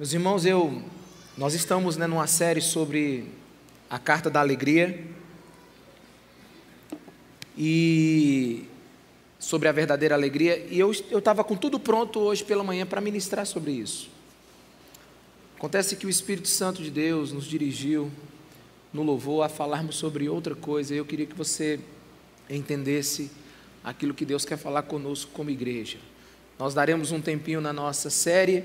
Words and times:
Meus 0.00 0.14
irmãos, 0.14 0.46
eu, 0.46 0.82
nós 1.36 1.52
estamos 1.52 1.98
né, 1.98 2.06
numa 2.06 2.26
série 2.26 2.62
sobre 2.62 3.26
a 3.90 3.98
carta 3.98 4.30
da 4.30 4.40
alegria 4.40 4.98
e 7.54 8.64
sobre 9.38 9.68
a 9.68 9.72
verdadeira 9.72 10.14
alegria 10.14 10.56
e 10.70 10.80
eu 10.80 10.90
estava 10.90 11.44
com 11.44 11.54
tudo 11.54 11.78
pronto 11.78 12.18
hoje 12.18 12.42
pela 12.42 12.64
manhã 12.64 12.86
para 12.86 12.98
ministrar 12.98 13.44
sobre 13.44 13.72
isso. 13.72 14.08
Acontece 15.58 15.94
que 15.96 16.06
o 16.06 16.08
Espírito 16.08 16.48
Santo 16.48 16.82
de 16.82 16.90
Deus 16.90 17.30
nos 17.30 17.44
dirigiu 17.44 18.10
no 18.94 19.02
louvor 19.02 19.44
a 19.44 19.50
falarmos 19.50 19.96
sobre 19.96 20.30
outra 20.30 20.54
coisa. 20.54 20.94
Eu 20.94 21.04
queria 21.04 21.26
que 21.26 21.36
você 21.36 21.78
entendesse 22.48 23.30
aquilo 23.84 24.14
que 24.14 24.24
Deus 24.24 24.46
quer 24.46 24.56
falar 24.56 24.84
conosco 24.84 25.30
como 25.34 25.50
igreja. 25.50 25.98
Nós 26.58 26.72
daremos 26.72 27.12
um 27.12 27.20
tempinho 27.20 27.60
na 27.60 27.70
nossa 27.74 28.08
série 28.08 28.64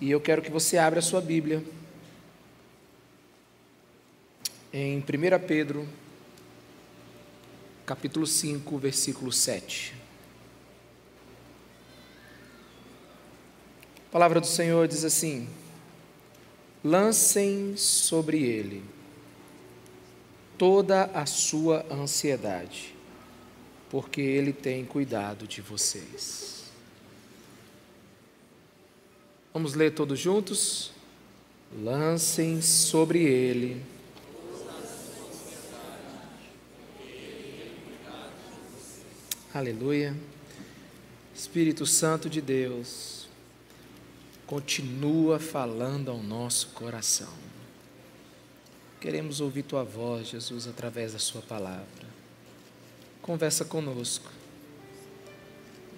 e 0.00 0.10
eu 0.10 0.20
quero 0.20 0.42
que 0.42 0.50
você 0.50 0.78
abra 0.78 1.00
a 1.00 1.02
sua 1.02 1.20
Bíblia 1.20 1.64
em 4.72 4.98
1 4.98 5.02
Pedro, 5.46 5.88
capítulo 7.84 8.26
5, 8.26 8.78
versículo 8.78 9.32
7. 9.32 9.94
A 14.06 14.10
palavra 14.10 14.40
do 14.40 14.46
Senhor 14.46 14.86
diz 14.86 15.04
assim: 15.04 15.48
Lancem 16.84 17.76
sobre 17.76 18.42
ele 18.42 18.84
toda 20.56 21.04
a 21.14 21.26
sua 21.26 21.84
ansiedade, 21.90 22.94
porque 23.90 24.20
ele 24.20 24.52
tem 24.52 24.84
cuidado 24.84 25.46
de 25.46 25.60
vocês. 25.60 26.57
Vamos 29.58 29.74
ler 29.74 29.92
todos 29.92 30.20
juntos? 30.20 30.92
Lancem 31.82 32.62
sobre 32.62 33.24
ele. 33.24 33.82
Aleluia. 39.52 40.16
Espírito 41.34 41.84
Santo 41.86 42.30
de 42.30 42.40
Deus, 42.40 43.26
continua 44.46 45.40
falando 45.40 46.12
ao 46.12 46.22
nosso 46.22 46.68
coração. 46.68 47.34
Queremos 49.00 49.40
ouvir 49.40 49.64
tua 49.64 49.82
voz, 49.82 50.28
Jesus, 50.28 50.68
através 50.68 51.14
da 51.14 51.18
Sua 51.18 51.42
palavra. 51.42 52.06
Conversa 53.20 53.64
conosco 53.64 54.30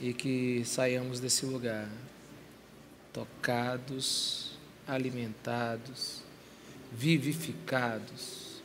e 0.00 0.14
que 0.14 0.62
saiamos 0.64 1.20
desse 1.20 1.44
lugar 1.44 1.90
tocados, 3.12 4.52
alimentados, 4.86 6.22
vivificados 6.92 8.60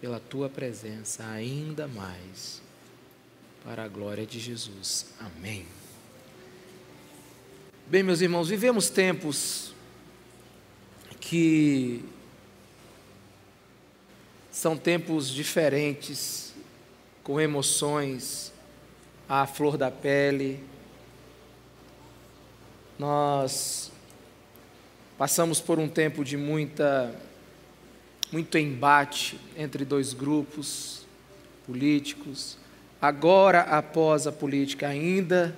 pela 0.00 0.20
tua 0.20 0.48
presença 0.48 1.26
ainda 1.26 1.88
mais, 1.88 2.62
para 3.64 3.84
a 3.84 3.88
glória 3.88 4.26
de 4.26 4.38
Jesus. 4.38 5.06
Amém. 5.18 5.66
Bem, 7.86 8.02
meus 8.02 8.20
irmãos, 8.20 8.48
vivemos 8.48 8.90
tempos 8.90 9.74
que 11.20 12.04
são 14.50 14.76
tempos 14.76 15.28
diferentes, 15.28 16.54
com 17.22 17.40
emoções 17.40 18.52
à 19.28 19.46
flor 19.46 19.76
da 19.76 19.90
pele, 19.90 20.62
nós 22.98 23.90
passamos 25.18 25.60
por 25.60 25.78
um 25.78 25.88
tempo 25.88 26.24
de 26.24 26.36
muita 26.36 27.14
muito 28.30 28.58
embate 28.58 29.38
entre 29.56 29.84
dois 29.84 30.12
grupos 30.12 31.06
políticos. 31.66 32.58
Agora, 33.00 33.60
após 33.60 34.26
a 34.26 34.32
política, 34.32 34.88
ainda 34.88 35.56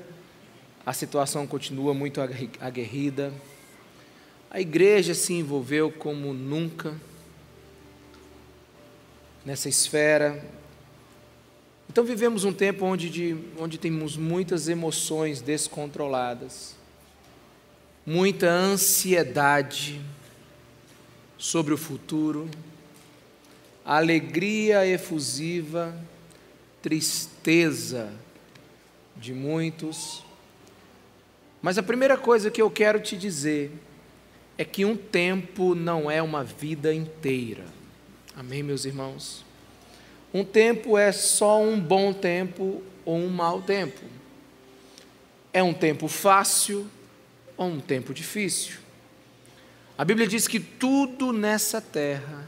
a 0.85 0.93
situação 0.93 1.47
continua 1.47 1.95
muito 1.95 2.21
aguerrida. 2.61 3.33
A 4.51 4.61
igreja 4.61 5.15
se 5.15 5.33
envolveu 5.33 5.91
como 5.91 6.35
nunca 6.35 6.95
nessa 9.43 9.71
esfera. 9.71 10.45
Então, 11.89 12.05
vivemos 12.05 12.45
um 12.45 12.53
tempo 12.53 12.85
onde, 12.85 13.09
de, 13.09 13.37
onde 13.59 13.79
temos 13.79 14.19
muitas 14.19 14.69
emoções 14.69 15.41
descontroladas 15.41 16.77
muita 18.07 18.49
ansiedade 18.49 20.01
sobre 21.37 21.75
o 21.75 21.77
futuro, 21.77 22.49
alegria 23.85 24.87
efusiva, 24.87 25.93
tristeza 26.81 28.13
de 29.17 29.35
muitos. 29.35 30.25
Mas 31.61 31.79
a 31.79 31.83
primeira 31.83 32.17
coisa 32.17 32.49
que 32.49 32.63
eu 32.63 32.71
quero 32.71 33.01
te 33.01 33.17
dizer 33.17 33.73
é 34.57 34.65
que 34.65 34.85
um 34.85 34.97
tempo 34.97 35.75
não 35.75 36.09
é 36.09 36.23
uma 36.23 36.45
vida 36.45 36.95
inteira. 36.95 37.65
Amém, 38.37 38.63
meus 38.63 38.85
irmãos? 38.85 39.45
Um 40.33 40.45
tempo 40.45 40.97
é 40.97 41.11
só 41.11 41.61
um 41.61 41.81
bom 41.81 42.13
tempo 42.13 42.83
ou 43.05 43.17
um 43.17 43.29
mau 43.29 43.63
tempo. 43.63 44.01
É 45.53 45.63
um 45.63 45.75
tempo 45.75 46.07
fácil 46.07 46.89
ou 47.57 47.69
um 47.69 47.81
tempo 47.81 48.13
difícil. 48.13 48.77
A 49.97 50.05
Bíblia 50.05 50.27
diz 50.27 50.47
que 50.47 50.61
tudo 50.61 51.33
nessa 51.33 51.81
terra 51.81 52.47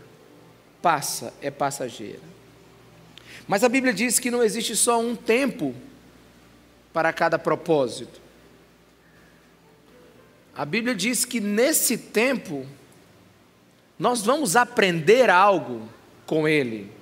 passa, 0.83 1.33
é 1.41 1.51
passageira. 1.51 2.21
Mas 3.47 3.65
a 3.65 3.69
Bíblia 3.69 3.95
diz 3.95 4.19
que 4.19 4.31
não 4.31 4.43
existe 4.43 4.77
só 4.77 5.01
um 5.01 5.17
tempo 5.17 5.75
para 6.93 7.13
cada 7.13 7.39
propósito. 7.39 8.21
A 10.55 10.65
Bíblia 10.65 10.95
diz 10.95 11.25
que 11.25 11.41
nesse 11.41 11.97
tempo 11.97 12.67
nós 13.99 14.23
vamos 14.23 14.57
aprender 14.57 15.31
algo 15.31 15.89
com 16.27 16.47
ele. 16.47 16.93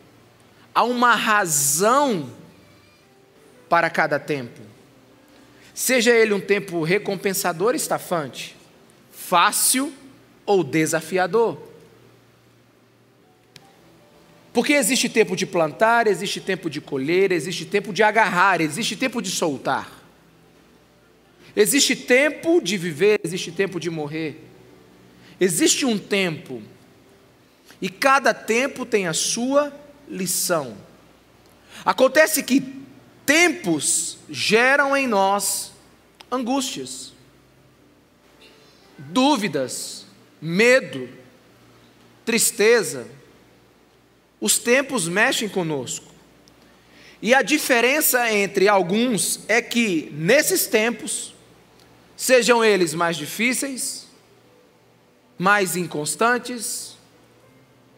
Há 0.75 0.85
uma 0.85 1.15
razão 1.15 2.31
para 3.69 3.91
cada 3.91 4.19
tempo. 4.19 4.66
Seja 5.77 6.11
ele 6.11 6.33
um 6.33 6.41
tempo 6.41 6.83
recompensador 6.83 7.75
estafante, 7.75 8.57
fácil 9.13 9.93
ou 10.47 10.65
desafiador. 10.65 11.59
Porque 14.55 14.73
existe 14.73 15.07
tempo 15.07 15.37
de 15.37 15.45
plantar, 15.45 16.07
existe 16.07 16.41
tempo 16.41 16.71
de 16.71 16.81
colher, 16.81 17.31
existe 17.31 17.67
tempo 17.67 17.93
de 17.93 18.03
agarrar, 18.03 18.63
existe 18.63 18.97
tempo 18.97 19.21
de 19.21 19.31
soltar. 19.31 20.03
Existe 21.55 21.95
tempo 21.95 22.59
de 22.63 22.79
viver, 22.79 23.21
existe 23.23 23.53
tempo 23.53 23.79
de 23.79 23.91
morrer. 23.91 24.43
Existe 25.39 25.85
um 25.85 25.99
tempo. 25.99 26.63
E 27.83 27.91
cada 27.91 28.33
tempo 28.33 28.87
tem 28.87 29.07
a 29.07 29.13
sua 29.13 29.71
lição. 30.09 30.75
Acontece 31.85 32.43
que 32.43 32.87
tempos 33.27 34.19
geram 34.31 34.97
em 34.97 35.07
nós 35.07 35.73
angústias, 36.31 37.13
dúvidas, 38.97 40.07
medo, 40.41 41.09
tristeza. 42.25 43.07
Os 44.41 44.59
tempos 44.59 45.09
mexem 45.09 45.49
conosco. 45.49 46.07
E 47.21 47.35
a 47.35 47.43
diferença 47.43 48.31
entre 48.33 48.69
alguns 48.69 49.41
é 49.49 49.61
que, 49.61 50.11
nesses 50.13 50.67
tempos, 50.67 51.35
sejam 52.17 52.65
eles 52.65 52.95
mais 52.95 53.17
difíceis, 53.17 54.07
mais 55.39 55.77
inconstantes, 55.77 56.97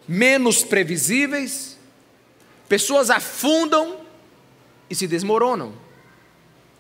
menos 0.06 0.62
previsíveis, 0.62 1.76
pessoas 2.68 3.10
afundam 3.10 4.07
e 4.88 4.94
se 4.94 5.06
desmoronam. 5.06 5.72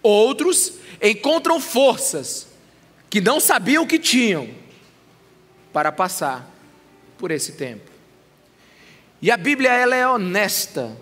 Outros 0.02 0.74
encontram 1.02 1.60
forças 1.60 2.48
que 3.10 3.20
não 3.20 3.40
sabiam 3.40 3.86
que 3.86 3.98
tinham 3.98 4.48
para 5.72 5.90
passar 5.90 6.48
por 7.16 7.30
esse 7.30 7.52
tempo. 7.52 7.90
E 9.20 9.30
a 9.30 9.36
Bíblia 9.36 9.72
ela 9.72 9.96
é 9.96 10.06
honesta 10.06 10.96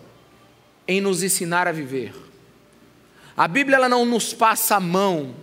em 0.89 1.01
nos 1.01 1.23
ensinar 1.23 1.69
a 1.69 1.73
viver. 1.73 2.15
A 3.37 3.47
Bíblia 3.47 3.77
ela 3.77 3.89
não 3.89 4.07
nos 4.07 4.33
passa 4.33 4.77
a 4.77 4.81
mão 4.81 5.35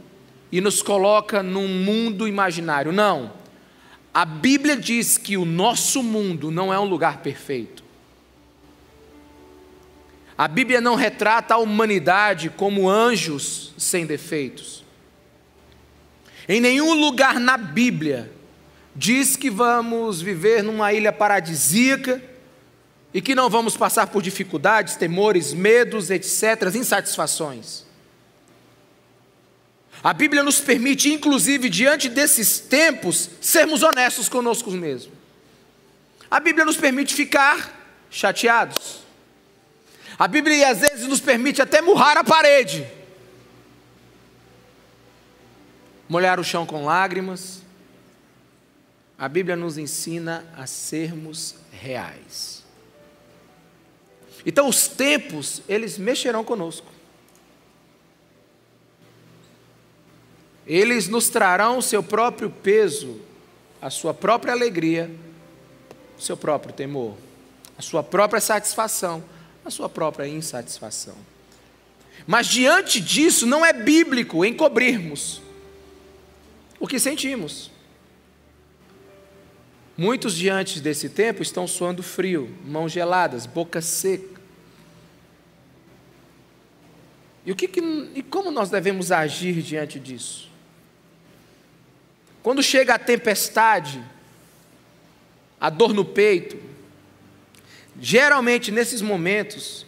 e 0.52 0.60
nos 0.60 0.82
coloca 0.82 1.44
num 1.44 1.68
mundo 1.68 2.28
imaginário. 2.28 2.92
Não. 2.92 3.34
A 4.14 4.26
Bíblia 4.26 4.76
diz 4.76 5.18
que 5.18 5.38
o 5.38 5.46
nosso 5.46 6.02
mundo 6.02 6.50
não 6.50 6.74
é 6.74 6.80
um 6.80 6.86
lugar 6.86 7.22
perfeito. 7.22 7.83
A 10.38 10.48
Bíblia 10.48 10.82
não 10.82 10.96
retrata 10.96 11.54
a 11.54 11.58
humanidade 11.58 12.50
como 12.50 12.90
anjos 12.90 13.74
sem 13.78 14.06
defeitos. 14.06 14.84
Em 16.48 16.60
nenhum 16.60 16.94
lugar 16.94 17.40
na 17.40 17.58
Bíblia 17.58 18.32
diz 18.96 19.36
que 19.36 19.50
vamos 19.50 20.22
viver 20.22 20.64
numa 20.64 20.92
ilha 20.92 21.12
paradisíaca 21.12 22.22
e 23.14 23.22
que 23.22 23.36
não 23.36 23.50
vamos 23.50 23.78
passar 23.78 24.08
por 24.08 24.22
dificuldades, 24.22 24.96
temores, 24.96 25.54
medos, 25.54 26.10
etc., 26.10 26.74
insatisfações. 26.76 27.86
A 30.04 30.12
Bíblia 30.14 30.44
nos 30.44 30.60
permite, 30.60 31.14
inclusive, 31.14 31.70
diante 31.70 32.10
desses 32.10 32.60
tempos, 32.60 33.30
sermos 33.40 33.84
honestos 33.84 34.28
conosco 34.28 34.70
mesmos. 34.72 35.14
A 36.30 36.40
Bíblia 36.40 36.66
nos 36.66 36.76
permite 36.76 37.14
ficar 37.14 38.06
chateados. 38.10 39.03
A 40.18 40.28
Bíblia 40.28 40.70
às 40.70 40.80
vezes 40.80 41.08
nos 41.08 41.20
permite 41.20 41.62
até 41.62 41.82
murrar 41.82 42.18
a 42.18 42.24
parede, 42.24 42.88
molhar 46.08 46.40
o 46.40 46.44
chão 46.44 46.66
com 46.66 46.86
lágrimas. 46.86 47.62
A 49.18 49.28
Bíblia 49.28 49.56
nos 49.56 49.78
ensina 49.78 50.46
a 50.56 50.68
sermos 50.68 51.56
reais. 51.72 52.64
Então 54.46 54.68
os 54.68 54.88
tempos, 54.88 55.62
eles 55.68 55.98
mexerão 55.98 56.44
conosco. 56.44 56.92
Eles 60.66 61.08
nos 61.08 61.30
trarão 61.30 61.78
o 61.78 61.82
seu 61.82 62.02
próprio 62.02 62.50
peso, 62.50 63.20
a 63.82 63.90
sua 63.90 64.14
própria 64.14 64.54
alegria, 64.54 65.12
o 66.18 66.22
seu 66.22 66.38
próprio 66.38 66.74
temor, 66.74 67.18
a 67.78 67.82
sua 67.82 68.02
própria 68.02 68.40
satisfação, 68.40 69.24
a 69.66 69.70
sua 69.70 69.88
própria 69.88 70.28
insatisfação. 70.28 71.16
Mas 72.26 72.48
diante 72.48 73.00
disso, 73.00 73.46
não 73.46 73.66
é 73.66 73.74
bíblico 73.74 74.46
encobrirmos 74.46 75.42
o 76.80 76.88
que 76.88 77.00
sentimos. 77.00 77.72
Muitos 79.96 80.36
diante 80.36 80.80
desse 80.80 81.10
tempo 81.10 81.42
estão 81.42 81.68
suando 81.68 82.02
frio, 82.02 82.54
mãos 82.66 82.92
geladas, 82.92 83.46
boca 83.46 83.82
seca. 83.82 84.42
E, 87.46 87.52
o 87.52 87.56
que, 87.56 87.68
que 87.68 87.82
e 88.16 88.24
como 88.24 88.50
nós 88.52 88.70
devemos 88.70 89.12
agir 89.12 89.62
diante 89.62 90.00
disso? 90.00 90.50
Quando 92.42 92.64
chega 92.64 92.96
a 92.96 93.00
tempestade, 93.00 94.04
a 95.60 95.70
dor 95.70 95.94
no 95.94 96.04
peito, 96.04 96.58
geralmente 98.04 98.70
nesses 98.70 99.02
momentos 99.02 99.86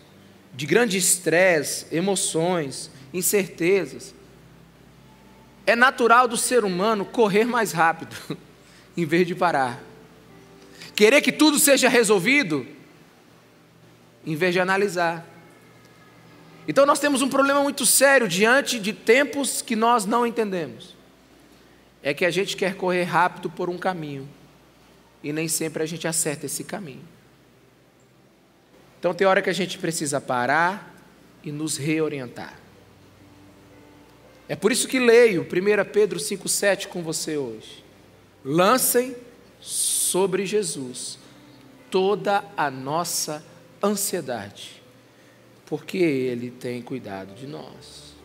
de 0.54 0.66
grande 0.66 0.98
estresse, 0.98 1.86
emoções, 1.92 2.90
incertezas, 3.14 4.16
é 5.68 5.76
natural 5.76 6.26
do 6.26 6.38
ser 6.38 6.64
humano 6.64 7.04
correr 7.04 7.44
mais 7.44 7.74
rápido, 7.74 8.16
em 8.96 9.04
vez 9.04 9.28
de 9.28 9.36
parar. 9.36 9.84
Querer 10.96 11.20
que 11.20 11.32
tudo 11.32 11.60
seja 11.60 11.90
resolvido, 11.90 12.66
em 14.26 14.38
vez 14.38 14.54
de 14.54 14.62
analisar. 14.62 15.28
Então 16.66 16.86
nós 16.86 17.00
temos 17.00 17.22
um 17.22 17.28
problema 17.28 17.62
muito 17.62 17.86
sério 17.86 18.30
diante 18.30 18.80
de 18.80 18.94
tempos 18.94 19.62
que 19.62 19.76
nós 19.76 20.06
não 20.06 20.26
entendemos 20.26 20.96
é 22.02 22.14
que 22.14 22.24
a 22.24 22.30
gente 22.30 22.56
quer 22.56 22.76
correr 22.76 23.04
rápido 23.04 23.50
por 23.50 23.68
um 23.68 23.80
caminho 23.80 24.30
e 25.24 25.34
nem 25.34 25.48
sempre 25.48 25.82
a 25.82 25.86
gente 25.88 26.08
acerta 26.08 26.46
esse 26.46 26.64
caminho. 26.64 27.15
Então 29.06 29.14
tem 29.14 29.28
hora 29.28 29.40
que 29.40 29.52
a 29.52 29.54
gente 29.54 29.78
precisa 29.78 30.20
parar 30.20 30.92
e 31.44 31.52
nos 31.52 31.78
reorientar. 31.78 32.60
É 34.50 34.56
por 34.56 34.72
isso 34.72 34.88
que 34.88 34.98
leio 34.98 35.44
1 35.44 35.92
Pedro 35.92 36.18
5,7 36.18 36.88
com 36.88 37.04
você 37.04 37.38
hoje. 37.38 37.86
Lancem 38.44 39.16
sobre 39.62 40.44
Jesus 40.48 41.20
toda 41.92 42.44
a 42.58 42.72
nossa 42.72 43.46
ansiedade, 43.84 44.82
porque 45.68 46.00
Ele 46.00 46.50
tem 46.50 46.82
cuidado 46.82 47.36
de 47.36 47.46
nós. 47.46 48.16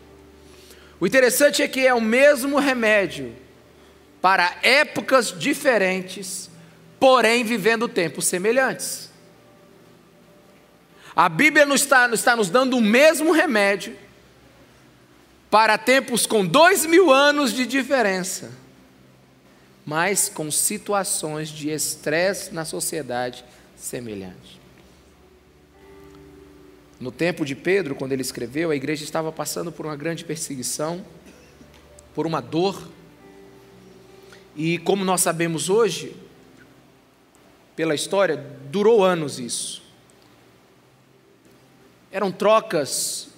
O 0.98 1.06
interessante 1.06 1.60
é 1.60 1.68
que 1.68 1.86
é 1.86 1.92
o 1.92 2.00
mesmo 2.00 2.58
remédio 2.58 3.34
para 4.22 4.56
épocas 4.62 5.30
diferentes, 5.38 6.48
porém 6.98 7.44
vivendo 7.44 7.86
tempos 7.86 8.24
semelhantes. 8.24 9.09
A 11.14 11.28
Bíblia 11.28 11.66
nos 11.66 11.82
está, 11.82 12.08
está 12.12 12.36
nos 12.36 12.48
dando 12.48 12.76
o 12.76 12.80
mesmo 12.80 13.32
remédio 13.32 13.96
para 15.50 15.76
tempos 15.76 16.26
com 16.26 16.46
dois 16.46 16.86
mil 16.86 17.10
anos 17.12 17.52
de 17.52 17.66
diferença, 17.66 18.52
mas 19.84 20.28
com 20.28 20.50
situações 20.50 21.48
de 21.48 21.70
estresse 21.70 22.54
na 22.54 22.64
sociedade 22.64 23.44
semelhantes. 23.76 24.60
No 27.00 27.10
tempo 27.10 27.44
de 27.44 27.56
Pedro, 27.56 27.94
quando 27.94 28.12
ele 28.12 28.22
escreveu, 28.22 28.70
a 28.70 28.76
igreja 28.76 29.02
estava 29.02 29.32
passando 29.32 29.72
por 29.72 29.86
uma 29.86 29.96
grande 29.96 30.24
perseguição, 30.24 31.04
por 32.14 32.26
uma 32.26 32.40
dor 32.40 32.88
e 34.54 34.78
como 34.78 35.04
nós 35.04 35.22
sabemos 35.22 35.70
hoje, 35.70 36.14
pela 37.74 37.94
história, 37.94 38.36
durou 38.70 39.02
anos 39.02 39.38
isso. 39.38 39.79
Eram 42.12 42.32
trocas 42.32 43.28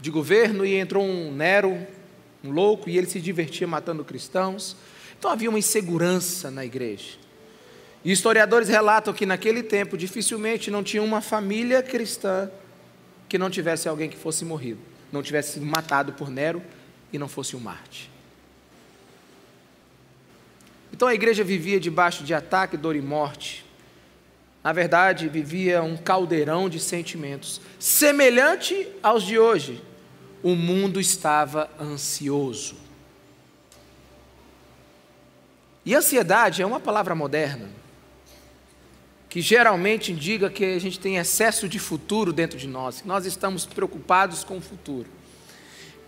de 0.00 0.10
governo 0.10 0.64
e 0.64 0.74
entrou 0.74 1.04
um 1.04 1.32
Nero, 1.32 1.86
um 2.44 2.50
louco, 2.50 2.88
e 2.88 2.96
ele 2.96 3.06
se 3.06 3.20
divertia 3.20 3.66
matando 3.66 4.04
cristãos. 4.04 4.76
Então 5.18 5.30
havia 5.30 5.48
uma 5.48 5.58
insegurança 5.58 6.50
na 6.50 6.64
igreja. 6.64 7.16
E 8.04 8.12
historiadores 8.12 8.68
relatam 8.68 9.12
que 9.12 9.26
naquele 9.26 9.62
tempo 9.62 9.98
dificilmente 9.98 10.70
não 10.70 10.84
tinha 10.84 11.02
uma 11.02 11.20
família 11.20 11.82
cristã 11.82 12.50
que 13.28 13.36
não 13.36 13.50
tivesse 13.50 13.88
alguém 13.88 14.08
que 14.08 14.16
fosse 14.16 14.44
morrido, 14.44 14.80
não 15.12 15.22
tivesse 15.22 15.54
sido 15.54 15.66
matado 15.66 16.12
por 16.12 16.30
Nero 16.30 16.62
e 17.12 17.18
não 17.18 17.28
fosse 17.28 17.56
um 17.56 17.60
Marte. 17.60 18.10
Então 20.92 21.08
a 21.08 21.14
igreja 21.14 21.44
vivia 21.44 21.78
debaixo 21.78 22.24
de 22.24 22.32
ataque, 22.32 22.76
dor 22.76 22.96
e 22.96 23.02
morte. 23.02 23.64
Na 24.62 24.72
verdade, 24.72 25.28
vivia 25.28 25.82
um 25.82 25.96
caldeirão 25.96 26.68
de 26.68 26.80
sentimentos, 26.80 27.60
semelhante 27.78 28.88
aos 29.02 29.22
de 29.22 29.38
hoje. 29.38 29.82
O 30.42 30.54
mundo 30.54 31.00
estava 31.00 31.70
ansioso. 31.80 32.76
E 35.84 35.94
ansiedade 35.94 36.60
é 36.60 36.66
uma 36.66 36.80
palavra 36.80 37.14
moderna, 37.14 37.68
que 39.28 39.40
geralmente 39.40 40.12
indica 40.12 40.50
que 40.50 40.64
a 40.64 40.78
gente 40.78 41.00
tem 41.00 41.16
excesso 41.16 41.68
de 41.68 41.78
futuro 41.78 42.32
dentro 42.32 42.58
de 42.58 42.66
nós, 42.66 43.00
que 43.00 43.08
nós 43.08 43.24
estamos 43.24 43.64
preocupados 43.64 44.44
com 44.44 44.58
o 44.58 44.60
futuro. 44.60 45.08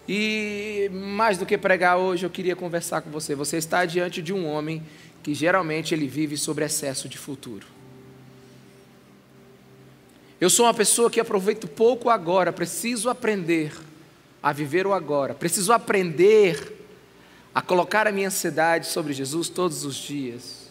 E 0.06 0.90
mais 0.92 1.38
do 1.38 1.46
que 1.46 1.56
pregar 1.56 1.96
hoje, 1.96 2.26
eu 2.26 2.30
queria 2.30 2.56
conversar 2.56 3.00
com 3.00 3.10
você. 3.10 3.34
Você 3.34 3.56
está 3.56 3.84
diante 3.84 4.20
de 4.20 4.32
um 4.32 4.46
homem 4.46 4.82
que 5.22 5.32
geralmente 5.32 5.94
ele 5.94 6.08
vive 6.08 6.36
sobre 6.36 6.64
excesso 6.64 7.08
de 7.08 7.16
futuro. 7.16 7.66
Eu 10.40 10.48
sou 10.48 10.66
uma 10.66 10.74
pessoa 10.74 11.10
que 11.10 11.20
aproveito 11.20 11.68
pouco 11.68 12.08
agora, 12.08 12.52
preciso 12.52 13.10
aprender 13.10 13.72
a 14.42 14.52
viver 14.52 14.86
o 14.86 14.94
agora, 14.94 15.34
preciso 15.34 15.72
aprender 15.72 16.78
a 17.54 17.60
colocar 17.60 18.06
a 18.06 18.12
minha 18.12 18.28
ansiedade 18.28 18.86
sobre 18.86 19.12
Jesus 19.12 19.48
todos 19.48 19.84
os 19.84 19.96
dias. 19.96 20.70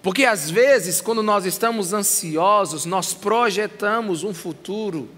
Porque 0.00 0.24
às 0.24 0.48
vezes, 0.48 1.00
quando 1.00 1.22
nós 1.22 1.44
estamos 1.44 1.92
ansiosos, 1.92 2.84
nós 2.84 3.12
projetamos 3.12 4.22
um 4.22 4.32
futuro 4.32 5.08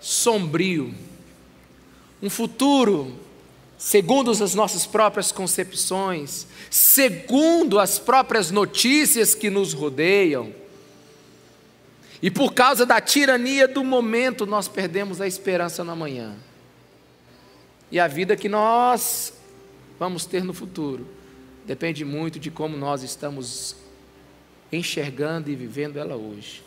sombrio 0.00 0.94
um 2.22 2.30
futuro 2.30 3.12
segundo 3.76 4.30
as 4.30 4.54
nossas 4.54 4.86
próprias 4.86 5.30
concepções, 5.30 6.46
segundo 6.70 7.78
as 7.78 7.98
próprias 7.98 8.50
notícias 8.50 9.34
que 9.34 9.50
nos 9.50 9.74
rodeiam. 9.74 10.52
E 12.26 12.30
por 12.30 12.52
causa 12.52 12.84
da 12.84 13.00
tirania 13.00 13.68
do 13.68 13.84
momento, 13.84 14.46
nós 14.46 14.66
perdemos 14.66 15.20
a 15.20 15.28
esperança 15.28 15.84
no 15.84 15.92
amanhã. 15.92 16.34
E 17.88 18.00
a 18.00 18.08
vida 18.08 18.34
que 18.34 18.48
nós 18.48 19.32
vamos 19.96 20.26
ter 20.26 20.42
no 20.42 20.52
futuro 20.52 21.06
depende 21.64 22.04
muito 22.04 22.40
de 22.40 22.50
como 22.50 22.76
nós 22.76 23.04
estamos 23.04 23.76
enxergando 24.72 25.52
e 25.52 25.54
vivendo 25.54 26.00
ela 26.00 26.16
hoje. 26.16 26.64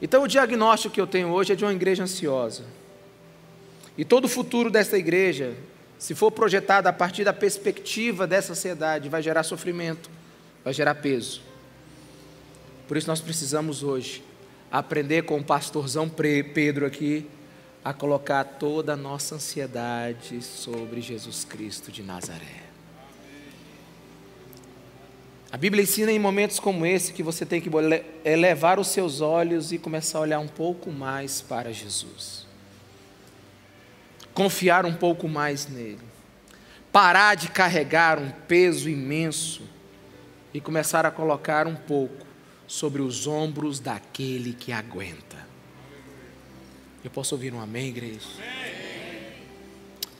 Então, 0.00 0.22
o 0.22 0.26
diagnóstico 0.26 0.94
que 0.94 1.00
eu 1.02 1.06
tenho 1.06 1.28
hoje 1.28 1.52
é 1.52 1.54
de 1.54 1.66
uma 1.66 1.74
igreja 1.74 2.02
ansiosa. 2.02 2.64
E 3.94 4.06
todo 4.06 4.24
o 4.24 4.28
futuro 4.28 4.70
dessa 4.70 4.96
igreja, 4.96 5.54
se 5.98 6.14
for 6.14 6.30
projetado 6.30 6.86
a 6.86 6.94
partir 6.94 7.24
da 7.24 7.34
perspectiva 7.34 8.26
dessa 8.26 8.54
sociedade, 8.54 9.10
vai 9.10 9.20
gerar 9.20 9.42
sofrimento, 9.42 10.08
vai 10.64 10.72
gerar 10.72 10.94
peso. 10.94 11.46
Por 12.88 12.96
isso 12.96 13.06
nós 13.06 13.20
precisamos 13.20 13.82
hoje 13.82 14.24
aprender 14.72 15.22
com 15.24 15.36
o 15.36 15.44
pastorzão 15.44 16.08
Pedro 16.08 16.86
aqui 16.86 17.26
a 17.84 17.92
colocar 17.92 18.42
toda 18.44 18.94
a 18.94 18.96
nossa 18.96 19.34
ansiedade 19.34 20.42
sobre 20.42 21.02
Jesus 21.02 21.44
Cristo 21.44 21.92
de 21.92 22.02
Nazaré. 22.02 22.62
A 25.52 25.56
Bíblia 25.58 25.82
ensina 25.82 26.10
em 26.10 26.18
momentos 26.18 26.58
como 26.58 26.86
esse 26.86 27.12
que 27.12 27.22
você 27.22 27.44
tem 27.44 27.60
que 27.60 27.70
elevar 28.24 28.78
os 28.78 28.88
seus 28.88 29.20
olhos 29.20 29.70
e 29.70 29.78
começar 29.78 30.16
a 30.16 30.22
olhar 30.22 30.38
um 30.38 30.48
pouco 30.48 30.90
mais 30.90 31.42
para 31.42 31.70
Jesus. 31.74 32.46
Confiar 34.32 34.86
um 34.86 34.94
pouco 34.94 35.28
mais 35.28 35.66
nele. 35.66 36.00
Parar 36.90 37.34
de 37.34 37.50
carregar 37.50 38.18
um 38.18 38.30
peso 38.30 38.88
imenso 38.88 39.62
e 40.54 40.60
começar 40.60 41.04
a 41.04 41.10
colocar 41.10 41.66
um 41.66 41.76
pouco 41.76 42.27
sobre 42.68 43.00
os 43.00 43.26
ombros 43.26 43.80
daquele 43.80 44.52
que 44.52 44.70
aguenta. 44.70 45.48
Eu 47.02 47.10
posso 47.10 47.34
ouvir 47.34 47.52
um 47.54 47.60
amém, 47.60 47.88
igreja? 47.88 48.28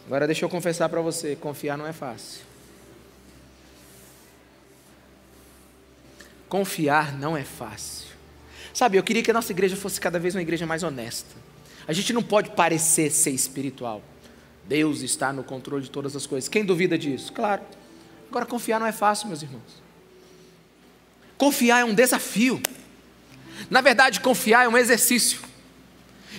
Agora 0.06 0.26
deixa 0.26 0.44
eu 0.44 0.48
confessar 0.48 0.88
para 0.88 1.02
você: 1.02 1.36
confiar 1.36 1.76
não 1.76 1.86
é 1.86 1.92
fácil. 1.92 2.40
Confiar 6.48 7.12
não 7.12 7.36
é 7.36 7.44
fácil. 7.44 8.08
Sabe, 8.72 8.96
eu 8.96 9.02
queria 9.02 9.22
que 9.22 9.30
a 9.30 9.34
nossa 9.34 9.52
igreja 9.52 9.76
fosse 9.76 10.00
cada 10.00 10.18
vez 10.18 10.34
uma 10.34 10.40
igreja 10.40 10.64
mais 10.64 10.82
honesta. 10.82 11.36
A 11.86 11.92
gente 11.92 12.12
não 12.12 12.22
pode 12.22 12.50
parecer 12.50 13.10
ser 13.10 13.30
espiritual. 13.30 14.02
Deus 14.66 15.02
está 15.02 15.32
no 15.32 15.44
controle 15.44 15.84
de 15.84 15.90
todas 15.90 16.16
as 16.16 16.26
coisas. 16.26 16.48
Quem 16.48 16.64
duvida 16.64 16.96
disso? 16.96 17.32
Claro. 17.32 17.62
Agora, 18.30 18.46
confiar 18.46 18.78
não 18.78 18.86
é 18.86 18.92
fácil, 18.92 19.28
meus 19.28 19.42
irmãos. 19.42 19.87
Confiar 21.38 21.80
é 21.80 21.84
um 21.84 21.94
desafio. 21.94 22.60
Na 23.70 23.80
verdade, 23.80 24.20
confiar 24.20 24.64
é 24.64 24.68
um 24.68 24.76
exercício. 24.76 25.40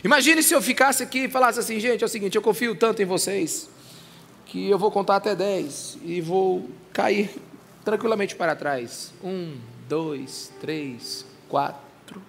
Imagine 0.03 0.43
se 0.43 0.53
eu 0.53 0.61
ficasse 0.61 1.01
aqui 1.01 1.19
e 1.25 1.29
falasse 1.29 1.59
assim, 1.59 1.79
gente, 1.79 2.03
é 2.03 2.05
o 2.05 2.09
seguinte, 2.09 2.35
eu 2.35 2.41
confio 2.41 2.75
tanto 2.75 3.01
em 3.01 3.05
vocês 3.05 3.69
que 4.45 4.69
eu 4.69 4.77
vou 4.77 4.91
contar 4.91 5.17
até 5.17 5.35
10 5.35 5.99
e 6.03 6.21
vou 6.21 6.69
cair 6.91 7.29
tranquilamente 7.83 8.35
para 8.35 8.55
trás. 8.55 9.13
Um, 9.23 9.57
dois, 9.87 10.51
três, 10.59 11.25
quatro. 11.47 12.21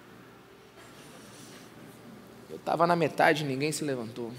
Eu 2.49 2.57
estava 2.57 2.85
na 2.87 2.95
metade 2.95 3.43
e 3.43 3.47
ninguém 3.47 3.71
se 3.71 3.83
levantou. 3.83 4.31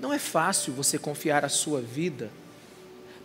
Não 0.00 0.12
é 0.12 0.18
fácil 0.18 0.72
você 0.72 0.98
confiar 0.98 1.44
a 1.44 1.48
sua 1.48 1.80
vida 1.80 2.30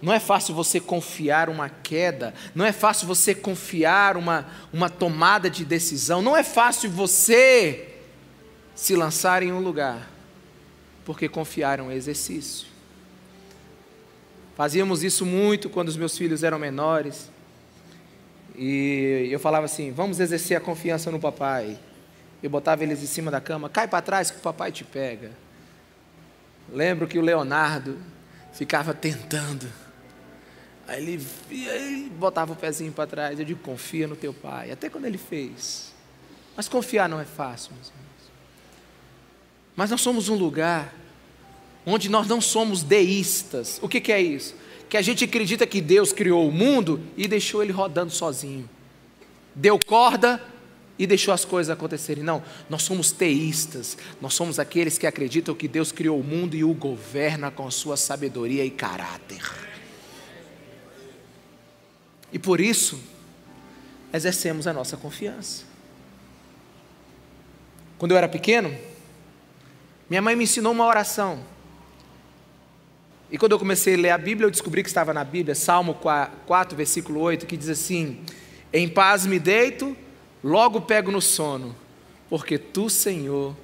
não 0.03 0.11
é 0.11 0.19
fácil 0.19 0.53
você 0.53 0.81
confiar 0.81 1.47
uma 1.47 1.69
queda, 1.69 2.33
não 2.53 2.65
é 2.65 2.73
fácil 2.73 3.07
você 3.07 3.33
confiar 3.33 4.17
uma, 4.17 4.45
uma 4.73 4.89
tomada 4.89 5.49
de 5.49 5.63
decisão, 5.63 6.21
não 6.21 6.35
é 6.35 6.43
fácil 6.43 6.89
você 6.91 7.87
se 8.75 8.97
lançar 8.97 9.41
em 9.43 9.53
um 9.53 9.61
lugar, 9.61 10.11
porque 11.05 11.29
confiar 11.29 11.79
é 11.79 11.81
um 11.81 11.89
exercício. 11.89 12.67
Fazíamos 14.57 15.03
isso 15.03 15.25
muito 15.25 15.69
quando 15.69 15.87
os 15.87 15.95
meus 15.95 16.17
filhos 16.17 16.43
eram 16.43 16.59
menores, 16.59 17.31
e 18.57 19.29
eu 19.31 19.39
falava 19.39 19.67
assim: 19.67 19.93
vamos 19.93 20.19
exercer 20.19 20.57
a 20.57 20.59
confiança 20.59 21.09
no 21.11 21.19
papai. 21.19 21.79
Eu 22.43 22.49
botava 22.49 22.83
eles 22.83 23.01
em 23.01 23.07
cima 23.07 23.31
da 23.31 23.39
cama, 23.39 23.69
cai 23.69 23.87
para 23.87 24.01
trás 24.01 24.29
que 24.29 24.37
o 24.37 24.41
papai 24.41 24.69
te 24.69 24.83
pega. 24.83 25.31
Lembro 26.69 27.07
que 27.07 27.17
o 27.17 27.21
Leonardo 27.21 27.97
ficava 28.51 28.93
tentando 28.93 29.82
Aí 30.87 31.01
ele, 31.01 31.25
ele 31.49 32.09
botava 32.09 32.53
o 32.53 32.55
pezinho 32.55 32.91
para 32.91 33.07
trás. 33.07 33.39
Eu 33.39 33.45
digo, 33.45 33.59
confia 33.61 34.07
no 34.07 34.15
teu 34.15 34.33
pai. 34.33 34.71
Até 34.71 34.89
quando 34.89 35.05
ele 35.05 35.17
fez. 35.17 35.93
Mas 36.55 36.67
confiar 36.67 37.09
não 37.09 37.19
é 37.19 37.25
fácil, 37.25 37.73
meus 37.73 37.87
irmãos. 37.87 38.03
Mas 39.75 39.89
nós 39.89 40.01
somos 40.01 40.29
um 40.29 40.35
lugar 40.35 40.93
onde 41.85 42.09
nós 42.09 42.27
não 42.27 42.39
somos 42.39 42.83
deístas. 42.83 43.79
O 43.81 43.89
que, 43.89 43.99
que 43.99 44.11
é 44.11 44.21
isso? 44.21 44.55
Que 44.89 44.97
a 44.97 45.01
gente 45.01 45.23
acredita 45.23 45.65
que 45.65 45.81
Deus 45.81 46.13
criou 46.13 46.47
o 46.47 46.51
mundo 46.51 47.01
e 47.17 47.27
deixou 47.27 47.63
ele 47.63 47.71
rodando 47.71 48.11
sozinho. 48.11 48.69
Deu 49.55 49.79
corda 49.83 50.41
e 50.99 51.07
deixou 51.07 51.33
as 51.33 51.43
coisas 51.43 51.71
acontecerem. 51.71 52.23
Não, 52.23 52.43
nós 52.69 52.83
somos 52.83 53.11
teístas. 53.11 53.97
Nós 54.21 54.33
somos 54.33 54.59
aqueles 54.59 54.97
que 54.97 55.07
acreditam 55.07 55.55
que 55.55 55.67
Deus 55.67 55.91
criou 55.91 56.19
o 56.19 56.23
mundo 56.23 56.55
e 56.55 56.63
o 56.63 56.73
governa 56.73 57.49
com 57.49 57.65
a 57.65 57.71
sua 57.71 57.97
sabedoria 57.97 58.63
e 58.63 58.69
caráter. 58.69 59.72
E 62.33 62.39
por 62.39 62.59
isso, 62.59 62.99
exercemos 64.11 64.65
a 64.65 64.73
nossa 64.73 64.97
confiança. 64.97 65.63
Quando 67.97 68.11
eu 68.11 68.17
era 68.17 68.27
pequeno, 68.27 68.75
minha 70.09 70.21
mãe 70.21 70.35
me 70.35 70.43
ensinou 70.43 70.73
uma 70.73 70.85
oração. 70.85 71.39
E 73.31 73.37
quando 73.37 73.53
eu 73.53 73.59
comecei 73.59 73.93
a 73.93 73.97
ler 73.97 74.09
a 74.09 74.17
Bíblia, 74.17 74.47
eu 74.47 74.51
descobri 74.51 74.83
que 74.83 74.89
estava 74.89 75.13
na 75.13 75.23
Bíblia, 75.23 75.55
Salmo 75.55 75.95
4, 75.95 76.75
versículo 76.75 77.19
8, 77.21 77.45
que 77.45 77.55
diz 77.55 77.69
assim: 77.69 78.19
Em 78.71 78.89
paz 78.89 79.25
me 79.25 79.39
deito, 79.39 79.95
logo 80.43 80.81
pego 80.81 81.11
no 81.11 81.21
sono, 81.21 81.75
porque 82.29 82.57
tu, 82.57 82.89
Senhor, 82.89 83.55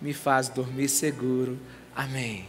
me 0.00 0.12
faz 0.12 0.48
dormir 0.48 0.88
seguro. 0.88 1.58
Amém. 1.94 2.46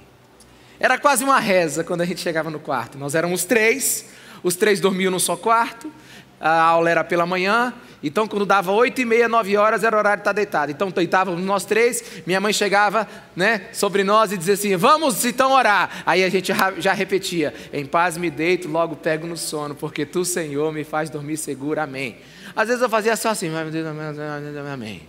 Era 0.79 0.99
quase 0.99 1.23
uma 1.23 1.39
reza 1.39 1.83
quando 1.83 2.01
a 2.01 2.05
gente 2.05 2.21
chegava 2.21 2.51
no 2.51 2.59
quarto. 2.59 2.97
Nós 2.97 3.15
éramos 3.15 3.43
três, 3.43 4.05
os 4.43 4.55
três 4.55 4.79
dormiam 4.79 5.11
no 5.11 5.19
só 5.19 5.35
quarto, 5.35 5.91
a 6.39 6.61
aula 6.61 6.89
era 6.89 7.03
pela 7.03 7.25
manhã, 7.25 7.73
então 8.03 8.27
quando 8.27 8.45
dava 8.45 8.71
oito 8.71 9.01
e 9.01 9.05
meia, 9.05 9.27
nove 9.27 9.57
horas, 9.57 9.83
era 9.83 9.97
horário 9.97 10.19
de 10.19 10.21
estar 10.21 10.33
deitado. 10.33 10.71
Então 10.71 10.91
deitávamos 10.91 11.43
nós 11.43 11.65
três, 11.65 12.03
minha 12.27 12.39
mãe 12.39 12.53
chegava 12.53 13.07
né, 13.35 13.67
sobre 13.73 14.03
nós 14.03 14.31
e 14.31 14.37
dizia 14.37 14.53
assim, 14.53 14.75
vamos 14.75 15.25
então 15.25 15.51
orar. 15.51 16.03
Aí 16.05 16.23
a 16.23 16.29
gente 16.29 16.53
já 16.77 16.93
repetia, 16.93 17.53
em 17.73 17.85
paz 17.85 18.17
me 18.17 18.29
deito, 18.29 18.67
logo 18.67 18.95
pego 18.95 19.25
no 19.25 19.35
sono, 19.35 19.73
porque 19.73 20.05
Tu, 20.05 20.23
Senhor, 20.23 20.71
me 20.71 20.83
faz 20.83 21.09
dormir 21.09 21.37
seguro, 21.37 21.81
amém. 21.81 22.17
Às 22.55 22.67
vezes 22.67 22.81
eu 22.81 22.89
fazia 22.89 23.15
só 23.15 23.29
assim, 23.29 23.49
meu 23.49 23.69
Deus, 23.71 23.87
amém. 24.71 25.01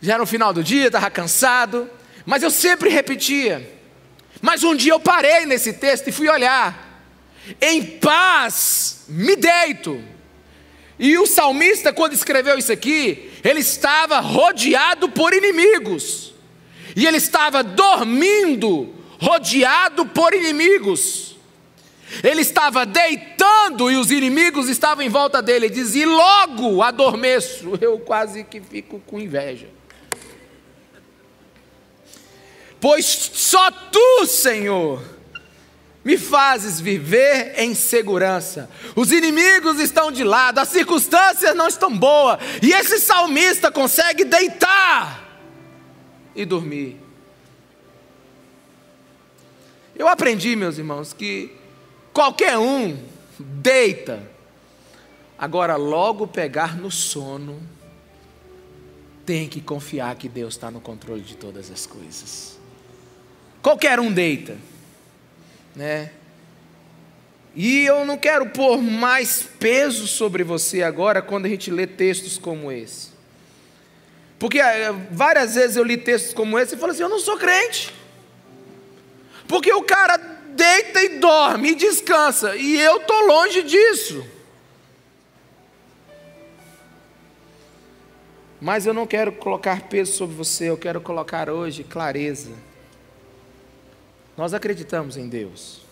Já 0.00 0.18
no 0.18 0.26
final 0.26 0.52
do 0.52 0.62
dia, 0.62 0.86
estava 0.86 1.10
cansado, 1.10 1.88
mas 2.24 2.42
eu 2.42 2.50
sempre 2.50 2.88
repetia. 2.88 3.70
Mas 4.40 4.64
um 4.64 4.74
dia 4.74 4.92
eu 4.92 5.00
parei 5.00 5.46
nesse 5.46 5.74
texto 5.74 6.08
e 6.08 6.12
fui 6.12 6.28
olhar. 6.28 6.93
Em 7.60 7.82
paz 7.82 9.04
me 9.08 9.36
deito. 9.36 10.02
E 10.98 11.18
o 11.18 11.26
salmista, 11.26 11.92
quando 11.92 12.12
escreveu 12.12 12.58
isso 12.58 12.72
aqui, 12.72 13.30
ele 13.42 13.60
estava 13.60 14.20
rodeado 14.20 15.08
por 15.08 15.32
inimigos. 15.32 16.32
E 16.96 17.06
ele 17.06 17.16
estava 17.16 17.62
dormindo, 17.62 18.94
rodeado 19.18 20.06
por 20.06 20.32
inimigos. 20.32 21.36
Ele 22.22 22.42
estava 22.42 22.86
deitando 22.86 23.90
e 23.90 23.96
os 23.96 24.10
inimigos 24.10 24.68
estavam 24.68 25.04
em 25.04 25.08
volta 25.08 25.42
dele. 25.42 25.66
Ele 25.66 25.74
diz: 25.74 25.94
E 25.94 26.04
logo 26.04 26.80
adormeço. 26.82 27.76
Eu 27.82 27.98
quase 27.98 28.44
que 28.44 28.60
fico 28.60 29.00
com 29.00 29.18
inveja. 29.18 29.68
Pois 32.80 33.06
só 33.06 33.70
tu, 33.70 34.26
Senhor, 34.26 35.02
me 36.04 36.18
fazes 36.18 36.78
viver 36.78 37.54
em 37.56 37.74
segurança. 37.74 38.68
Os 38.94 39.10
inimigos 39.10 39.80
estão 39.80 40.12
de 40.12 40.22
lado, 40.22 40.58
as 40.58 40.68
circunstâncias 40.68 41.56
não 41.56 41.66
estão 41.66 41.96
boas, 41.96 42.38
e 42.62 42.72
esse 42.72 42.98
salmista 42.98 43.70
consegue 43.70 44.24
deitar 44.24 45.40
e 46.36 46.44
dormir. 46.44 47.00
Eu 49.96 50.06
aprendi, 50.08 50.54
meus 50.54 50.76
irmãos, 50.76 51.12
que 51.12 51.56
qualquer 52.12 52.58
um 52.58 52.98
deita, 53.38 54.28
agora 55.38 55.76
logo 55.76 56.26
pegar 56.26 56.76
no 56.76 56.90
sono, 56.90 57.62
tem 59.24 59.48
que 59.48 59.60
confiar 59.60 60.14
que 60.16 60.28
Deus 60.28 60.54
está 60.54 60.70
no 60.70 60.80
controle 60.80 61.22
de 61.22 61.36
todas 61.36 61.70
as 61.70 61.86
coisas. 61.86 62.58
Qualquer 63.62 63.98
um 63.98 64.12
deita 64.12 64.58
né? 65.74 66.10
E 67.54 67.84
eu 67.84 68.04
não 68.04 68.18
quero 68.18 68.46
pôr 68.46 68.82
mais 68.82 69.42
peso 69.42 70.06
sobre 70.08 70.42
você 70.42 70.82
agora 70.82 71.22
quando 71.22 71.46
a 71.46 71.48
gente 71.48 71.70
lê 71.70 71.86
textos 71.86 72.36
como 72.36 72.72
esse. 72.72 73.08
Porque 74.38 74.60
eh, 74.60 74.92
várias 75.10 75.54
vezes 75.54 75.76
eu 75.76 75.84
li 75.84 75.96
textos 75.96 76.34
como 76.34 76.58
esse 76.58 76.74
e 76.74 76.78
falo 76.78 76.92
assim: 76.92 77.02
eu 77.02 77.08
não 77.08 77.20
sou 77.20 77.36
crente. 77.36 77.94
Porque 79.46 79.72
o 79.72 79.82
cara 79.82 80.16
deita 80.16 81.02
e 81.02 81.18
dorme 81.18 81.70
e 81.70 81.74
descansa, 81.74 82.56
e 82.56 82.80
eu 82.80 82.98
estou 82.98 83.26
longe 83.26 83.62
disso. 83.62 84.24
Mas 88.60 88.86
eu 88.86 88.94
não 88.94 89.06
quero 89.06 89.30
colocar 89.32 89.82
peso 89.82 90.12
sobre 90.12 90.34
você, 90.34 90.70
eu 90.70 90.76
quero 90.76 91.00
colocar 91.00 91.50
hoje 91.50 91.84
clareza. 91.84 92.50
Nós 94.36 94.52
acreditamos 94.52 95.16
em 95.16 95.28
Deus. 95.28 95.82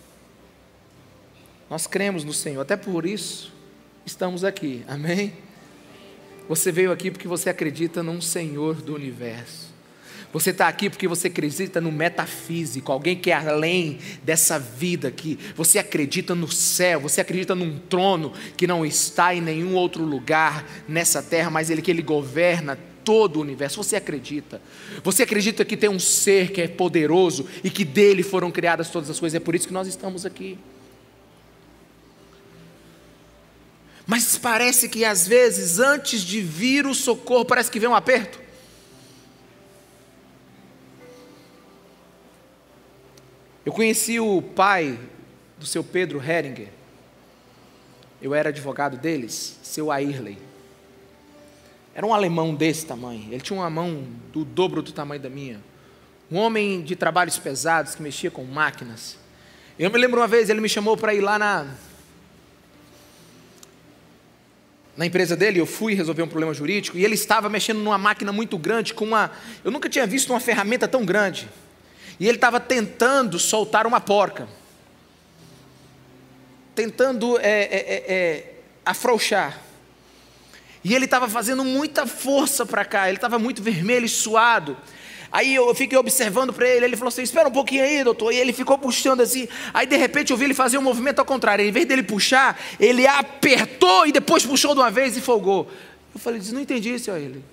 Nós 1.69 1.87
cremos 1.87 2.23
no 2.23 2.33
Senhor, 2.33 2.61
até 2.61 2.75
por 2.75 3.05
isso 3.05 3.51
estamos 4.05 4.43
aqui. 4.43 4.83
Amém? 4.87 5.33
Você 6.47 6.71
veio 6.71 6.91
aqui 6.91 7.09
porque 7.09 7.27
você 7.27 7.49
acredita 7.49 8.03
num 8.03 8.21
Senhor 8.21 8.75
do 8.81 8.93
universo. 8.93 9.73
Você 10.33 10.49
está 10.49 10.67
aqui 10.67 10.89
porque 10.89 11.07
você 11.07 11.27
acredita 11.27 11.79
no 11.79 11.91
metafísico, 11.91 12.91
alguém 12.91 13.15
que 13.15 13.29
é 13.29 13.35
além 13.35 13.99
dessa 14.23 14.57
vida 14.57 15.07
aqui. 15.07 15.37
Você 15.55 15.77
acredita 15.77 16.33
no 16.33 16.51
céu, 16.51 16.99
você 16.99 17.21
acredita 17.21 17.53
num 17.53 17.77
trono 17.77 18.33
que 18.57 18.65
não 18.65 18.83
está 18.83 19.33
em 19.35 19.41
nenhum 19.41 19.75
outro 19.75 20.03
lugar 20.03 20.67
nessa 20.87 21.21
terra, 21.21 21.51
mas 21.51 21.69
ele 21.69 21.83
que 21.83 21.91
ele 21.91 22.01
governa 22.01 22.79
todo 23.03 23.37
o 23.37 23.41
universo. 23.41 23.83
Você 23.83 23.95
acredita? 23.95 24.61
Você 25.03 25.23
acredita 25.23 25.63
que 25.65 25.77
tem 25.77 25.89
um 25.89 25.99
ser 25.99 26.51
que 26.51 26.61
é 26.61 26.67
poderoso 26.67 27.47
e 27.63 27.69
que 27.69 27.85
dele 27.85 28.23
foram 28.23 28.51
criadas 28.51 28.89
todas 28.89 29.09
as 29.09 29.19
coisas? 29.19 29.35
É 29.35 29.39
por 29.39 29.55
isso 29.55 29.67
que 29.67 29.73
nós 29.73 29.87
estamos 29.87 30.25
aqui. 30.25 30.57
Mas 34.05 34.37
parece 34.37 34.89
que 34.89 35.05
às 35.05 35.27
vezes, 35.27 35.79
antes 35.79 36.21
de 36.21 36.41
vir 36.41 36.85
o 36.85 36.93
socorro, 36.93 37.45
parece 37.45 37.71
que 37.71 37.79
vem 37.79 37.89
um 37.89 37.95
aperto. 37.95 38.39
Eu 43.65 43.71
conheci 43.71 44.19
o 44.19 44.41
pai 44.41 44.99
do 45.57 45.65
seu 45.65 45.83
Pedro 45.83 46.21
Heringer. 46.21 46.67
Eu 48.21 48.35
era 48.35 48.49
advogado 48.49 48.97
deles, 48.97 49.57
seu 49.63 49.91
Airley. 49.91 50.37
Era 51.95 52.05
um 52.05 52.13
alemão 52.13 52.55
desse 52.55 52.85
tamanho. 52.85 53.27
Ele 53.31 53.41
tinha 53.41 53.59
uma 53.59 53.69
mão 53.69 54.05
do 54.31 54.43
dobro 54.43 54.81
do 54.81 54.91
tamanho 54.91 55.21
da 55.21 55.29
minha. 55.29 55.59
Um 56.31 56.37
homem 56.37 56.81
de 56.81 56.95
trabalhos 56.95 57.37
pesados 57.37 57.93
que 57.93 58.01
mexia 58.01 58.31
com 58.31 58.43
máquinas. 58.43 59.17
Eu 59.77 59.91
me 59.91 59.97
lembro 59.99 60.19
uma 60.19 60.27
vez, 60.27 60.49
ele 60.49 60.61
me 60.61 60.69
chamou 60.69 60.97
para 60.97 61.13
ir 61.13 61.21
lá 61.21 61.37
na, 61.37 61.67
na 64.95 65.05
empresa 65.05 65.35
dele, 65.35 65.59
eu 65.59 65.65
fui 65.65 65.93
resolver 65.93 66.21
um 66.21 66.27
problema 66.27 66.53
jurídico 66.53 66.97
e 66.97 67.03
ele 67.03 67.15
estava 67.15 67.49
mexendo 67.49 67.79
numa 67.79 67.97
máquina 67.97 68.31
muito 68.31 68.57
grande, 68.57 68.93
com 68.93 69.05
uma. 69.05 69.31
Eu 69.63 69.71
nunca 69.71 69.89
tinha 69.89 70.05
visto 70.05 70.31
uma 70.31 70.39
ferramenta 70.39 70.87
tão 70.87 71.05
grande. 71.05 71.49
E 72.19 72.27
ele 72.27 72.37
estava 72.37 72.59
tentando 72.59 73.39
soltar 73.39 73.87
uma 73.87 73.99
porca, 73.99 74.47
tentando 76.75 77.39
é, 77.39 77.61
é, 77.61 77.75
é, 77.75 78.13
é 78.13 78.53
afrouxar. 78.85 79.59
E 80.83 80.93
ele 80.93 81.05
estava 81.05 81.29
fazendo 81.29 81.63
muita 81.63 82.05
força 82.05 82.65
para 82.65 82.83
cá, 82.83 83.07
ele 83.07 83.17
estava 83.17 83.39
muito 83.39 83.63
vermelho 83.63 84.05
e 84.05 84.09
suado. 84.09 84.77
Aí 85.31 85.55
eu 85.55 85.73
fiquei 85.73 85.97
observando 85.97 86.53
para 86.53 86.67
ele, 86.67 86.85
ele 86.85 86.95
falou 86.95 87.07
assim: 87.07 87.23
Espera 87.23 87.47
um 87.47 87.51
pouquinho 87.51 87.83
aí, 87.83 88.03
doutor. 88.03 88.31
E 88.31 88.37
ele 88.37 88.53
ficou 88.53 88.77
puxando 88.77 89.21
assim. 89.21 89.47
Aí 89.73 89.87
de 89.87 89.97
repente 89.97 90.29
eu 90.29 90.37
vi 90.37 90.45
ele 90.45 90.53
fazer 90.53 90.77
um 90.77 90.81
movimento 90.81 91.17
ao 91.17 91.25
contrário. 91.25 91.65
Em 91.65 91.71
vez 91.71 91.87
dele 91.87 92.03
puxar, 92.03 92.59
ele 92.79 93.07
apertou 93.07 94.05
e 94.05 94.11
depois 94.11 94.45
puxou 94.45 94.75
de 94.75 94.81
uma 94.81 94.91
vez 94.91 95.17
e 95.17 95.21
folgou. 95.21 95.71
Eu 96.13 96.19
falei: 96.19 96.39
Não 96.51 96.61
entendi, 96.61 96.99
senhor. 96.99 97.17
Ele. 97.17 97.43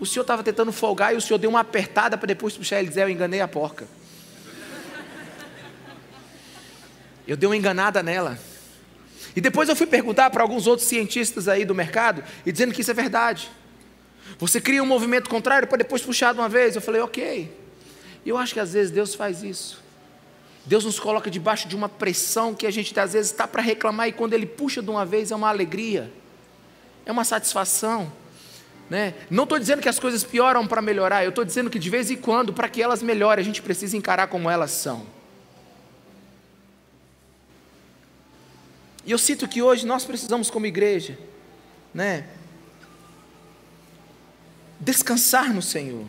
O 0.00 0.06
senhor 0.06 0.22
estava 0.22 0.42
tentando 0.42 0.72
folgar 0.72 1.14
e 1.14 1.16
o 1.16 1.20
senhor 1.20 1.38
deu 1.38 1.48
uma 1.48 1.60
apertada 1.60 2.18
para 2.18 2.26
depois 2.26 2.56
puxar. 2.56 2.80
Ele 2.80 2.88
disse: 2.88 3.00
Eu 3.00 3.08
enganei 3.08 3.40
a 3.40 3.46
porca. 3.46 3.86
Eu 7.28 7.36
dei 7.36 7.48
uma 7.48 7.56
enganada 7.56 8.02
nela. 8.02 8.36
E 9.34 9.40
depois 9.40 9.68
eu 9.68 9.76
fui 9.76 9.86
perguntar 9.86 10.30
para 10.30 10.42
alguns 10.42 10.66
outros 10.66 10.86
cientistas 10.86 11.48
aí 11.48 11.64
do 11.64 11.74
mercado 11.74 12.22
e 12.44 12.52
dizendo 12.52 12.74
que 12.74 12.80
isso 12.80 12.90
é 12.90 12.94
verdade. 12.94 13.50
Você 14.38 14.60
cria 14.60 14.82
um 14.82 14.86
movimento 14.86 15.28
contrário 15.30 15.68
para 15.68 15.78
depois 15.78 16.02
puxar 16.02 16.32
de 16.32 16.40
uma 16.40 16.48
vez. 16.48 16.74
Eu 16.74 16.82
falei, 16.82 17.00
ok. 17.00 17.50
E 18.24 18.28
eu 18.28 18.36
acho 18.36 18.54
que 18.54 18.60
às 18.60 18.72
vezes 18.72 18.90
Deus 18.90 19.14
faz 19.14 19.42
isso. 19.42 19.82
Deus 20.64 20.84
nos 20.84 21.00
coloca 21.00 21.30
debaixo 21.30 21.66
de 21.66 21.74
uma 21.74 21.88
pressão 21.88 22.54
que 22.54 22.66
a 22.66 22.70
gente 22.70 22.98
às 22.98 23.14
vezes 23.14 23.32
está 23.32 23.48
para 23.48 23.62
reclamar 23.62 24.08
e 24.08 24.12
quando 24.12 24.32
Ele 24.32 24.46
puxa 24.46 24.80
de 24.80 24.90
uma 24.90 25.04
vez 25.04 25.30
é 25.32 25.34
uma 25.34 25.48
alegria, 25.48 26.12
é 27.04 27.10
uma 27.10 27.24
satisfação. 27.24 28.12
Né? 28.88 29.14
Não 29.28 29.44
estou 29.44 29.58
dizendo 29.58 29.80
que 29.80 29.88
as 29.88 29.98
coisas 29.98 30.22
pioram 30.22 30.66
para 30.66 30.80
melhorar, 30.82 31.24
eu 31.24 31.30
estou 31.30 31.44
dizendo 31.44 31.70
que 31.70 31.78
de 31.78 31.90
vez 31.90 32.10
em 32.10 32.16
quando, 32.16 32.52
para 32.52 32.68
que 32.68 32.80
elas 32.80 33.02
melhorem, 33.02 33.42
a 33.42 33.44
gente 33.44 33.62
precisa 33.62 33.96
encarar 33.96 34.28
como 34.28 34.48
elas 34.48 34.70
são. 34.70 35.04
E 39.04 39.10
eu 39.10 39.18
sinto 39.18 39.48
que 39.48 39.60
hoje 39.60 39.86
nós 39.86 40.04
precisamos, 40.04 40.50
como 40.50 40.66
igreja, 40.66 41.18
né, 41.92 42.26
descansar 44.78 45.52
no 45.52 45.62
Senhor. 45.62 46.04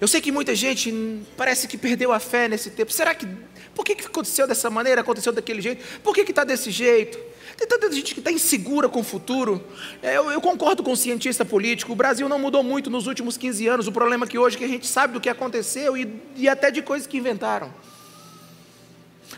Eu 0.00 0.08
sei 0.08 0.20
que 0.20 0.32
muita 0.32 0.54
gente 0.54 0.92
parece 1.36 1.68
que 1.68 1.78
perdeu 1.78 2.12
a 2.12 2.18
fé 2.18 2.48
nesse 2.48 2.70
tempo. 2.70 2.92
Será 2.92 3.14
que. 3.14 3.26
Por 3.74 3.84
que, 3.84 3.94
que 3.94 4.06
aconteceu 4.06 4.46
dessa 4.46 4.68
maneira? 4.68 5.00
Aconteceu 5.00 5.32
daquele 5.32 5.62
jeito? 5.62 5.82
Por 6.00 6.14
que 6.14 6.22
está 6.22 6.44
desse 6.44 6.70
jeito? 6.70 7.18
Tem 7.56 7.66
tanta 7.66 7.90
gente 7.92 8.12
que 8.12 8.20
está 8.20 8.32
insegura 8.32 8.88
com 8.88 9.00
o 9.00 9.04
futuro. 9.04 9.64
É, 10.02 10.16
eu, 10.16 10.30
eu, 10.30 10.40
concordo 10.40 10.82
com 10.82 10.92
o 10.92 10.96
cientista 10.96 11.44
político. 11.44 11.92
O 11.92 11.96
Brasil 11.96 12.28
não 12.28 12.38
mudou 12.38 12.62
muito 12.62 12.90
nos 12.90 13.06
últimos 13.06 13.36
15 13.36 13.66
anos. 13.68 13.86
O 13.86 13.92
problema 13.92 14.24
é 14.24 14.28
que 14.28 14.38
hoje 14.38 14.58
que 14.58 14.64
a 14.64 14.68
gente 14.68 14.86
sabe 14.86 15.14
do 15.14 15.20
que 15.20 15.28
aconteceu 15.28 15.96
e, 15.96 16.12
e 16.36 16.48
até 16.48 16.70
de 16.70 16.82
coisas 16.82 17.06
que 17.06 17.16
inventaram. 17.16 17.72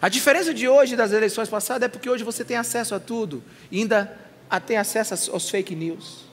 A 0.01 0.09
diferença 0.09 0.53
de 0.53 0.69
hoje 0.69 0.97
das 0.97 1.13
eleições 1.13 1.49
passadas 1.49 1.87
é 1.87 1.89
porque 1.89 2.11
hoje 2.11 2.25
você 2.25 2.45
tem 2.45 2.57
acesso 2.57 2.95
a 2.95 3.01
tudo 3.01 3.43
e 3.71 3.79
ainda 3.81 4.19
tem 4.67 4.77
acesso 4.77 5.33
aos 5.33 5.49
fake 5.49 5.75
news. 5.75 6.25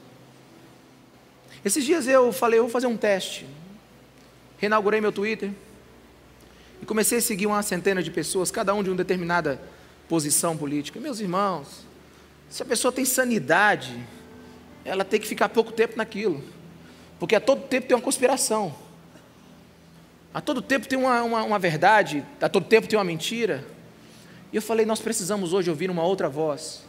Esses 1.64 1.86
dias 1.86 2.08
eu 2.08 2.34
falei, 2.34 2.60
eu 2.60 2.64
vou 2.64 2.72
fazer 2.72 2.88
um 2.88 2.98
teste. 2.98 3.46
Reinaugurei 4.58 5.00
meu 5.00 5.12
Twitter 5.12 5.52
e 6.82 6.86
comecei 6.86 7.20
a 7.20 7.22
seguir 7.22 7.46
uma 7.48 7.62
centena 7.62 8.02
de 8.02 8.12
pessoas, 8.12 8.52
cada 8.52 8.74
um 8.74 8.84
de 8.84 8.90
uma 8.90 8.96
determinada 8.96 9.62
posição 10.10 10.58
política. 10.58 11.00
Meus 11.00 11.20
irmãos, 11.20 11.86
se 12.50 12.62
a 12.62 12.66
pessoa 12.66 12.92
tem 12.92 13.06
sanidade, 13.06 13.98
ela 14.84 15.06
tem 15.06 15.20
que 15.20 15.28
ficar 15.28 15.50
pouco 15.50 15.72
tempo 15.72 15.96
naquilo, 15.96 16.44
porque 17.20 17.36
a 17.36 17.40
todo 17.40 17.62
tempo 17.68 17.88
tem 17.88 17.96
uma 17.96 18.04
conspiração, 18.04 18.76
a 20.34 20.40
todo 20.40 20.62
tempo 20.62 20.88
tem 20.88 20.98
uma, 20.98 21.22
uma, 21.24 21.44
uma 21.44 21.60
verdade, 21.60 22.26
a 22.42 22.48
todo 22.48 22.66
tempo 22.66 22.88
tem 22.88 22.98
uma 22.98 23.06
mentira. 23.06 23.66
E 24.52 24.56
eu 24.56 24.62
falei, 24.62 24.86
nós 24.86 25.00
precisamos 25.00 25.54
hoje 25.54 25.70
ouvir 25.70 25.90
uma 25.90 26.04
outra 26.04 26.30
voz. 26.30 26.84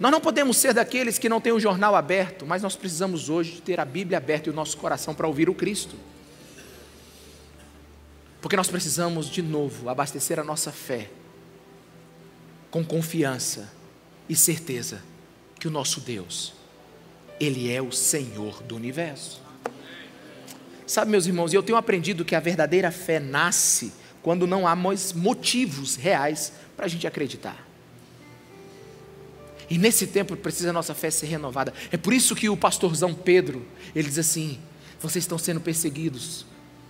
Nós 0.00 0.10
não 0.10 0.20
podemos 0.20 0.56
ser 0.56 0.72
daqueles 0.72 1.18
que 1.18 1.28
não 1.28 1.40
têm 1.40 1.52
o 1.52 1.60
jornal 1.60 1.94
aberto, 1.94 2.46
mas 2.46 2.62
nós 2.62 2.74
precisamos 2.76 3.28
hoje 3.28 3.60
ter 3.60 3.78
a 3.78 3.84
Bíblia 3.84 4.18
aberta 4.18 4.48
e 4.48 4.52
o 4.52 4.54
nosso 4.54 4.76
coração 4.76 5.14
para 5.14 5.26
ouvir 5.26 5.48
o 5.48 5.54
Cristo. 5.54 5.96
Porque 8.40 8.56
nós 8.56 8.68
precisamos, 8.68 9.28
de 9.28 9.42
novo, 9.42 9.88
abastecer 9.88 10.38
a 10.38 10.44
nossa 10.44 10.72
fé 10.72 11.10
com 12.70 12.84
confiança 12.84 13.72
e 14.28 14.36
certeza 14.36 15.02
que 15.58 15.68
o 15.68 15.70
nosso 15.70 16.00
Deus, 16.00 16.52
Ele 17.40 17.72
é 17.72 17.80
o 17.80 17.92
Senhor 17.92 18.62
do 18.62 18.76
universo. 18.76 19.45
Sabe, 20.86 21.10
meus 21.10 21.26
irmãos, 21.26 21.52
eu 21.52 21.62
tenho 21.62 21.78
aprendido 21.78 22.24
que 22.24 22.34
a 22.34 22.40
verdadeira 22.40 22.90
fé 22.90 23.18
nasce 23.18 23.92
quando 24.22 24.46
não 24.46 24.66
há 24.66 24.76
motivos 24.76 25.96
reais 25.96 26.52
para 26.76 26.86
a 26.86 26.88
gente 26.88 27.06
acreditar. 27.06 27.66
E 29.68 29.78
nesse 29.78 30.06
tempo 30.06 30.36
precisa 30.36 30.70
a 30.70 30.72
nossa 30.72 30.94
fé 30.94 31.10
ser 31.10 31.26
renovada. 31.26 31.74
É 31.90 31.96
por 31.96 32.12
isso 32.12 32.36
que 32.36 32.48
o 32.48 32.56
pastorzão 32.56 33.12
Pedro, 33.12 33.66
ele 33.94 34.08
diz 34.08 34.18
assim: 34.18 34.60
vocês 35.00 35.24
estão 35.24 35.38
sendo 35.38 35.60
perseguidos. 35.60 36.46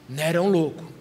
Nero 0.08 0.38
é 0.38 0.40
um 0.40 0.48
louco. 0.48 0.92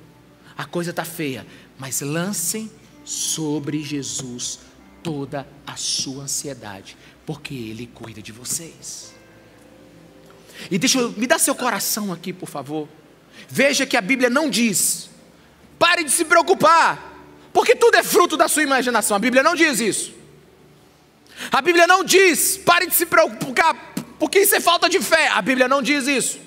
A 0.57 0.65
coisa 0.65 0.91
está 0.91 1.03
feia. 1.03 1.45
Mas 1.77 2.01
lancem 2.01 2.71
sobre 3.03 3.83
Jesus 3.83 4.59
toda 5.03 5.47
a 5.67 5.75
sua 5.75 6.23
ansiedade, 6.23 6.97
porque 7.25 7.53
Ele 7.53 7.87
cuida 7.87 8.21
de 8.21 8.31
vocês. 8.31 9.14
E 10.69 10.77
deixa 10.77 10.99
eu, 10.99 11.11
me 11.11 11.27
dá 11.27 11.37
seu 11.37 11.55
coração 11.55 12.11
aqui, 12.11 12.33
por 12.33 12.49
favor. 12.49 12.87
Veja 13.49 13.85
que 13.85 13.97
a 13.97 14.01
Bíblia 14.01 14.29
não 14.29 14.49
diz, 14.49 15.09
pare 15.77 16.03
de 16.03 16.11
se 16.11 16.25
preocupar, 16.25 17.13
porque 17.53 17.75
tudo 17.75 17.95
é 17.95 18.03
fruto 18.03 18.35
da 18.35 18.47
sua 18.47 18.63
imaginação. 18.63 19.15
A 19.15 19.19
Bíblia 19.19 19.43
não 19.43 19.55
diz 19.55 19.79
isso. 19.79 20.13
A 21.51 21.61
Bíblia 21.61 21.85
não 21.85 22.03
diz, 22.03 22.57
pare 22.57 22.87
de 22.87 22.95
se 22.95 23.05
preocupar, 23.05 23.93
porque 24.19 24.39
isso 24.39 24.55
é 24.55 24.59
falta 24.59 24.89
de 24.89 24.99
fé. 24.99 25.27
A 25.27 25.41
Bíblia 25.41 25.67
não 25.67 25.81
diz 25.81 26.07
isso. 26.07 26.39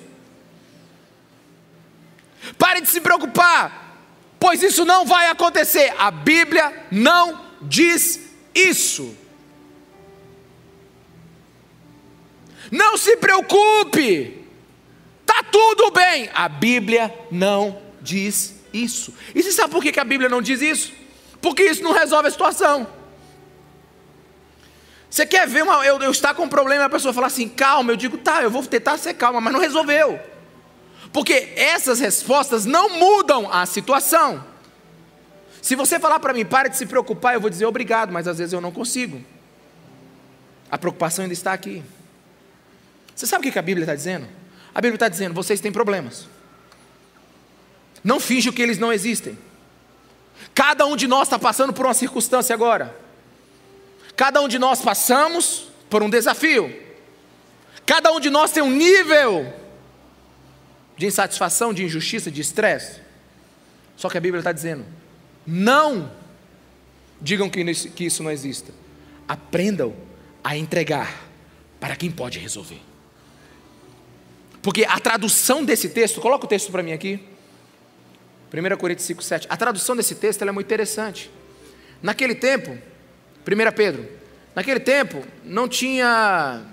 Pare 2.57 2.81
de 2.81 2.89
se 2.89 2.99
preocupar, 2.99 3.97
pois 4.39 4.63
isso 4.63 4.85
não 4.85 5.05
vai 5.05 5.27
acontecer. 5.27 5.93
A 5.97 6.09
Bíblia 6.09 6.87
não 6.91 7.39
diz 7.61 8.19
isso. 8.53 9.15
Não 12.71 12.97
se 12.97 13.17
preocupe, 13.17 14.45
está 15.21 15.43
tudo 15.43 15.91
bem. 15.91 16.29
A 16.33 16.47
Bíblia 16.47 17.13
não 17.31 17.81
diz 18.01 18.55
isso. 18.73 19.13
E 19.33 19.41
você 19.41 19.51
sabe 19.51 19.71
por 19.71 19.83
que 19.83 19.99
a 19.99 20.03
Bíblia 20.03 20.29
não 20.29 20.41
diz 20.41 20.61
isso? 20.61 20.93
Porque 21.41 21.63
isso 21.63 21.83
não 21.83 21.91
resolve 21.91 22.27
a 22.27 22.31
situação. 22.31 22.87
Você 25.09 25.25
quer 25.25 25.47
ver 25.47 25.63
uma, 25.63 25.83
eu, 25.85 25.99
eu 25.99 26.11
estar 26.11 26.35
com 26.35 26.43
um 26.43 26.49
problema 26.49 26.83
e 26.83 26.85
a 26.85 26.89
pessoa 26.89 27.13
falar 27.13 27.27
assim, 27.27 27.49
calma, 27.49 27.91
eu 27.91 27.95
digo, 27.95 28.17
tá, 28.17 28.43
eu 28.43 28.51
vou 28.51 28.63
tentar 28.63 28.97
ser 28.97 29.15
calma, 29.15 29.41
mas 29.41 29.51
não 29.51 29.59
resolveu. 29.59 30.19
Porque 31.11 31.53
essas 31.55 31.99
respostas 31.99 32.65
não 32.65 32.89
mudam 32.89 33.51
a 33.51 33.65
situação. 33.65 34.45
Se 35.61 35.75
você 35.75 35.99
falar 35.99 36.19
para 36.19 36.33
mim, 36.33 36.45
pare 36.45 36.69
de 36.69 36.77
se 36.77 36.85
preocupar, 36.85 37.33
eu 37.33 37.41
vou 37.41 37.49
dizer 37.49 37.65
obrigado, 37.65 38.11
mas 38.11 38.27
às 38.27 38.37
vezes 38.37 38.53
eu 38.53 38.61
não 38.61 38.71
consigo. 38.71 39.23
A 40.69 40.77
preocupação 40.77 41.23
ainda 41.23 41.33
está 41.33 41.53
aqui. 41.53 41.83
Você 43.19 43.27
sabe 43.27 43.49
o 43.49 43.51
que 43.51 43.59
a 43.59 43.61
Bíblia 43.61 43.83
está 43.83 43.93
dizendo? 43.93 44.25
A 44.73 44.79
Bíblia 44.79 44.95
está 44.95 45.09
dizendo: 45.09 45.33
vocês 45.33 45.59
têm 45.59 45.73
problemas. 45.73 46.25
Não 48.01 48.17
finge 48.17 48.49
que 48.49 48.61
eles 48.61 48.77
não 48.77 48.93
existem. 48.93 49.37
Cada 50.55 50.85
um 50.85 50.95
de 50.95 51.05
nós 51.05 51.23
está 51.23 51.37
passando 51.37 51.73
por 51.73 51.85
uma 51.85 51.93
circunstância 51.93 52.53
agora. 52.53 52.97
Cada 54.15 54.39
um 54.39 54.47
de 54.47 54.57
nós 54.57 54.81
passamos 54.81 55.67
por 55.89 56.01
um 56.01 56.09
desafio. 56.09 56.73
Cada 57.85 58.09
um 58.13 58.21
de 58.21 58.29
nós 58.29 58.51
tem 58.51 58.63
um 58.63 58.71
nível 58.71 59.53
de 60.95 61.05
insatisfação, 61.05 61.73
de 61.73 61.83
injustiça, 61.83 62.31
de 62.31 62.39
estresse. 62.39 63.01
Só 63.97 64.07
que 64.07 64.17
a 64.17 64.21
Bíblia 64.21 64.39
está 64.39 64.53
dizendo: 64.53 64.85
não 65.45 66.09
digam 67.19 67.49
que 67.49 68.05
isso 68.05 68.23
não 68.23 68.31
exista. 68.31 68.71
Aprendam 69.27 69.93
a 70.41 70.55
entregar 70.55 71.27
para 71.81 71.97
quem 71.97 72.09
pode 72.09 72.39
resolver. 72.39 72.87
Porque 74.61 74.85
a 74.85 74.99
tradução 74.99 75.63
desse 75.63 75.89
texto, 75.89 76.19
coloca 76.19 76.45
o 76.45 76.47
texto 76.47 76.71
para 76.71 76.83
mim 76.83 76.91
aqui. 76.91 77.19
1 78.53 78.77
Coríntios 78.77 79.05
5, 79.07 79.23
7. 79.23 79.47
A 79.49 79.55
tradução 79.55 79.95
desse 79.95 80.15
texto 80.15 80.41
é 80.41 80.51
muito 80.51 80.67
interessante. 80.67 81.31
Naquele 82.01 82.35
tempo, 82.35 82.71
1 82.71 83.71
Pedro, 83.75 84.07
naquele 84.55 84.79
tempo 84.79 85.23
não 85.43 85.67
tinha 85.67 86.63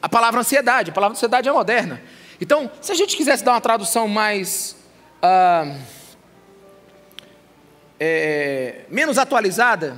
a 0.00 0.08
palavra 0.08 0.40
ansiedade, 0.40 0.90
a 0.90 0.94
palavra 0.94 1.16
ansiedade 1.16 1.48
é 1.48 1.52
moderna. 1.52 2.00
Então, 2.40 2.70
se 2.80 2.92
a 2.92 2.94
gente 2.94 3.16
quisesse 3.16 3.44
dar 3.44 3.52
uma 3.52 3.60
tradução 3.60 4.08
mais. 4.08 4.76
Ah, 5.20 5.76
é, 8.00 8.84
menos 8.88 9.18
atualizada 9.18 9.96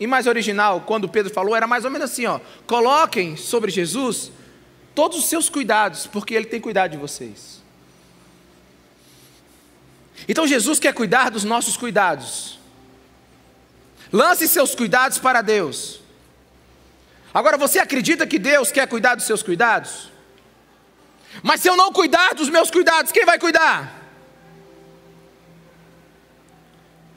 e 0.00 0.06
mais 0.06 0.26
original, 0.26 0.82
quando 0.86 1.06
Pedro 1.06 1.32
falou, 1.32 1.54
era 1.54 1.66
mais 1.66 1.84
ou 1.84 1.90
menos 1.90 2.10
assim: 2.10 2.26
ó, 2.26 2.40
coloquem 2.66 3.36
sobre 3.36 3.70
Jesus 3.70 4.32
todos 4.96 5.18
os 5.18 5.26
seus 5.26 5.50
cuidados, 5.50 6.06
porque 6.06 6.34
Ele 6.34 6.46
tem 6.46 6.60
cuidado 6.60 6.92
de 6.92 6.96
vocês. 6.96 7.62
Então 10.26 10.46
Jesus 10.46 10.80
quer 10.80 10.94
cuidar 10.94 11.30
dos 11.30 11.44
nossos 11.44 11.76
cuidados. 11.76 12.58
Lance 14.10 14.48
seus 14.48 14.74
cuidados 14.74 15.18
para 15.18 15.42
Deus. 15.42 16.00
Agora, 17.34 17.58
você 17.58 17.78
acredita 17.78 18.26
que 18.26 18.38
Deus 18.38 18.72
quer 18.72 18.88
cuidar 18.88 19.14
dos 19.14 19.26
seus 19.26 19.42
cuidados? 19.42 20.10
Mas 21.42 21.60
se 21.60 21.68
eu 21.68 21.76
não 21.76 21.92
cuidar 21.92 22.34
dos 22.34 22.48
meus 22.48 22.70
cuidados, 22.70 23.12
quem 23.12 23.26
vai 23.26 23.38
cuidar? 23.38 23.94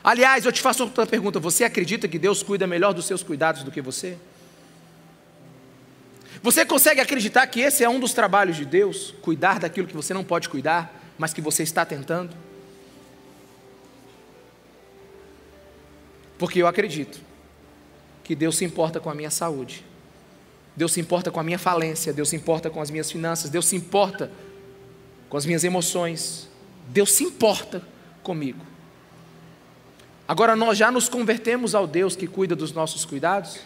Aliás, 0.04 0.46
eu 0.46 0.52
te 0.52 0.62
faço 0.62 0.84
outra 0.84 1.06
pergunta: 1.06 1.40
você 1.40 1.64
acredita 1.64 2.08
que 2.10 2.20
Deus 2.20 2.44
cuida 2.44 2.68
melhor 2.68 2.94
dos 2.94 3.06
seus 3.06 3.24
cuidados 3.24 3.64
do 3.64 3.72
que 3.72 3.82
você? 3.82 4.18
Você 6.42 6.66
consegue 6.66 7.02
acreditar 7.02 7.46
que 7.48 7.60
esse 7.60 7.84
é 7.84 7.90
um 7.90 8.00
dos 8.00 8.14
trabalhos 8.14 8.56
de 8.56 8.66
Deus? 8.66 9.14
Cuidar 9.22 9.60
daquilo 9.60 9.88
que 9.88 9.96
você 9.96 10.14
não 10.14 10.24
pode 10.24 10.48
cuidar, 10.48 10.94
mas 11.18 11.34
que 11.34 11.42
você 11.42 11.64
está 11.64 11.86
tentando? 11.86 12.36
Porque 16.38 16.62
eu 16.62 16.68
acredito 16.68 17.20
que 18.24 18.34
Deus 18.34 18.58
se 18.58 18.64
importa 18.64 19.00
com 19.00 19.10
a 19.10 19.14
minha 19.14 19.30
saúde, 19.30 19.84
Deus 20.76 20.94
se 20.94 21.02
importa 21.02 21.30
com 21.30 21.40
a 21.40 21.44
minha 21.44 21.60
falência, 21.60 22.14
Deus 22.14 22.30
se 22.30 22.38
importa 22.38 22.70
com 22.70 22.82
as 22.82 22.90
minhas 22.90 23.12
finanças, 23.12 23.50
Deus 23.50 23.66
se 23.66 23.76
importa 23.76 24.32
com 25.28 25.36
as 25.36 25.46
minhas 25.46 25.66
emoções, 25.66 26.48
Deus 26.88 27.12
se 27.12 27.26
importa 27.26 27.82
comigo. 28.24 28.66
Agora 30.26 30.56
nós 30.56 30.78
já 30.78 30.90
nos 30.90 31.10
convertemos 31.10 31.76
ao 31.76 31.86
Deus 31.86 32.16
que 32.16 32.28
cuida 32.28 32.56
dos 32.56 32.72
nossos 32.72 33.04
cuidados? 33.04 33.60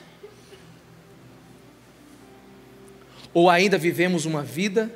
Ou 3.33 3.49
ainda 3.49 3.77
vivemos 3.77 4.25
uma 4.25 4.43
vida 4.43 4.93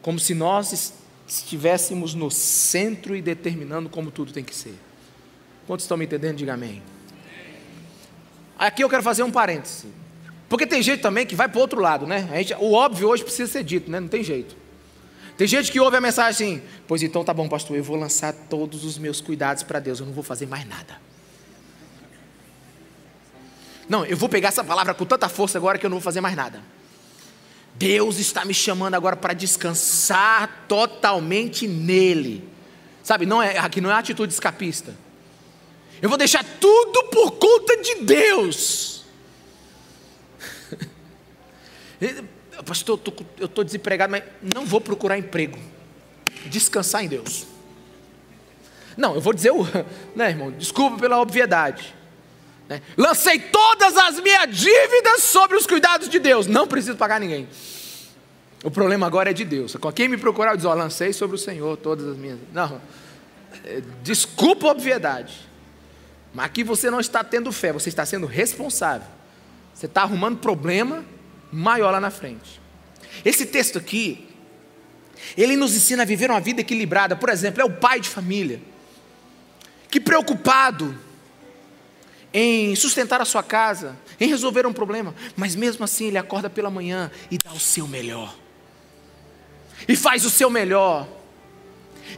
como 0.00 0.18
se 0.20 0.34
nós 0.34 0.94
estivéssemos 1.26 2.14
no 2.14 2.30
centro 2.30 3.16
e 3.16 3.20
determinando 3.20 3.88
como 3.88 4.10
tudo 4.10 4.32
tem 4.32 4.44
que 4.44 4.54
ser? 4.54 4.74
Quantos 5.66 5.84
estão 5.84 5.96
me 5.96 6.04
entendendo? 6.04 6.36
Diga 6.36 6.54
amém. 6.54 6.82
Aqui 8.58 8.84
eu 8.84 8.88
quero 8.88 9.02
fazer 9.02 9.22
um 9.22 9.30
parêntese. 9.30 9.88
Porque 10.48 10.66
tem 10.66 10.80
gente 10.80 11.00
também 11.00 11.26
que 11.26 11.34
vai 11.34 11.48
para 11.48 11.58
o 11.58 11.60
outro 11.60 11.80
lado, 11.80 12.06
né? 12.06 12.28
Gente, 12.34 12.54
o 12.54 12.72
óbvio 12.72 13.08
hoje 13.08 13.24
precisa 13.24 13.50
ser 13.50 13.64
dito, 13.64 13.90
né? 13.90 13.98
Não 13.98 14.08
tem 14.08 14.22
jeito. 14.22 14.56
Tem 15.36 15.46
gente 15.46 15.70
que 15.70 15.80
ouve 15.80 15.96
a 15.96 16.00
mensagem 16.00 16.30
assim: 16.30 16.62
Pois 16.86 17.02
então 17.02 17.24
tá 17.24 17.34
bom, 17.34 17.48
pastor, 17.48 17.76
eu 17.76 17.82
vou 17.82 17.96
lançar 17.96 18.32
todos 18.32 18.84
os 18.84 18.96
meus 18.96 19.20
cuidados 19.20 19.62
para 19.62 19.80
Deus, 19.80 20.00
eu 20.00 20.06
não 20.06 20.12
vou 20.12 20.22
fazer 20.22 20.46
mais 20.46 20.66
nada. 20.66 20.98
Não, 23.88 24.04
eu 24.04 24.16
vou 24.16 24.28
pegar 24.28 24.48
essa 24.48 24.64
palavra 24.64 24.94
com 24.94 25.04
tanta 25.04 25.28
força 25.28 25.58
agora 25.58 25.78
que 25.78 25.84
eu 25.84 25.90
não 25.90 25.96
vou 25.96 26.02
fazer 26.02 26.20
mais 26.20 26.34
nada. 26.34 26.62
Deus 27.78 28.18
está 28.18 28.44
me 28.44 28.54
chamando 28.54 28.94
agora 28.94 29.16
para 29.16 29.34
descansar 29.34 30.64
totalmente 30.66 31.66
nele. 31.68 32.48
Sabe, 33.02 33.26
não 33.26 33.42
é, 33.42 33.58
aqui 33.58 33.80
não 33.80 33.90
é 33.90 33.94
atitude 33.94 34.32
escapista. 34.32 34.94
Eu 36.00 36.08
vou 36.08 36.18
deixar 36.18 36.44
tudo 36.60 37.04
por 37.04 37.32
conta 37.32 37.76
de 37.82 37.96
Deus. 37.96 39.04
Pastor, 42.64 43.00
eu 43.38 43.46
estou 43.46 43.64
desempregado, 43.64 44.10
mas 44.10 44.24
não 44.54 44.64
vou 44.66 44.80
procurar 44.80 45.18
emprego. 45.18 45.58
Descansar 46.46 47.04
em 47.04 47.08
Deus. 47.08 47.46
Não, 48.96 49.14
eu 49.14 49.20
vou 49.20 49.32
dizer 49.32 49.50
o. 49.52 49.66
Né, 50.16 50.30
irmão? 50.30 50.50
Desculpa 50.50 50.98
pela 50.98 51.20
obviedade. 51.20 51.94
Né? 52.68 52.82
Lancei 52.96 53.38
todas 53.38 53.96
as 53.96 54.20
minhas 54.20 54.54
dívidas 54.54 55.22
sobre 55.22 55.56
os 55.56 55.66
cuidados 55.66 56.08
de 56.08 56.18
Deus. 56.18 56.46
Não 56.46 56.66
preciso 56.66 56.96
pagar 56.96 57.20
ninguém. 57.20 57.48
O 58.64 58.70
problema 58.70 59.06
agora 59.06 59.30
é 59.30 59.32
de 59.32 59.44
Deus. 59.44 59.76
Quem 59.94 60.08
me 60.08 60.16
procurar, 60.16 60.52
eu 60.52 60.56
diz: 60.56 60.66
oh, 60.66 60.74
lancei 60.74 61.12
sobre 61.12 61.36
o 61.36 61.38
Senhor 61.38 61.76
todas 61.76 62.06
as 62.06 62.16
minhas. 62.16 62.38
Não. 62.52 62.80
É, 63.64 63.82
desculpa 64.02 64.66
a 64.66 64.70
obviedade. 64.70 65.46
Mas 66.34 66.46
aqui 66.46 66.64
você 66.64 66.90
não 66.90 67.00
está 67.00 67.22
tendo 67.22 67.50
fé, 67.52 67.72
você 67.72 67.88
está 67.88 68.04
sendo 68.04 68.26
responsável. 68.26 69.08
Você 69.72 69.86
está 69.86 70.02
arrumando 70.02 70.38
problema 70.38 71.04
maior 71.52 71.90
lá 71.90 72.00
na 72.00 72.10
frente. 72.10 72.60
Esse 73.24 73.46
texto 73.46 73.78
aqui, 73.78 74.28
ele 75.36 75.56
nos 75.56 75.74
ensina 75.74 76.02
a 76.02 76.06
viver 76.06 76.30
uma 76.30 76.40
vida 76.40 76.60
equilibrada. 76.60 77.14
Por 77.16 77.28
exemplo, 77.28 77.62
é 77.62 77.64
o 77.64 77.72
pai 77.72 78.00
de 78.00 78.08
família 78.08 78.60
que 79.90 80.00
preocupado 80.00 80.96
em 82.32 82.74
sustentar 82.76 83.20
a 83.20 83.24
sua 83.24 83.42
casa, 83.42 83.96
em 84.20 84.28
resolver 84.28 84.66
um 84.66 84.72
problema, 84.72 85.14
mas 85.36 85.54
mesmo 85.54 85.84
assim 85.84 86.06
ele 86.06 86.18
acorda 86.18 86.50
pela 86.50 86.70
manhã 86.70 87.10
e 87.30 87.38
dá 87.38 87.52
o 87.52 87.60
seu 87.60 87.86
melhor. 87.86 88.34
E 89.88 89.96
faz 89.96 90.24
o 90.24 90.30
seu 90.30 90.50
melhor. 90.50 91.06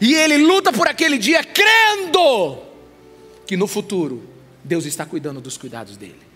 E 0.00 0.14
ele 0.14 0.38
luta 0.38 0.72
por 0.72 0.86
aquele 0.86 1.18
dia 1.18 1.42
crendo 1.42 2.58
que 3.46 3.56
no 3.56 3.66
futuro 3.66 4.28
Deus 4.62 4.84
está 4.84 5.06
cuidando 5.06 5.40
dos 5.40 5.56
cuidados 5.56 5.96
dele. 5.96 6.28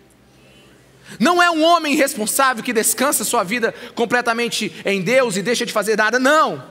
Não 1.19 1.43
é 1.43 1.51
um 1.51 1.63
homem 1.63 1.93
irresponsável 1.93 2.63
que 2.63 2.73
descansa 2.73 3.25
sua 3.25 3.43
vida 3.43 3.75
completamente 3.95 4.73
em 4.85 5.03
Deus 5.03 5.37
e 5.37 5.43
deixa 5.43 5.67
de 5.67 5.73
fazer 5.73 5.97
nada, 5.97 6.19
não. 6.19 6.65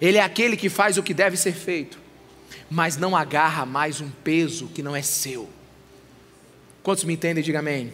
Ele 0.00 0.18
é 0.18 0.22
aquele 0.22 0.56
que 0.56 0.68
faz 0.68 0.98
o 0.98 1.02
que 1.02 1.14
deve 1.14 1.36
ser 1.36 1.52
feito, 1.52 1.98
mas 2.70 2.96
não 2.96 3.16
agarra 3.16 3.64
mais 3.64 4.00
um 4.00 4.10
peso 4.10 4.68
que 4.68 4.82
não 4.82 4.96
é 4.96 5.02
seu. 5.02 5.48
Quantos 6.82 7.04
me 7.04 7.14
entendem? 7.14 7.42
Diga 7.42 7.60
amém. 7.60 7.92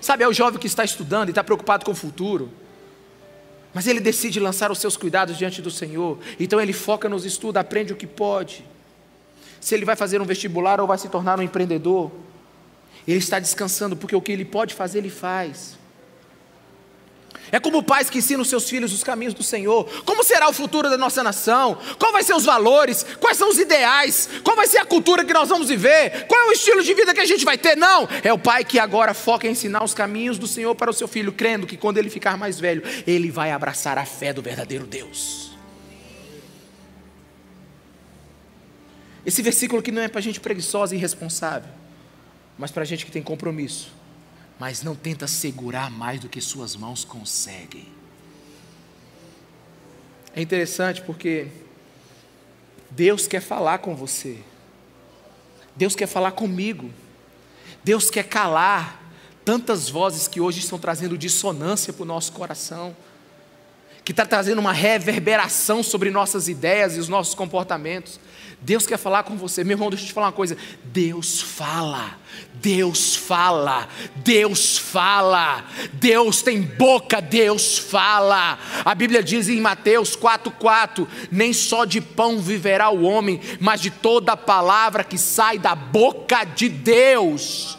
Sabe, 0.00 0.24
é 0.24 0.28
o 0.28 0.32
jovem 0.32 0.60
que 0.60 0.66
está 0.66 0.84
estudando 0.84 1.28
e 1.28 1.30
está 1.32 1.42
preocupado 1.42 1.84
com 1.84 1.92
o 1.92 1.94
futuro, 1.94 2.50
mas 3.72 3.86
ele 3.86 4.00
decide 4.00 4.38
lançar 4.38 4.70
os 4.70 4.78
seus 4.78 4.96
cuidados 4.96 5.36
diante 5.36 5.60
do 5.60 5.70
Senhor, 5.70 6.18
então 6.38 6.60
ele 6.60 6.72
foca 6.72 7.08
nos 7.08 7.24
estudos, 7.24 7.60
aprende 7.60 7.92
o 7.92 7.96
que 7.96 8.06
pode. 8.06 8.64
Se 9.60 9.74
ele 9.74 9.84
vai 9.84 9.96
fazer 9.96 10.20
um 10.20 10.24
vestibular 10.24 10.80
ou 10.80 10.86
vai 10.86 10.98
se 10.98 11.08
tornar 11.08 11.38
um 11.38 11.42
empreendedor, 11.42 12.12
ele 13.06 13.18
está 13.18 13.38
descansando, 13.38 13.96
porque 13.96 14.14
o 14.14 14.20
que 14.20 14.32
ele 14.32 14.44
pode 14.44 14.74
fazer, 14.74 14.98
ele 14.98 15.10
faz. 15.10 15.76
É 17.52 17.60
como 17.60 17.82
pais 17.82 18.10
que 18.10 18.18
ensinam 18.18 18.44
seus 18.44 18.68
filhos 18.68 18.92
os 18.92 19.04
caminhos 19.04 19.34
do 19.34 19.42
Senhor. 19.42 19.84
Como 20.04 20.24
será 20.24 20.48
o 20.48 20.52
futuro 20.52 20.90
da 20.90 20.96
nossa 20.96 21.22
nação? 21.22 21.78
Qual 21.98 22.12
vai 22.12 22.22
ser 22.22 22.34
os 22.34 22.44
valores? 22.44 23.04
Quais 23.20 23.36
são 23.36 23.48
os 23.48 23.58
ideais? 23.58 24.28
Qual 24.42 24.56
vai 24.56 24.66
ser 24.66 24.78
a 24.78 24.84
cultura 24.84 25.24
que 25.24 25.32
nós 25.32 25.48
vamos 25.48 25.68
viver? 25.68 26.26
Qual 26.26 26.40
é 26.40 26.48
o 26.48 26.52
estilo 26.52 26.82
de 26.82 26.92
vida 26.94 27.14
que 27.14 27.20
a 27.20 27.24
gente 27.24 27.44
vai 27.44 27.56
ter? 27.56 27.76
Não, 27.76 28.08
é 28.22 28.32
o 28.32 28.38
pai 28.38 28.64
que 28.64 28.78
agora 28.78 29.14
foca 29.14 29.46
em 29.46 29.50
ensinar 29.50 29.82
os 29.82 29.94
caminhos 29.94 30.38
do 30.38 30.46
Senhor 30.46 30.74
para 30.74 30.90
o 30.90 30.94
seu 30.94 31.08
filho, 31.08 31.32
crendo 31.32 31.66
que 31.66 31.76
quando 31.76 31.98
ele 31.98 32.10
ficar 32.10 32.36
mais 32.36 32.58
velho, 32.58 32.82
ele 33.06 33.30
vai 33.30 33.50
abraçar 33.50 33.98
a 33.98 34.04
fé 34.04 34.32
do 34.32 34.42
verdadeiro 34.42 34.86
Deus. 34.86 35.50
Esse 39.24 39.42
versículo 39.42 39.80
aqui 39.80 39.90
não 39.90 40.02
é 40.02 40.08
para 40.08 40.20
gente 40.20 40.38
preguiçosa 40.38 40.94
e 40.94 40.98
irresponsável 40.98 41.70
mas 42.58 42.70
para 42.70 42.84
gente 42.84 43.04
que 43.04 43.12
tem 43.12 43.22
compromisso. 43.22 43.92
Mas 44.58 44.82
não 44.82 44.94
tenta 44.94 45.26
segurar 45.26 45.90
mais 45.90 46.20
do 46.20 46.28
que 46.28 46.40
suas 46.40 46.74
mãos 46.74 47.04
conseguem. 47.04 47.86
É 50.34 50.40
interessante 50.40 51.02
porque 51.02 51.48
Deus 52.90 53.26
quer 53.26 53.40
falar 53.40 53.78
com 53.78 53.94
você. 53.94 54.38
Deus 55.74 55.94
quer 55.94 56.06
falar 56.06 56.32
comigo. 56.32 56.90
Deus 57.84 58.10
quer 58.10 58.24
calar 58.24 59.02
tantas 59.44 59.88
vozes 59.88 60.26
que 60.26 60.40
hoje 60.40 60.58
estão 60.58 60.78
trazendo 60.78 61.16
dissonância 61.16 61.92
para 61.92 62.02
o 62.02 62.06
nosso 62.06 62.32
coração. 62.32 62.96
Que 64.06 64.12
está 64.12 64.24
trazendo 64.24 64.60
uma 64.60 64.72
reverberação 64.72 65.82
sobre 65.82 66.12
nossas 66.12 66.46
ideias 66.46 66.96
e 66.96 67.00
os 67.00 67.08
nossos 67.08 67.34
comportamentos. 67.34 68.20
Deus 68.62 68.86
quer 68.86 68.98
falar 68.98 69.24
com 69.24 69.36
você, 69.36 69.64
meu 69.64 69.74
irmão. 69.74 69.90
Deixa 69.90 70.04
eu 70.04 70.06
te 70.06 70.12
falar 70.12 70.28
uma 70.28 70.32
coisa: 70.32 70.56
Deus 70.84 71.42
fala, 71.42 72.16
Deus 72.54 73.16
fala, 73.16 73.88
Deus 74.14 74.78
fala, 74.78 75.64
Deus 75.94 76.40
tem 76.40 76.62
boca, 76.62 77.20
Deus 77.20 77.78
fala. 77.78 78.56
A 78.84 78.94
Bíblia 78.94 79.24
diz 79.24 79.48
em 79.48 79.60
Mateus 79.60 80.16
4,4: 80.16 81.04
Nem 81.28 81.52
só 81.52 81.84
de 81.84 82.00
pão 82.00 82.38
viverá 82.38 82.90
o 82.90 83.02
homem, 83.02 83.40
mas 83.58 83.80
de 83.80 83.90
toda 83.90 84.36
palavra 84.36 85.02
que 85.02 85.18
sai 85.18 85.58
da 85.58 85.74
boca 85.74 86.44
de 86.44 86.68
Deus. 86.68 87.76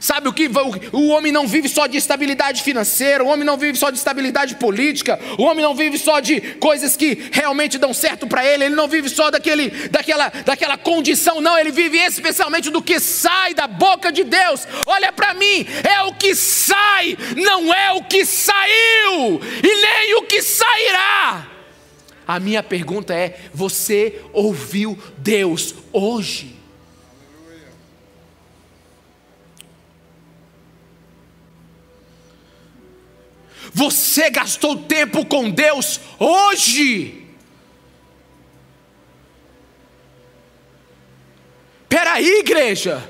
Sabe 0.00 0.30
o 0.30 0.32
que? 0.32 0.50
O 0.92 1.08
homem 1.08 1.30
não 1.30 1.46
vive 1.46 1.68
só 1.68 1.86
de 1.86 1.98
estabilidade 1.98 2.62
financeira, 2.62 3.22
o 3.22 3.26
homem 3.26 3.44
não 3.44 3.58
vive 3.58 3.76
só 3.76 3.90
de 3.90 3.98
estabilidade 3.98 4.54
política, 4.54 5.20
o 5.36 5.42
homem 5.42 5.62
não 5.62 5.74
vive 5.74 5.98
só 5.98 6.20
de 6.20 6.40
coisas 6.54 6.96
que 6.96 7.28
realmente 7.30 7.76
dão 7.76 7.92
certo 7.92 8.26
para 8.26 8.42
ele, 8.42 8.64
ele 8.64 8.74
não 8.74 8.88
vive 8.88 9.10
só 9.10 9.30
daquele, 9.30 9.68
daquela, 9.90 10.30
daquela 10.30 10.78
condição, 10.78 11.42
não, 11.42 11.58
ele 11.58 11.70
vive 11.70 11.98
especialmente 11.98 12.70
do 12.70 12.80
que 12.80 12.98
sai 12.98 13.52
da 13.52 13.66
boca 13.66 14.10
de 14.10 14.24
Deus. 14.24 14.66
Olha 14.86 15.12
para 15.12 15.34
mim, 15.34 15.66
é 15.84 16.00
o 16.04 16.14
que 16.14 16.34
sai, 16.34 17.18
não 17.36 17.70
é 17.70 17.92
o 17.92 18.02
que 18.02 18.24
saiu, 18.24 19.38
e 19.62 19.82
nem 19.82 20.14
o 20.14 20.22
que 20.22 20.40
sairá. 20.40 21.46
A 22.26 22.40
minha 22.40 22.62
pergunta 22.62 23.12
é: 23.12 23.38
você 23.52 24.18
ouviu 24.32 24.98
Deus 25.18 25.74
hoje? 25.92 26.59
Você 33.72 34.30
gastou 34.30 34.76
tempo 34.76 35.24
com 35.24 35.50
Deus 35.50 36.00
hoje. 36.18 37.26
Peraí, 41.88 42.38
igreja. 42.38 43.02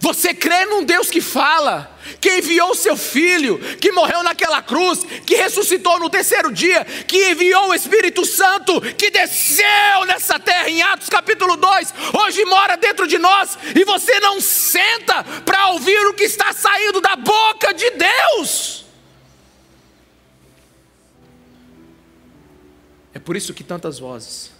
Você 0.00 0.34
crê 0.34 0.64
num 0.66 0.82
Deus 0.82 1.10
que 1.10 1.20
fala, 1.20 1.96
que 2.20 2.38
enviou 2.38 2.74
seu 2.74 2.96
filho, 2.96 3.58
que 3.80 3.92
morreu 3.92 4.22
naquela 4.22 4.60
cruz, 4.60 5.04
que 5.24 5.36
ressuscitou 5.36 6.00
no 6.00 6.10
terceiro 6.10 6.52
dia, 6.52 6.84
que 6.84 7.30
enviou 7.30 7.68
o 7.68 7.74
Espírito 7.74 8.24
Santo, 8.26 8.80
que 8.80 9.10
desceu 9.10 10.04
nessa 10.06 10.40
terra 10.40 10.68
em 10.68 10.82
Atos 10.82 11.08
capítulo 11.08 11.56
2, 11.56 11.94
hoje 12.20 12.44
mora 12.44 12.76
dentro 12.76 13.06
de 13.06 13.16
nós, 13.16 13.56
e 13.76 13.84
você 13.84 14.18
não 14.18 14.40
senta 14.40 15.22
para 15.44 15.68
ouvir 15.68 16.04
o 16.08 16.14
que 16.14 16.24
está 16.24 16.52
saindo 16.52 17.00
da 17.00 17.14
boca 17.14 17.72
de 17.72 17.88
Deus. 17.90 18.85
É 23.16 23.18
por 23.18 23.34
isso 23.34 23.54
que 23.54 23.64
tantas 23.64 23.98
vozes 23.98 24.50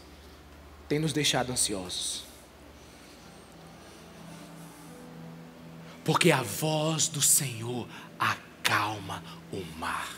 têm 0.88 0.98
nos 0.98 1.12
deixado 1.12 1.52
ansiosos. 1.52 2.24
Porque 6.02 6.32
a 6.32 6.40
voz 6.40 7.06
do 7.06 7.20
Senhor 7.20 7.86
acalma 8.18 9.22
o 9.52 9.62
mar. 9.78 10.08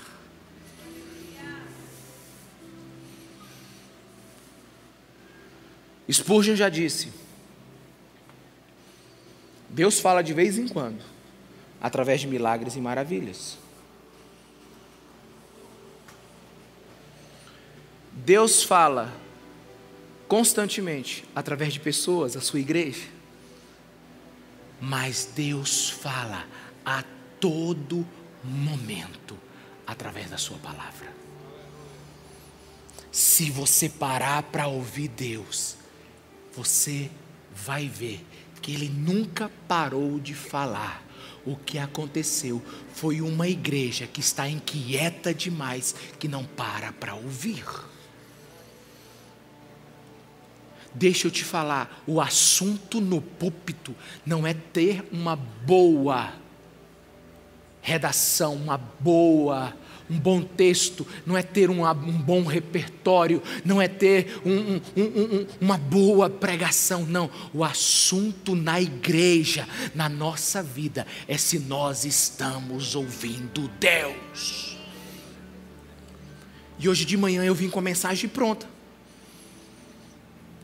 Spurgeon 6.08 6.54
já 6.54 6.68
disse: 6.68 7.12
Deus 9.68 9.98
fala 9.98 10.22
de 10.22 10.32
vez 10.32 10.56
em 10.58 10.68
quando, 10.68 11.02
através 11.80 12.20
de 12.20 12.28
milagres 12.28 12.76
e 12.76 12.80
maravilhas. 12.80 13.58
Deus 18.24 18.62
fala 18.62 19.12
constantemente 20.26 21.24
através 21.34 21.72
de 21.72 21.80
pessoas, 21.80 22.36
a 22.36 22.40
sua 22.40 22.60
igreja. 22.60 23.06
Mas 24.80 25.28
Deus 25.34 25.90
fala 25.90 26.46
a 26.84 27.02
todo 27.40 28.06
momento 28.44 29.38
através 29.86 30.30
da 30.30 30.36
sua 30.36 30.58
palavra. 30.58 31.08
Se 33.10 33.50
você 33.50 33.88
parar 33.88 34.42
para 34.44 34.66
ouvir 34.66 35.08
Deus, 35.08 35.76
você 36.54 37.10
vai 37.54 37.88
ver 37.88 38.24
que 38.60 38.72
Ele 38.72 38.88
nunca 38.88 39.50
parou 39.66 40.20
de 40.20 40.34
falar 40.34 41.04
o 41.46 41.56
que 41.56 41.78
aconteceu 41.78 42.62
foi 42.92 43.20
uma 43.20 43.48
igreja 43.48 44.06
que 44.06 44.20
está 44.20 44.48
inquieta 44.48 45.32
demais, 45.32 45.94
que 46.18 46.28
não 46.28 46.44
para 46.44 46.92
para 46.92 47.14
ouvir. 47.14 47.64
Deixa 50.94 51.26
eu 51.26 51.30
te 51.30 51.44
falar, 51.44 52.02
o 52.06 52.20
assunto 52.20 53.00
no 53.00 53.20
púlpito 53.20 53.94
não 54.24 54.46
é 54.46 54.54
ter 54.54 55.06
uma 55.12 55.36
boa 55.36 56.32
redação, 57.80 58.54
uma 58.54 58.76
boa, 58.76 59.74
um 60.10 60.18
bom 60.18 60.42
texto, 60.42 61.06
não 61.26 61.36
é 61.36 61.42
ter 61.42 61.70
um, 61.70 61.86
um 61.86 62.18
bom 62.18 62.44
repertório, 62.44 63.42
não 63.64 63.80
é 63.80 63.88
ter 63.88 64.40
um, 64.44 64.76
um, 64.76 65.46
uma 65.60 65.76
boa 65.76 66.28
pregação, 66.28 67.04
não. 67.06 67.30
O 67.52 67.62
assunto 67.62 68.54
na 68.54 68.80
igreja, 68.80 69.68
na 69.94 70.08
nossa 70.08 70.62
vida, 70.62 71.06
é 71.26 71.36
se 71.36 71.58
nós 71.58 72.04
estamos 72.04 72.94
ouvindo 72.94 73.68
Deus. 73.78 74.76
E 76.78 76.88
hoje 76.88 77.04
de 77.04 77.16
manhã 77.16 77.44
eu 77.44 77.54
vim 77.54 77.68
com 77.68 77.78
a 77.78 77.82
mensagem 77.82 78.28
pronta. 78.28 78.77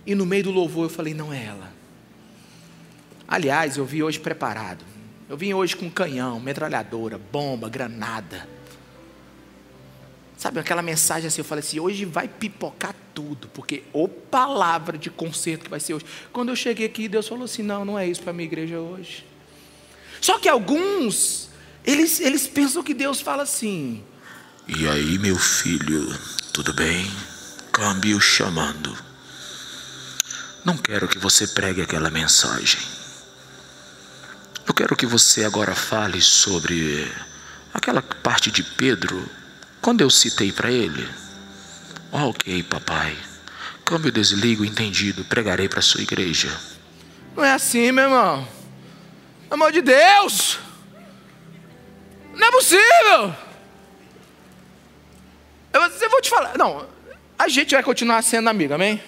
E 0.07 0.15
no 0.15 0.27
meio 0.27 0.45
do 0.45 0.51
louvor 0.51 0.85
eu 0.85 0.91
falei: 0.91 1.15
não 1.15 1.33
é 1.33 1.45
ela. 1.45 1.73
Aliás, 3.27 3.77
eu 3.77 3.85
vim 3.85 4.03
hoje 4.03 4.21
preparado. 4.21 4.85
Eu 5.29 5.37
vim 5.37 5.55
hoje 5.55 5.75
com 5.75 5.91
canhão, 5.91 6.39
metralhadora, 6.39 7.19
bomba, 7.19 7.69
granada. 7.69 8.47
Sabe 10.37 10.61
aquela 10.61 10.83
mensagem 10.83 11.29
assim? 11.29 11.41
Eu 11.41 11.45
falei 11.45 11.61
assim: 11.65 11.81
hoje 11.81 12.05
vai 12.05 12.29
pipocar 12.29 12.95
tudo, 13.15 13.49
porque 13.49 13.85
o 13.93 14.09
palavra 14.09 14.99
de 14.99 15.11
conserto 15.11 15.65
que 15.65 15.71
vai 15.71 15.81
ser 15.81 15.95
hoje. 15.95 16.05
Quando 16.33 16.51
eu 16.51 16.57
cheguei 16.57 16.87
aqui, 16.87 17.09
Deus 17.09 17.27
falou 17.27 17.45
assim: 17.45 17.63
não, 17.63 17.85
não 17.85 17.99
é 17.99 18.07
isso 18.07 18.21
para 18.21 18.31
a 18.31 18.35
minha 18.35 18.47
igreja 18.47 18.79
hoje. 18.79 19.27
Só 20.21 20.39
que 20.39 20.49
alguns, 20.49 21.49
eles, 21.85 22.21
eles 22.21 22.47
pensam 22.47 22.83
que 22.83 22.93
Deus 22.93 23.21
fala 23.21 23.43
assim: 23.43 24.03
e 24.67 24.89
aí, 24.89 25.19
meu 25.19 25.37
filho, 25.37 26.19
tudo 26.51 26.73
bem? 26.73 27.07
Câmbio 27.71 28.19
chamando. 28.19 28.97
Não 30.65 30.79
quero 30.79 31.07
que 31.07 31.19
você 31.19 31.47
pregue 31.47 31.83
aquela 31.83 32.11
mensagem. 32.11 32.81
Eu 34.67 34.73
quero 34.73 34.97
que 34.97 35.05
você 35.05 35.45
agora 35.45 35.75
fale 35.75 36.23
sobre 36.23 37.07
aquela 37.73 38.01
parte 38.01 38.51
de 38.51 38.63
Pedro, 38.63 39.29
quando 39.83 40.01
eu 40.01 40.09
citei 40.09 40.51
para 40.51 40.73
ele. 40.73 41.07
Oh, 42.11 42.31
ok, 42.31 42.63
papai. 42.63 43.15
Câmbio 43.85 44.11
desligo, 44.11 44.65
entendido, 44.65 45.23
pregarei 45.27 45.69
para 45.69 45.83
sua 45.83 46.01
igreja. 46.01 46.51
Não 47.37 47.45
é 47.45 47.53
assim, 47.53 47.93
meu 47.93 48.05
irmão. 48.05 48.49
Pelo 49.43 49.63
amor 49.63 49.71
de 49.71 49.83
Deus! 49.83 50.59
Não 52.33 52.47
é 52.47 52.51
possível! 52.51 53.37
Eu, 55.75 55.83
eu 55.83 56.11
vou 56.11 56.23
te 56.23 56.31
falar. 56.31 56.57
Não, 56.57 56.89
a 57.39 57.49
gente 57.49 57.75
vai 57.75 57.83
continuar 57.83 58.23
sendo 58.23 58.49
amigo, 58.49 58.73
amém? 58.73 59.03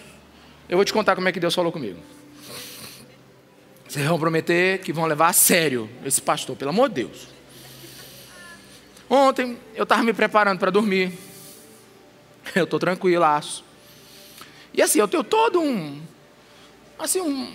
Eu 0.68 0.76
vou 0.76 0.84
te 0.84 0.92
contar 0.92 1.14
como 1.14 1.28
é 1.28 1.32
que 1.32 1.38
Deus 1.38 1.54
falou 1.54 1.70
comigo. 1.70 2.00
Vocês 3.86 4.04
vão 4.04 4.18
prometer 4.18 4.80
que 4.80 4.92
vão 4.92 5.06
levar 5.06 5.28
a 5.28 5.32
sério 5.32 5.88
esse 6.04 6.20
pastor, 6.20 6.56
pelo 6.56 6.70
amor 6.70 6.88
de 6.88 6.96
Deus. 6.96 7.28
Ontem 9.08 9.56
eu 9.74 9.84
estava 9.84 10.02
me 10.02 10.12
preparando 10.12 10.58
para 10.58 10.70
dormir. 10.70 11.12
Eu 12.54 12.64
estou 12.64 12.78
tranquilaço. 12.78 13.64
E 14.72 14.80
assim, 14.80 15.00
eu 15.00 15.08
tenho 15.08 15.24
todo 15.24 15.60
um. 15.60 16.00
Assim, 16.96 17.20
um. 17.20 17.52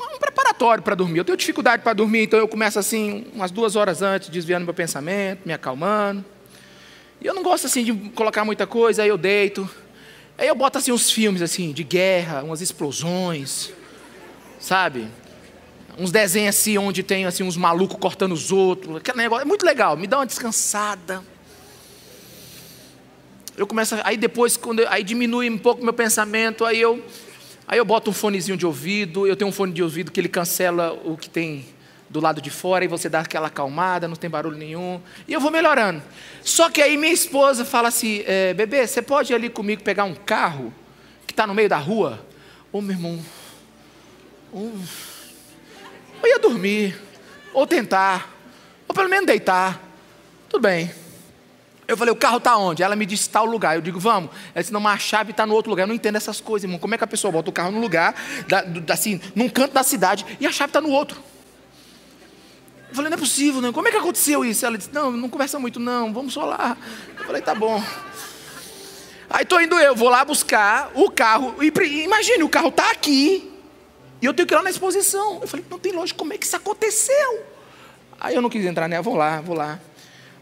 Um 0.00 0.18
preparatório 0.18 0.82
para 0.82 0.94
dormir. 0.94 1.18
Eu 1.18 1.24
tenho 1.24 1.36
dificuldade 1.36 1.82
para 1.82 1.92
dormir, 1.92 2.22
então 2.22 2.38
eu 2.38 2.48
começo 2.48 2.78
assim, 2.78 3.26
umas 3.34 3.50
duas 3.50 3.76
horas 3.76 4.00
antes, 4.00 4.30
desviando 4.30 4.64
meu 4.64 4.72
pensamento, 4.72 5.40
me 5.44 5.52
acalmando. 5.52 6.24
E 7.20 7.26
eu 7.26 7.34
não 7.34 7.42
gosto 7.42 7.66
assim 7.66 7.84
de 7.84 7.92
colocar 8.10 8.44
muita 8.44 8.66
coisa, 8.66 9.02
aí 9.02 9.08
eu 9.08 9.18
deito. 9.18 9.68
Aí 10.42 10.48
eu 10.48 10.56
boto 10.56 10.76
assim 10.76 10.90
uns 10.90 11.08
filmes 11.08 11.40
assim 11.40 11.70
de 11.70 11.84
guerra, 11.84 12.42
umas 12.42 12.60
explosões, 12.60 13.70
sabe? 14.58 15.06
Uns 15.96 16.10
desenhos 16.10 16.56
assim 16.56 16.76
onde 16.76 17.04
tem 17.04 17.24
assim 17.26 17.44
uns 17.44 17.56
malucos 17.56 17.96
cortando 18.00 18.32
os 18.32 18.50
outros, 18.50 18.96
aquele 18.96 19.18
negócio 19.18 19.42
é 19.42 19.44
muito 19.44 19.64
legal, 19.64 19.96
me 19.96 20.08
dá 20.08 20.18
uma 20.18 20.26
descansada. 20.26 21.22
Eu 23.56 23.68
começo, 23.68 23.94
aí 24.02 24.16
depois 24.16 24.56
quando 24.56 24.80
eu, 24.80 24.88
aí 24.88 25.04
diminui 25.04 25.48
um 25.48 25.56
pouco 25.56 25.80
meu 25.80 25.92
pensamento, 25.92 26.64
aí 26.64 26.80
eu 26.80 27.00
aí 27.68 27.78
eu 27.78 27.84
boto 27.84 28.10
um 28.10 28.12
fonezinho 28.12 28.56
de 28.56 28.66
ouvido, 28.66 29.28
eu 29.28 29.36
tenho 29.36 29.48
um 29.48 29.52
fone 29.52 29.72
de 29.72 29.80
ouvido 29.80 30.10
que 30.10 30.18
ele 30.18 30.28
cancela 30.28 30.92
o 31.04 31.16
que 31.16 31.30
tem 31.30 31.64
do 32.12 32.20
lado 32.20 32.42
de 32.42 32.50
fora 32.50 32.84
e 32.84 32.88
você 32.88 33.08
dá 33.08 33.20
aquela 33.20 33.46
acalmada, 33.46 34.06
não 34.06 34.14
tem 34.14 34.28
barulho 34.28 34.58
nenhum. 34.58 35.00
E 35.26 35.32
eu 35.32 35.40
vou 35.40 35.50
melhorando. 35.50 36.02
Só 36.44 36.68
que 36.68 36.82
aí 36.82 36.98
minha 36.98 37.12
esposa 37.12 37.64
fala 37.64 37.88
assim: 37.88 38.22
é, 38.26 38.52
bebê, 38.52 38.86
você 38.86 39.00
pode 39.00 39.32
ir 39.32 39.34
ali 39.34 39.48
comigo 39.48 39.82
pegar 39.82 40.04
um 40.04 40.14
carro 40.14 40.72
que 41.26 41.32
está 41.32 41.46
no 41.46 41.54
meio 41.54 41.70
da 41.70 41.78
rua? 41.78 42.24
Ô 42.70 42.82
meu 42.82 42.94
irmão, 42.94 43.18
eu 44.52 44.78
ia 46.24 46.38
dormir, 46.38 47.00
ou 47.54 47.66
tentar, 47.66 48.30
ou 48.86 48.94
pelo 48.94 49.08
menos 49.08 49.26
deitar. 49.26 49.80
Tudo 50.50 50.60
bem. 50.60 50.92
Eu 51.88 51.96
falei, 51.96 52.12
o 52.12 52.16
carro 52.16 52.36
está 52.36 52.56
onde? 52.56 52.82
Ela 52.82 52.94
me 52.94 53.04
disse, 53.04 53.28
tal 53.28 53.44
lugar. 53.44 53.74
Eu 53.74 53.80
digo, 53.80 53.98
vamos. 53.98 54.30
Ela 54.54 54.62
disse, 54.62 54.72
não, 54.72 54.80
mas 54.80 54.94
a 54.94 54.98
chave 54.98 55.30
está 55.32 55.44
no 55.44 55.54
outro 55.54 55.70
lugar. 55.70 55.82
Eu 55.84 55.88
não 55.88 55.94
entendo 55.94 56.16
essas 56.16 56.40
coisas, 56.40 56.64
irmão. 56.64 56.78
Como 56.78 56.94
é 56.94 56.98
que 56.98 57.04
a 57.04 57.06
pessoa 57.06 57.32
bota 57.32 57.50
o 57.50 57.52
carro 57.52 57.70
no 57.70 57.80
lugar, 57.80 58.14
da, 58.46 58.94
assim, 58.94 59.20
num 59.34 59.48
canto 59.48 59.72
da 59.72 59.82
cidade, 59.82 60.24
e 60.38 60.46
a 60.46 60.52
chave 60.52 60.70
está 60.70 60.80
no 60.80 60.90
outro? 60.90 61.31
Eu 62.92 62.96
falei, 62.96 63.08
não 63.08 63.16
é 63.16 63.20
possível, 63.20 63.62
não. 63.62 63.72
Como 63.72 63.88
é 63.88 63.90
que 63.90 63.96
aconteceu 63.96 64.44
isso? 64.44 64.66
Ela 64.66 64.76
disse, 64.76 64.90
não, 64.92 65.10
não 65.10 65.26
conversa 65.26 65.58
muito, 65.58 65.80
não. 65.80 66.12
Vamos 66.12 66.34
só 66.34 66.44
lá. 66.44 66.76
Eu 67.18 67.24
falei, 67.24 67.40
tá 67.40 67.54
bom. 67.54 67.82
Aí 69.30 69.44
estou 69.44 69.62
indo 69.62 69.78
eu, 69.78 69.96
vou 69.96 70.10
lá 70.10 70.22
buscar 70.26 70.90
o 70.94 71.10
carro. 71.10 71.56
E 71.62 71.72
imagine, 72.04 72.42
o 72.42 72.50
carro 72.50 72.68
está 72.68 72.90
aqui. 72.90 73.50
E 74.20 74.26
eu 74.26 74.34
tenho 74.34 74.46
que 74.46 74.52
ir 74.52 74.56
lá 74.58 74.62
na 74.62 74.68
exposição. 74.68 75.38
Eu 75.40 75.48
falei, 75.48 75.64
não 75.70 75.78
tem 75.78 75.90
lógica, 75.90 76.18
como 76.18 76.34
é 76.34 76.36
que 76.36 76.44
isso 76.44 76.54
aconteceu? 76.54 77.46
Aí 78.20 78.34
eu 78.34 78.42
não 78.42 78.50
quis 78.50 78.62
entrar 78.62 78.86
nela, 78.88 79.02
vou 79.02 79.16
lá, 79.16 79.40
vou 79.40 79.56
lá. 79.56 79.80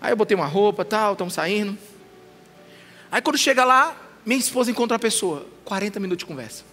Aí 0.01 0.11
eu 0.11 0.17
botei 0.17 0.35
uma 0.35 0.47
roupa, 0.47 0.85
tal, 0.85 1.13
estamos 1.13 1.35
saindo. 1.35 1.79
Aí 3.13 3.23
quando 3.23 3.39
chega 3.39 3.65
lá, 3.65 3.97
minha 4.27 4.41
esposa 4.41 4.73
encontra 4.73 4.97
a 4.97 4.99
pessoa. 4.99 5.47
40 5.65 6.01
minutos 6.01 6.25
de 6.25 6.27
conversa. 6.27 6.65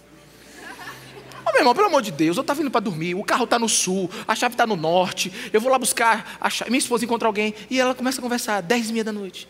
Ô 1.48 1.52
meu 1.52 1.60
irmão, 1.60 1.74
pelo 1.74 1.86
amor 1.86 2.02
de 2.02 2.12
Deus, 2.12 2.36
eu 2.36 2.42
estava 2.42 2.60
indo 2.60 2.70
para 2.70 2.82
dormir, 2.82 3.14
o 3.14 3.24
carro 3.24 3.44
está 3.44 3.58
no 3.58 3.68
sul, 3.68 4.10
a 4.26 4.34
chave 4.34 4.52
está 4.52 4.66
no 4.66 4.76
norte, 4.76 5.32
eu 5.50 5.60
vou 5.60 5.72
lá 5.72 5.78
buscar 5.78 6.36
a 6.38 6.50
chave. 6.50 6.70
Minha 6.70 6.78
esposa 6.78 7.06
encontra 7.06 7.26
alguém 7.26 7.54
e 7.70 7.80
ela 7.80 7.94
começa 7.94 8.20
a 8.20 8.22
conversar, 8.22 8.60
10 8.60 8.90
e 8.90 8.92
meia 8.92 9.04
da 9.04 9.12
noite. 9.12 9.48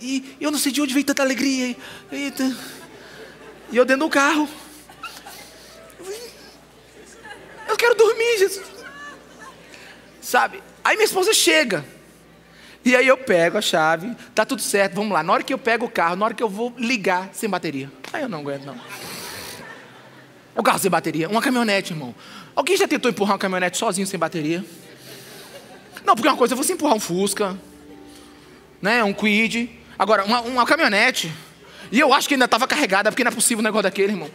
E 0.00 0.36
eu 0.40 0.50
não 0.50 0.58
sei 0.58 0.72
de 0.72 0.82
onde 0.82 0.92
veio 0.92 1.06
tanta 1.06 1.22
alegria. 1.22 1.76
Eita. 2.10 2.56
E 3.70 3.76
eu 3.76 3.84
dentro 3.84 4.06
do 4.06 4.10
carro. 4.10 4.48
Eu 7.68 7.76
quero 7.76 7.94
dormir, 7.94 8.38
Jesus. 8.38 8.66
Sabe? 10.20 10.60
Aí 10.82 10.96
minha 10.96 11.06
esposa 11.06 11.32
chega. 11.32 11.84
E 12.84 12.96
aí 12.96 13.06
eu 13.06 13.16
pego 13.16 13.58
a 13.58 13.62
chave, 13.62 14.12
tá 14.34 14.44
tudo 14.44 14.60
certo, 14.60 14.94
vamos 14.94 15.12
lá. 15.12 15.22
Na 15.22 15.32
hora 15.32 15.44
que 15.44 15.54
eu 15.54 15.58
pego 15.58 15.86
o 15.86 15.90
carro, 15.90 16.16
na 16.16 16.24
hora 16.24 16.34
que 16.34 16.42
eu 16.42 16.48
vou 16.48 16.74
ligar, 16.76 17.30
sem 17.32 17.48
bateria. 17.48 17.88
Aí 18.12 18.22
eu 18.22 18.28
não 18.28 18.40
aguento, 18.40 18.64
não. 18.64 18.76
O 20.54 20.62
carro 20.62 20.78
sem 20.78 20.90
bateria, 20.90 21.28
uma 21.28 21.40
caminhonete, 21.40 21.92
irmão. 21.92 22.14
Alguém 22.54 22.76
já 22.76 22.86
tentou 22.86 23.10
empurrar 23.10 23.34
uma 23.34 23.38
caminhonete 23.38 23.78
sozinho 23.78 24.06
sem 24.06 24.18
bateria? 24.18 24.64
Não, 26.04 26.14
porque 26.14 26.28
uma 26.28 26.36
coisa 26.36 26.54
é 26.54 26.56
você 26.56 26.74
empurrar 26.74 26.96
um 26.96 27.00
Fusca, 27.00 27.58
né, 28.80 29.02
um 29.02 29.12
Quid. 29.12 29.70
Agora, 29.98 30.24
uma, 30.24 30.40
uma 30.40 30.66
caminhonete. 30.66 31.32
E 31.90 32.00
eu 32.00 32.12
acho 32.12 32.28
que 32.28 32.34
ainda 32.34 32.44
estava 32.44 32.66
carregada, 32.66 33.10
porque 33.10 33.24
não 33.24 33.30
é 33.30 33.34
possível 33.34 33.60
um 33.60 33.64
negócio 33.64 33.84
daquele, 33.84 34.12
irmão. 34.12 34.30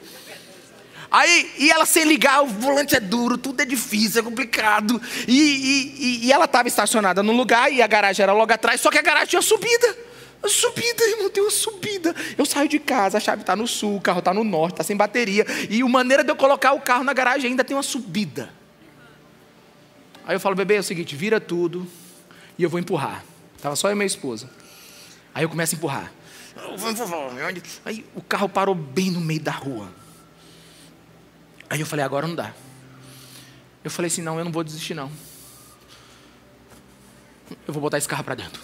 Aí, 1.09 1.51
e 1.57 1.69
ela 1.69 1.85
sem 1.85 2.03
ligar, 2.03 2.41
o 2.41 2.47
volante 2.47 2.95
é 2.95 2.99
duro, 2.99 3.37
tudo 3.37 3.61
é 3.61 3.65
difícil, 3.65 4.21
é 4.21 4.23
complicado. 4.23 5.01
E, 5.27 6.21
e, 6.21 6.25
e 6.25 6.31
ela 6.31 6.45
estava 6.45 6.67
estacionada 6.67 7.23
no 7.23 7.31
lugar 7.31 7.71
e 7.71 7.81
a 7.81 7.87
garagem 7.87 8.23
era 8.23 8.33
logo 8.33 8.51
atrás, 8.51 8.81
só 8.81 8.89
que 8.89 8.97
a 8.97 9.01
garagem 9.01 9.27
tinha 9.29 9.41
subida. 9.41 10.06
Subida, 10.45 11.03
irmão, 11.03 11.29
tem 11.29 11.43
uma 11.43 11.51
subida. 11.51 12.15
Eu 12.37 12.45
saio 12.45 12.69
de 12.69 12.79
casa, 12.79 13.17
a 13.17 13.21
chave 13.21 13.41
está 13.41 13.55
no 13.55 13.67
sul, 13.67 13.97
o 13.97 14.01
carro 14.01 14.19
está 14.19 14.33
no 14.33 14.43
norte, 14.43 14.73
está 14.73 14.83
sem 14.83 14.95
bateria. 14.95 15.45
E 15.69 15.81
a 15.81 15.87
maneira 15.87 16.23
de 16.23 16.31
eu 16.31 16.35
colocar 16.35 16.73
o 16.73 16.81
carro 16.81 17.03
na 17.03 17.13
garagem 17.13 17.51
ainda 17.51 17.63
tem 17.63 17.75
uma 17.75 17.83
subida. 17.83 18.49
Aí 20.25 20.35
eu 20.35 20.39
falo, 20.39 20.55
bebê, 20.55 20.75
é 20.75 20.79
o 20.79 20.83
seguinte, 20.83 21.15
vira 21.15 21.39
tudo 21.39 21.87
e 22.57 22.63
eu 22.63 22.69
vou 22.69 22.79
empurrar. 22.79 23.23
Estava 23.55 23.75
só 23.75 23.89
eu 23.89 23.93
e 23.93 23.95
minha 23.95 24.05
esposa. 24.05 24.49
Aí 25.33 25.43
eu 25.43 25.49
começo 25.49 25.75
a 25.75 25.77
empurrar. 25.77 26.11
Aí 27.85 28.05
o 28.15 28.21
carro 28.21 28.49
parou 28.49 28.75
bem 28.75 29.11
no 29.11 29.19
meio 29.19 29.39
da 29.39 29.51
rua. 29.51 29.89
Aí 31.69 31.79
eu 31.79 31.85
falei, 31.85 32.05
agora 32.05 32.27
não 32.27 32.35
dá. 32.35 32.53
Eu 33.83 33.91
falei 33.91 34.07
assim, 34.07 34.21
não, 34.21 34.37
eu 34.37 34.45
não 34.45 34.51
vou 34.51 34.63
desistir 34.63 34.93
não. 34.93 35.11
Eu 37.67 37.73
vou 37.73 37.81
botar 37.81 37.97
esse 37.97 38.07
carro 38.07 38.23
para 38.23 38.35
dentro. 38.35 38.61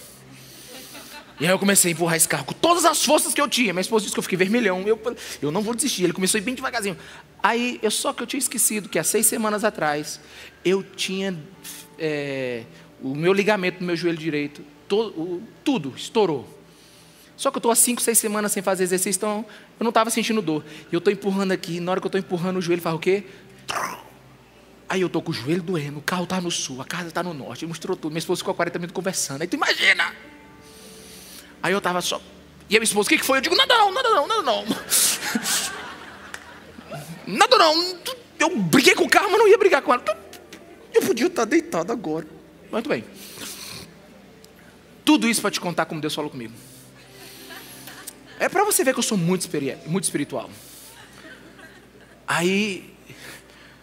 E 1.40 1.46
aí 1.46 1.52
eu 1.52 1.60
comecei 1.60 1.92
a 1.92 1.94
empurrar 1.94 2.16
esse 2.16 2.28
carro 2.28 2.46
com 2.46 2.54
todas 2.54 2.86
as 2.86 3.04
forças 3.04 3.34
que 3.34 3.42
eu 3.42 3.48
tinha. 3.48 3.74
Minha 3.74 3.82
esposa 3.82 4.04
disse 4.04 4.14
que 4.14 4.20
eu 4.20 4.24
fiquei 4.24 4.38
vermelhão. 4.38 4.84
Eu, 4.88 5.00
eu 5.42 5.52
não 5.52 5.62
vou 5.62 5.74
desistir. 5.74 6.04
Ele 6.04 6.14
começou 6.14 6.38
a 6.38 6.42
ir 6.42 6.44
bem 6.44 6.54
devagarzinho. 6.54 6.98
Aí, 7.42 7.80
eu 7.82 7.92
só 7.92 8.14
que 8.14 8.22
eu 8.22 8.28
tinha 8.28 8.40
esquecido 8.40 8.88
que 8.88 9.00
há 9.00 9.04
seis 9.04 9.26
semanas 9.26 9.64
atrás, 9.64 10.20
eu 10.64 10.84
tinha 10.84 11.38
é, 11.98 12.64
o 13.02 13.16
meu 13.16 13.34
ligamento 13.34 13.82
no 13.82 13.88
meu 13.88 13.96
joelho 13.96 14.18
direito, 14.18 14.64
o, 14.92 15.42
tudo 15.64 15.94
estourou. 15.96 16.48
Só 17.36 17.50
que 17.50 17.58
eu 17.58 17.60
estou 17.60 17.72
há 17.72 17.76
cinco, 17.76 18.02
seis 18.02 18.18
semanas 18.20 18.52
sem 18.52 18.62
fazer 18.62 18.84
exercício, 18.84 19.18
então 19.18 19.46
eu 19.80 19.84
não 19.84 19.90
estava 19.90 20.10
sentindo 20.10 20.42
dor. 20.42 20.64
E 20.92 20.96
eu 20.96 21.00
estou 21.00 21.12
empurrando 21.12 21.52
aqui, 21.52 21.80
na 21.80 21.92
hora 21.92 22.00
que 22.00 22.06
eu 22.06 22.10
estou 22.10 22.20
empurrando 22.20 22.58
o 22.58 22.62
joelho, 22.62 22.82
faz 22.82 22.96
o 22.96 23.00
quê? 23.00 23.24
Aí 24.88 25.02
eu 25.02 25.08
estou 25.08 25.22
com 25.22 25.32
o 25.32 25.34
joelho 25.34 25.64
doendo, 25.64 25.98
o 25.98 26.02
carro 26.02 26.26
está 26.26 26.40
no 26.40 26.52
sul, 26.52 26.82
a 26.82 26.86
casa 26.86 27.08
está 27.08 27.24
no 27.24 27.34
norte, 27.34 27.66
mostrou 27.66 27.98
tudo. 27.98 28.12
Minha 28.12 28.20
esposa 28.20 28.40
ficou 28.40 28.54
40 28.54 28.78
minutos 28.78 28.96
conversando. 28.96 29.42
Aí 29.42 29.48
tu 29.48 29.56
imagina! 29.56 30.33
Aí 31.64 31.72
eu 31.72 31.78
estava 31.78 32.02
só. 32.02 32.22
E 32.70 32.76
a 32.76 32.80
minha 32.80 32.84
esposa, 32.84 33.08
o 33.08 33.10
que, 33.10 33.18
que 33.18 33.26
foi? 33.26 33.38
Eu 33.38 33.42
digo, 33.42 33.56
nada 33.56 33.78
não, 33.78 33.94
nada 33.94 34.10
não, 34.10 34.28
nada 34.28 34.42
não. 34.42 34.66
nada 37.26 37.58
não. 37.58 37.98
Eu 38.38 38.58
briguei 38.58 38.94
com 38.94 39.06
o 39.06 39.10
carro, 39.10 39.30
mas 39.32 39.40
não 39.40 39.48
ia 39.48 39.58
brigar 39.58 39.82
com 39.82 39.94
ela. 39.94 40.04
Eu 40.94 41.02
podia 41.04 41.28
estar 41.28 41.46
deitado 41.46 41.94
agora. 41.94 42.28
Muito 42.70 42.90
bem. 42.90 43.06
Tudo 45.06 45.28
isso 45.28 45.42
para 45.42 45.52
te 45.52 45.62
contar 45.62 45.86
como 45.86 46.02
Deus 46.02 46.14
falou 46.14 46.30
comigo. 46.30 46.54
É 48.40 48.50
para 48.50 48.66
você 48.66 48.84
ver 48.84 48.94
que 48.94 49.00
eu 49.00 49.04
sou 49.04 49.18
muito, 49.18 49.48
muito 49.86 50.04
espiritual. 50.04 50.50
Aí, 52.28 52.94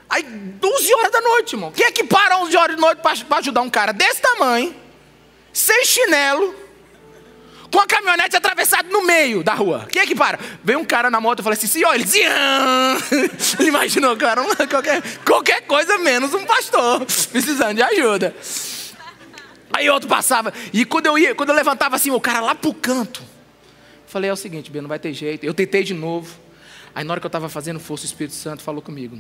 aí 0.09 0.23
12 0.23 0.95
horas 0.95 1.13
da 1.13 1.21
noite, 1.23 1.55
irmão. 1.55 1.73
Quem 1.73 1.87
é 1.87 1.91
que 1.91 2.05
para 2.05 2.39
11 2.41 2.57
horas 2.57 2.77
da 2.77 2.83
noite 2.83 3.01
para 3.01 3.39
ajudar 3.39 3.63
um 3.63 3.71
cara 3.71 3.93
desse 3.93 4.21
tamanho, 4.21 4.75
sem 5.53 5.85
chinelo, 5.87 6.55
com 7.71 7.79
a 7.79 7.87
caminhonete 7.87 8.37
atravessada 8.37 8.89
no 8.89 9.05
meio 9.05 9.43
da 9.43 9.55
rua? 9.55 9.87
Quem 9.91 10.03
é 10.03 10.07
que 10.07 10.15
para? 10.15 10.39
Vem 10.63 10.77
um 10.77 10.85
cara 10.85 11.11
na 11.11 11.21
moto 11.21 11.41
e 11.41 11.43
fala 11.43 11.55
assim, 11.55 11.67
senhor, 11.67 11.95
ele 11.95 12.05
dizia, 12.05 12.31
ele 13.59 13.69
imaginou, 13.69 14.17
cara, 14.17 14.43
qualquer, 14.69 15.03
qualquer 15.25 15.61
coisa 15.63 15.99
menos 15.99 16.35
um 16.35 16.45
pastor 16.45 17.05
precisando 17.31 17.77
de 17.77 17.83
ajuda. 17.83 18.35
Aí 19.73 19.89
outro 19.89 20.09
passava, 20.09 20.53
e 20.73 20.85
quando 20.85 21.07
eu 21.07 21.17
ia, 21.17 21.35
quando 21.35 21.51
eu 21.51 21.55
levantava 21.55 21.95
assim, 21.97 22.11
o 22.11 22.21
cara 22.21 22.41
lá 22.41 22.55
pro 22.55 22.75
canto, 22.75 23.23
Falei, 24.11 24.29
é 24.29 24.33
o 24.33 24.37
seguinte, 24.37 24.73
Bia, 24.73 24.83
não 24.83 24.89
vai 24.89 24.99
ter 24.99 25.13
jeito. 25.13 25.47
Eu 25.47 25.55
tentei 25.55 25.85
de 25.85 25.95
novo. 25.95 26.37
Aí 26.93 27.05
na 27.05 27.13
hora 27.13 27.21
que 27.21 27.27
eu 27.27 27.29
estava 27.29 27.49
fazendo 27.49 27.79
força, 27.79 28.03
o 28.03 28.07
Espírito 28.07 28.35
Santo 28.35 28.61
falou 28.61 28.83
comigo. 28.83 29.17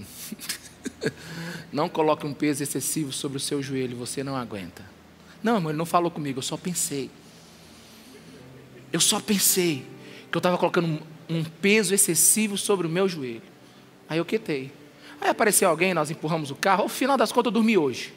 não 1.71 1.89
coloque 1.89 2.27
um 2.27 2.35
peso 2.35 2.65
excessivo 2.65 3.13
sobre 3.13 3.37
o 3.37 3.41
seu 3.41 3.63
joelho, 3.63 3.97
você 3.97 4.25
não 4.25 4.35
aguenta. 4.35 4.83
Não, 5.45 5.55
irmão, 5.55 5.71
ele 5.71 5.79
não 5.79 5.87
falou 5.87 6.11
comigo, 6.11 6.41
eu 6.41 6.43
só 6.43 6.57
pensei. 6.57 7.09
Eu 8.93 9.01
só 9.01 9.21
pensei 9.21 9.87
que 10.31 10.37
eu 10.37 10.41
estava 10.41 10.59
colocando 10.59 11.01
um, 11.29 11.45
peso 11.45 11.95
excessivo 11.95 12.57
sobre 12.57 12.87
o 12.87 12.91
meu 12.91 13.09
joelho. 13.09 13.43
Aí 14.09 14.19
eu 14.19 14.25
quietei. 14.25 14.73
Aí 15.21 15.29
apareceu 15.29 15.69
alguém, 15.69 15.95
nós 15.95 16.11
empurramos 16.11 16.51
o 16.51 16.55
carro. 16.55 16.83
Ao 16.83 16.89
final 16.89 17.17
das 17.17 17.31
contas, 17.31 17.47
eu 17.47 17.53
dormi 17.53 17.79
hoje. 17.79 18.13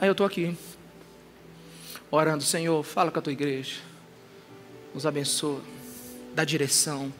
Aí 0.00 0.08
eu 0.08 0.12
estou 0.12 0.24
aqui, 0.24 0.56
orando, 2.08 2.44
Senhor, 2.44 2.84
fala 2.84 3.10
com 3.10 3.18
a 3.18 3.22
tua 3.22 3.32
igreja 3.32 3.88
nos 4.94 5.06
abençoa, 5.06 5.60
dá 6.34 6.44
direção. 6.44 7.12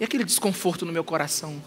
E 0.00 0.04
aquele 0.04 0.24
desconforto 0.24 0.86
no 0.86 0.92
meu 0.92 1.04
coração. 1.04 1.62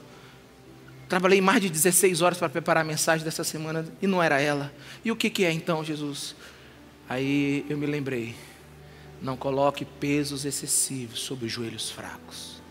Trabalhei 1.08 1.42
mais 1.42 1.62
de 1.62 1.70
16 1.70 2.22
horas 2.22 2.38
para 2.38 2.50
preparar 2.50 2.84
a 2.84 2.88
mensagem 2.88 3.24
dessa 3.24 3.44
semana 3.44 3.86
e 4.02 4.08
não 4.08 4.24
era 4.24 4.40
ela. 4.40 4.74
E 5.04 5.12
o 5.12 5.16
que, 5.16 5.30
que 5.30 5.44
é 5.44 5.52
então, 5.52 5.84
Jesus? 5.84 6.36
Aí 7.10 7.66
eu 7.70 7.78
me 7.78 7.86
lembrei: 7.86 8.34
não 9.22 9.38
coloque 9.38 9.86
pesos 9.86 10.46
excessivos 10.46 11.20
sobre 11.20 11.46
os 11.46 11.52
joelhos 11.52 11.92
fracos. 11.92 12.62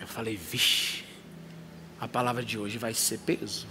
Eu 0.00 0.06
falei, 0.06 0.36
vixe, 0.36 1.04
a 2.00 2.06
palavra 2.06 2.44
de 2.44 2.58
hoje 2.58 2.78
vai 2.78 2.94
ser 2.94 3.18
peso. 3.18 3.66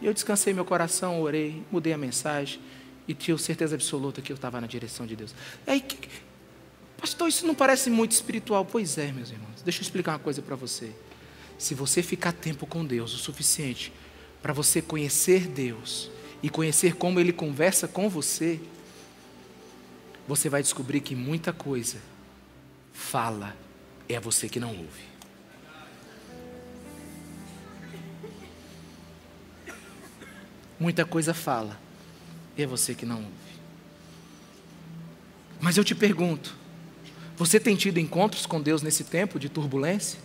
E 0.00 0.06
eu 0.06 0.12
descansei 0.12 0.52
meu 0.52 0.64
coração, 0.64 1.22
orei, 1.22 1.62
mudei 1.70 1.92
a 1.92 1.98
mensagem 1.98 2.60
e 3.06 3.14
tinha 3.14 3.36
certeza 3.38 3.74
absoluta 3.74 4.20
que 4.20 4.32
eu 4.32 4.36
estava 4.36 4.60
na 4.60 4.66
direção 4.66 5.06
de 5.06 5.14
Deus. 5.14 5.34
Aí, 5.66 5.84
Pastor, 7.02 7.28
isso 7.28 7.44
não 7.44 7.54
parece 7.54 7.90
muito 7.90 8.12
espiritual. 8.12 8.64
Pois 8.64 8.96
é, 8.96 9.10
meus 9.10 9.30
irmãos. 9.30 9.60
Deixa 9.64 9.80
eu 9.80 9.82
explicar 9.82 10.12
uma 10.12 10.20
coisa 10.20 10.40
para 10.40 10.54
você. 10.54 10.92
Se 11.58 11.74
você 11.74 12.00
ficar 12.00 12.30
tempo 12.30 12.64
com 12.64 12.84
Deus 12.84 13.12
o 13.12 13.18
suficiente 13.18 13.92
para 14.40 14.52
você 14.52 14.80
conhecer 14.80 15.48
Deus 15.48 16.08
e 16.44 16.48
conhecer 16.48 16.94
como 16.94 17.18
Ele 17.18 17.32
conversa 17.32 17.88
com 17.88 18.08
você, 18.08 18.60
você 20.26 20.48
vai 20.48 20.62
descobrir 20.62 21.00
que 21.00 21.14
muita 21.14 21.52
coisa 21.52 21.98
fala 22.92 23.56
é 24.08 24.20
você 24.20 24.48
que 24.48 24.60
não 24.60 24.70
ouve. 24.70 25.12
Muita 30.78 31.04
coisa 31.04 31.32
fala, 31.32 31.78
é 32.56 32.66
você 32.66 32.94
que 32.94 33.06
não 33.06 33.16
ouve. 33.16 33.52
Mas 35.60 35.76
eu 35.76 35.84
te 35.84 35.94
pergunto: 35.94 36.56
você 37.36 37.60
tem 37.60 37.76
tido 37.76 37.98
encontros 37.98 38.46
com 38.46 38.60
Deus 38.60 38.82
nesse 38.82 39.04
tempo 39.04 39.38
de 39.38 39.48
turbulência? 39.48 40.18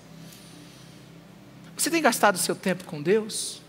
Você 1.77 1.91
tem 1.91 2.01
gastado 2.01 2.39
seu 2.39 2.55
tempo 2.55 2.85
com 2.85 3.01
Deus? 3.01 3.61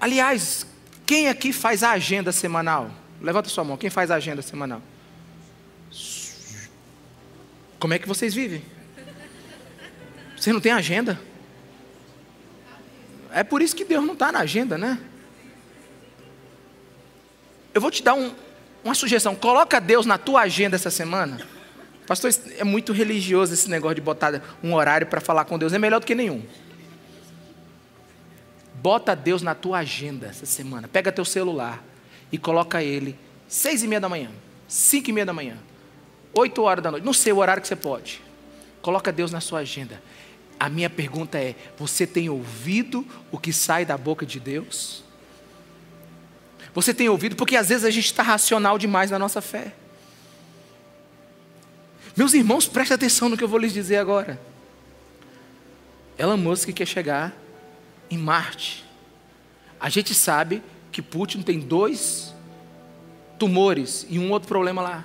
Aliás, 0.00 0.64
quem 1.04 1.28
aqui 1.28 1.52
faz 1.52 1.82
a 1.82 1.90
agenda 1.90 2.30
semanal? 2.30 3.01
Levanta 3.22 3.48
sua 3.48 3.62
mão, 3.62 3.76
quem 3.76 3.88
faz 3.88 4.10
a 4.10 4.16
agenda 4.16 4.42
semanal? 4.42 4.82
Como 7.78 7.94
é 7.94 7.98
que 7.98 8.08
vocês 8.08 8.34
vivem? 8.34 8.64
Você 10.36 10.52
não 10.52 10.60
tem 10.60 10.72
agenda? 10.72 11.20
É 13.32 13.44
por 13.44 13.62
isso 13.62 13.76
que 13.76 13.84
Deus 13.84 14.04
não 14.04 14.14
está 14.14 14.32
na 14.32 14.40
agenda, 14.40 14.76
né? 14.76 14.98
Eu 17.72 17.80
vou 17.80 17.90
te 17.90 18.02
dar 18.02 18.14
um, 18.14 18.34
uma 18.84 18.94
sugestão. 18.94 19.36
Coloca 19.36 19.80
Deus 19.80 20.04
na 20.04 20.18
tua 20.18 20.42
agenda 20.42 20.74
essa 20.74 20.90
semana. 20.90 21.46
Pastor, 22.06 22.30
é 22.58 22.64
muito 22.64 22.92
religioso 22.92 23.54
esse 23.54 23.70
negócio 23.70 23.94
de 23.94 24.00
botar 24.00 24.42
um 24.62 24.74
horário 24.74 25.06
para 25.06 25.20
falar 25.20 25.44
com 25.44 25.56
Deus. 25.56 25.72
É 25.72 25.78
melhor 25.78 26.00
do 26.00 26.06
que 26.06 26.14
nenhum. 26.14 26.42
Bota 28.74 29.14
Deus 29.14 29.42
na 29.42 29.54
tua 29.54 29.78
agenda 29.78 30.26
essa 30.26 30.44
semana. 30.44 30.88
Pega 30.88 31.12
teu 31.12 31.24
celular 31.24 31.82
e 32.32 32.38
coloca 32.38 32.82
ele 32.82 33.16
seis 33.46 33.82
e 33.82 33.86
meia 33.86 34.00
da 34.00 34.08
manhã, 34.08 34.30
cinco 34.66 35.10
e 35.10 35.12
meia 35.12 35.26
da 35.26 35.32
manhã, 35.32 35.58
oito 36.32 36.62
horas 36.62 36.82
da 36.82 36.90
noite. 36.90 37.04
Não 37.04 37.12
sei 37.12 37.32
o 37.32 37.36
horário 37.36 37.60
que 37.60 37.68
você 37.68 37.76
pode. 37.76 38.22
Coloca 38.80 39.12
Deus 39.12 39.30
na 39.30 39.40
sua 39.40 39.60
agenda. 39.60 40.02
A 40.58 40.68
minha 40.68 40.88
pergunta 40.88 41.38
é: 41.38 41.54
você 41.78 42.06
tem 42.06 42.28
ouvido 42.30 43.06
o 43.30 43.38
que 43.38 43.52
sai 43.52 43.84
da 43.84 43.98
boca 43.98 44.24
de 44.24 44.40
Deus? 44.40 45.04
Você 46.74 46.94
tem 46.94 47.08
ouvido? 47.08 47.36
Porque 47.36 47.56
às 47.56 47.68
vezes 47.68 47.84
a 47.84 47.90
gente 47.90 48.06
está 48.06 48.22
racional 48.22 48.78
demais 48.78 49.10
na 49.10 49.18
nossa 49.18 49.42
fé. 49.42 49.74
Meus 52.16 52.32
irmãos, 52.32 52.66
prestem 52.66 52.94
atenção 52.94 53.28
no 53.28 53.36
que 53.36 53.44
eu 53.44 53.48
vou 53.48 53.58
lhes 53.58 53.72
dizer 53.72 53.96
agora. 53.96 54.40
Elon 56.18 56.36
Musk 56.36 56.70
quer 56.70 56.86
chegar 56.86 57.32
em 58.10 58.16
Marte. 58.16 58.84
A 59.80 59.88
gente 59.88 60.14
sabe 60.14 60.62
que 60.92 61.00
Putin 61.00 61.42
tem 61.42 61.58
dois 61.58 62.34
tumores 63.38 64.06
e 64.08 64.18
um 64.18 64.30
outro 64.30 64.46
problema 64.46 64.82
lá. 64.82 65.04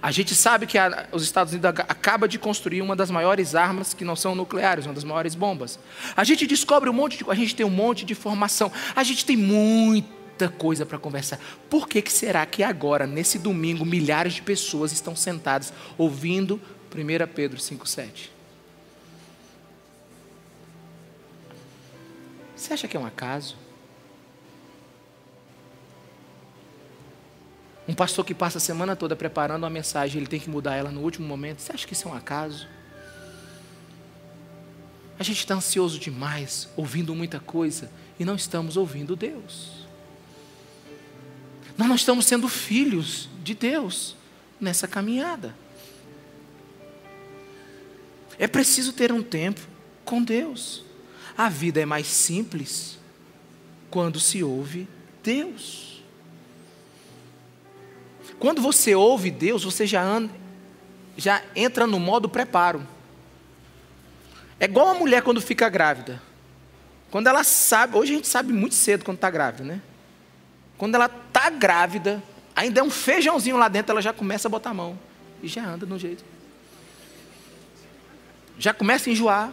A 0.00 0.10
gente 0.10 0.34
sabe 0.34 0.66
que 0.66 0.76
a, 0.78 1.08
os 1.12 1.22
Estados 1.22 1.52
Unidos 1.52 1.70
acaba 1.88 2.28
de 2.28 2.38
construir 2.38 2.82
uma 2.82 2.96
das 2.96 3.10
maiores 3.10 3.54
armas 3.54 3.94
que 3.94 4.04
não 4.04 4.16
são 4.16 4.34
nucleares, 4.34 4.86
uma 4.86 4.94
das 4.94 5.04
maiores 5.04 5.34
bombas. 5.34 5.78
A 6.16 6.24
gente 6.24 6.46
descobre 6.46 6.90
um 6.90 6.92
monte 6.92 7.18
de, 7.18 7.30
a 7.30 7.34
gente 7.34 7.54
tem 7.54 7.64
um 7.64 7.70
monte 7.70 8.04
de 8.04 8.12
informação. 8.12 8.70
A 8.94 9.02
gente 9.02 9.24
tem 9.24 9.36
muita 9.36 10.48
coisa 10.48 10.84
para 10.84 10.98
conversar. 10.98 11.38
Por 11.70 11.88
que, 11.88 12.02
que 12.02 12.12
será 12.12 12.44
que 12.46 12.62
agora, 12.62 13.06
nesse 13.06 13.38
domingo, 13.38 13.84
milhares 13.84 14.34
de 14.34 14.42
pessoas 14.42 14.92
estão 14.92 15.14
sentadas 15.14 15.72
ouvindo 15.96 16.60
1 16.94 17.26
Pedro 17.34 17.58
5,7? 17.58 18.30
Você 22.56 22.72
acha 22.72 22.86
que 22.86 22.96
é 22.96 23.00
um 23.00 23.06
acaso? 23.06 23.56
Um 27.92 27.94
pastor 27.94 28.24
que 28.24 28.34
passa 28.34 28.56
a 28.56 28.60
semana 28.60 28.96
toda 28.96 29.14
preparando 29.14 29.64
uma 29.64 29.68
mensagem, 29.68 30.16
ele 30.16 30.26
tem 30.26 30.40
que 30.40 30.48
mudar 30.48 30.76
ela 30.76 30.90
no 30.90 31.02
último 31.02 31.28
momento. 31.28 31.60
Você 31.60 31.72
acha 31.72 31.86
que 31.86 31.92
isso 31.92 32.08
é 32.08 32.10
um 32.10 32.14
acaso? 32.14 32.66
A 35.18 35.22
gente 35.22 35.40
está 35.40 35.54
ansioso 35.54 35.98
demais, 35.98 36.70
ouvindo 36.74 37.14
muita 37.14 37.38
coisa, 37.38 37.92
e 38.18 38.24
não 38.24 38.34
estamos 38.34 38.78
ouvindo 38.78 39.14
Deus. 39.14 39.86
Nós 41.76 41.86
não 41.86 41.94
estamos 41.94 42.24
sendo 42.24 42.48
filhos 42.48 43.28
de 43.44 43.52
Deus 43.52 44.16
nessa 44.58 44.88
caminhada. 44.88 45.54
É 48.38 48.46
preciso 48.46 48.94
ter 48.94 49.12
um 49.12 49.22
tempo 49.22 49.60
com 50.02 50.22
Deus. 50.22 50.82
A 51.36 51.50
vida 51.50 51.78
é 51.78 51.84
mais 51.84 52.06
simples 52.06 52.98
quando 53.90 54.18
se 54.18 54.42
ouve 54.42 54.88
Deus. 55.22 55.91
Quando 58.42 58.60
você 58.60 58.92
ouve 58.92 59.30
Deus, 59.30 59.62
você 59.62 59.86
já, 59.86 60.02
anda, 60.02 60.28
já 61.16 61.40
entra 61.54 61.86
no 61.86 62.00
modo 62.00 62.28
preparo. 62.28 62.84
É 64.58 64.64
igual 64.64 64.88
a 64.88 64.94
mulher 64.94 65.22
quando 65.22 65.40
fica 65.40 65.68
grávida. 65.68 66.20
Quando 67.08 67.28
ela 67.28 67.44
sabe, 67.44 67.96
hoje 67.96 68.10
a 68.10 68.16
gente 68.16 68.26
sabe 68.26 68.52
muito 68.52 68.74
cedo 68.74 69.04
quando 69.04 69.18
está 69.18 69.30
grávida, 69.30 69.62
né? 69.62 69.80
Quando 70.76 70.96
ela 70.96 71.06
está 71.06 71.50
grávida, 71.50 72.20
ainda 72.56 72.80
é 72.80 72.82
um 72.82 72.90
feijãozinho 72.90 73.56
lá 73.56 73.68
dentro, 73.68 73.92
ela 73.92 74.02
já 74.02 74.12
começa 74.12 74.48
a 74.48 74.50
botar 74.50 74.70
a 74.70 74.74
mão. 74.74 74.98
E 75.40 75.46
já 75.46 75.64
anda 75.64 75.86
no 75.86 75.96
jeito. 75.96 76.24
Já 78.58 78.74
começa 78.74 79.08
a 79.08 79.12
enjoar. 79.12 79.52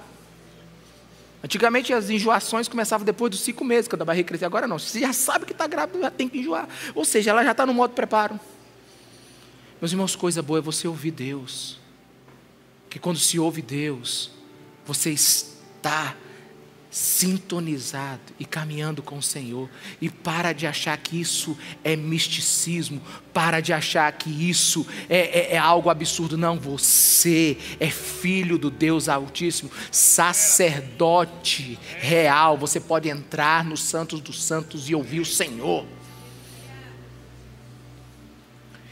Antigamente 1.44 1.94
as 1.94 2.10
enjoações 2.10 2.68
começavam 2.68 3.06
depois 3.06 3.30
dos 3.30 3.42
cinco 3.42 3.64
meses, 3.64 3.88
quando 3.88 4.02
a 4.02 4.06
barriga 4.06 4.30
crescia. 4.30 4.48
Agora 4.48 4.66
não. 4.66 4.80
Você 4.80 5.00
já 5.00 5.14
sabe 5.14 5.46
que 5.46 5.52
está 5.52 5.68
grávida, 5.68 6.00
já 6.00 6.10
tem 6.10 6.28
que 6.28 6.40
enjoar. 6.40 6.68
Ou 6.96 7.06
seja, 7.06 7.30
ela 7.30 7.44
já 7.44 7.52
está 7.52 7.68
no 7.68 7.74
modo 7.76 7.94
preparo. 7.94 8.40
Meus 9.82 9.92
irmãos, 9.94 10.16
coisa 10.16 10.42
boa 10.42 10.60
é 10.60 10.62
você 10.62 10.88
ouvir 10.88 11.12
Deus. 11.12 11.78
Que 12.90 13.00
quando 13.00 13.18
se 13.18 13.40
ouve 13.40 13.62
Deus, 13.62 14.30
você 14.86 15.12
está 15.12 16.16
sintonizado 16.92 18.34
e 18.40 18.46
caminhando 18.46 19.02
com 19.02 19.20
o 19.20 19.24
Senhor. 19.24 19.70
E 20.02 20.10
para 20.10 20.52
de 20.52 20.66
achar 20.66 20.98
que 20.98 21.22
isso 21.22 21.58
é 21.84 21.96
misticismo, 21.96 23.02
para 23.34 23.62
de 23.62 23.72
achar 23.72 24.12
que 24.12 24.30
isso 24.30 24.86
é, 25.08 25.18
é, 25.18 25.56
é, 25.56 25.58
algo 25.58 25.90
absurdo. 25.90 26.38
Não, 26.38 26.60
você 26.60 27.58
é 27.80 27.90
filho 27.90 28.58
do 28.58 28.70
Deus 28.72 29.08
Altíssimo, 29.08 29.72
sacerdote 29.92 31.78
real. 32.00 32.58
Você 32.58 32.80
pode 32.80 33.08
entrar 33.08 33.64
nos 33.64 33.82
Santos 33.84 34.20
dos 34.20 34.44
Santos 34.44 34.90
e 34.90 34.96
ouvir 34.96 35.20
o 35.20 35.26
Senhor. 35.26 35.86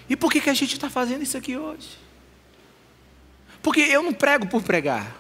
E 0.09 0.15
por 0.15 0.31
que, 0.31 0.39
que 0.39 0.49
a 0.49 0.53
gente 0.53 0.73
está 0.73 0.89
fazendo 0.89 1.23
isso 1.23 1.37
aqui 1.37 1.57
hoje? 1.57 1.97
Porque 3.61 3.81
eu 3.81 4.01
não 4.01 4.13
prego 4.13 4.47
por 4.47 4.63
pregar. 4.63 5.15